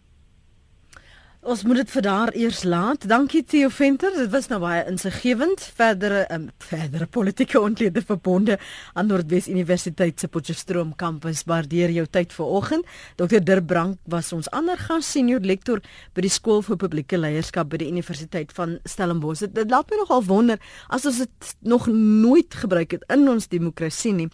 Ons 1.44 1.60
moet 1.68 1.76
dit 1.76 1.90
vir 1.92 2.04
daar 2.06 2.30
eers 2.32 2.62
laat. 2.64 3.02
Dankie 3.04 3.42
Theo 3.44 3.68
Venter. 3.68 4.14
Dit 4.16 4.30
was 4.32 4.46
nou 4.48 4.62
baie 4.62 4.80
insiggewend. 4.88 5.60
Verdere 5.76 6.22
um, 6.32 6.46
verdere 6.64 7.04
politieke 7.04 7.60
ontlede 7.60 8.00
verbonde 8.00 8.56
aan 8.96 9.10
Noordwes 9.10 9.50
Universiteit 9.52 10.20
se 10.20 10.30
Potchefstroom 10.32 10.94
kampus. 10.96 11.42
Waardeer 11.44 11.92
jou 11.92 12.06
tyd 12.08 12.32
vanoggend. 12.32 12.88
Dr 13.20 13.44
Dirk 13.44 13.68
Brank 13.68 14.00
was 14.08 14.32
ons 14.32 14.48
ander 14.56 14.80
gas, 14.80 15.10
senior 15.12 15.44
lektor 15.44 15.84
by 16.16 16.24
die 16.24 16.32
skool 16.32 16.64
vir 16.64 16.80
publieke 16.80 17.20
leierskap 17.20 17.68
by 17.74 17.82
die 17.84 17.90
Universiteit 17.92 18.56
van 18.56 18.78
Stellenbosch. 18.88 19.44
Dit, 19.44 19.52
dit 19.60 19.76
laat 19.76 19.92
my 19.92 20.00
nogal 20.00 20.24
wonder 20.24 20.64
as 20.88 21.04
ons 21.04 21.20
dit 21.26 21.54
nog 21.60 21.90
nooit 21.92 22.56
gebruik 22.56 22.96
het 22.96 23.04
in 23.12 23.28
ons 23.28 23.52
demokrasie 23.52 24.16
nie. 24.16 24.30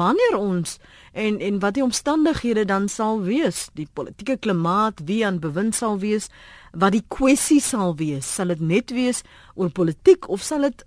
Wanneer 0.00 0.40
ons 0.40 0.78
en 1.14 1.38
en 1.40 1.58
wat 1.62 1.76
die 1.78 1.82
omstandighede 1.82 2.64
dan 2.66 2.88
sal 2.90 3.22
wees, 3.22 3.68
die 3.78 3.86
politieke 3.92 4.36
klimaat, 4.36 5.04
wie 5.06 5.22
aan 5.26 5.38
bewind 5.38 5.74
sal 5.74 5.98
wees, 6.02 6.26
wat 6.72 6.92
die 6.96 7.04
kwessie 7.08 7.60
sal 7.62 7.94
wees, 7.96 8.26
sal 8.26 8.50
dit 8.50 8.60
net 8.60 8.90
wees 8.90 9.22
oor 9.54 9.70
politiek 9.70 10.28
of 10.28 10.42
sal 10.42 10.66
dit 10.66 10.84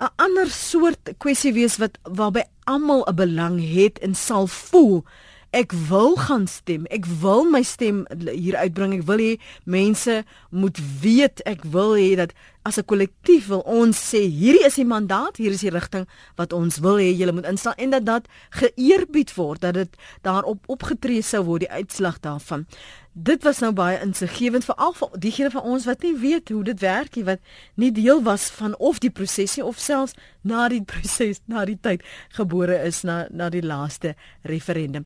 'n 0.00 0.10
ander 0.16 0.50
soort 0.50 1.14
kwessie 1.18 1.52
wees 1.52 1.76
wat 1.78 1.98
waarby 2.02 2.42
almal 2.64 3.04
'n 3.08 3.14
belang 3.14 3.56
het 3.60 3.98
en 3.98 4.14
sal 4.14 4.46
voel 4.46 5.04
ek 5.54 5.72
wil 5.88 6.16
gaan 6.18 6.46
stem. 6.50 6.86
Ek 6.90 7.06
wil 7.22 7.44
my 7.46 7.62
stem 7.62 8.02
hier 8.26 8.56
uitbring. 8.58 8.96
Ek 8.98 9.06
wil 9.06 9.22
hê 9.22 9.32
mense 9.70 10.22
moet 10.50 10.80
weet 11.02 11.44
ek 11.46 11.62
wil 11.70 11.94
hê 11.94 12.16
dat 12.18 12.34
as 12.64 12.78
'n 12.78 12.88
kollektief 12.90 13.46
wil 13.46 13.60
ons 13.60 13.96
sê 14.10 14.24
hierdie 14.24 14.64
is 14.64 14.74
die 14.74 14.88
mandaat, 14.88 15.36
hier 15.36 15.52
is 15.52 15.60
die 15.60 15.70
rigting 15.70 16.06
wat 16.36 16.52
ons 16.52 16.78
wil 16.78 16.96
hê 16.96 17.12
julle 17.12 17.32
moet 17.32 17.46
instaan 17.46 17.76
en 17.76 17.90
dat 17.90 18.04
dat 18.04 18.26
geëerbied 18.50 19.34
word, 19.34 19.60
dat 19.60 19.74
dit 19.74 19.96
daarop 20.22 20.64
opgetree 20.66 21.22
sou 21.22 21.44
word 21.44 21.60
die 21.60 21.70
uitslag 21.70 22.20
daarvan. 22.20 22.66
Dit 23.12 23.44
was 23.44 23.60
nou 23.60 23.72
baie 23.72 24.00
insiggewend 24.00 24.64
vir 24.64 24.74
al 24.74 24.94
diegene 25.18 25.50
van 25.50 25.62
ons 25.62 25.84
wat 25.84 26.02
nie 26.02 26.16
weet 26.16 26.48
hoe 26.48 26.64
dit 26.64 26.80
werk 26.80 27.16
nie, 27.16 27.24
wat 27.24 27.40
nie 27.74 27.92
deel 27.92 28.22
was 28.22 28.50
van 28.50 28.76
of 28.78 28.98
die 28.98 29.10
prosesie 29.10 29.64
of 29.64 29.78
selfs 29.78 30.14
na 30.42 30.68
die 30.68 30.82
proses, 30.92 31.40
na 31.46 31.64
die 31.64 31.78
tyd 31.80 32.02
gebore 32.28 32.82
is 32.82 33.02
na 33.02 33.26
na 33.30 33.50
die 33.50 33.62
laaste 33.62 34.14
referendum. 34.42 35.04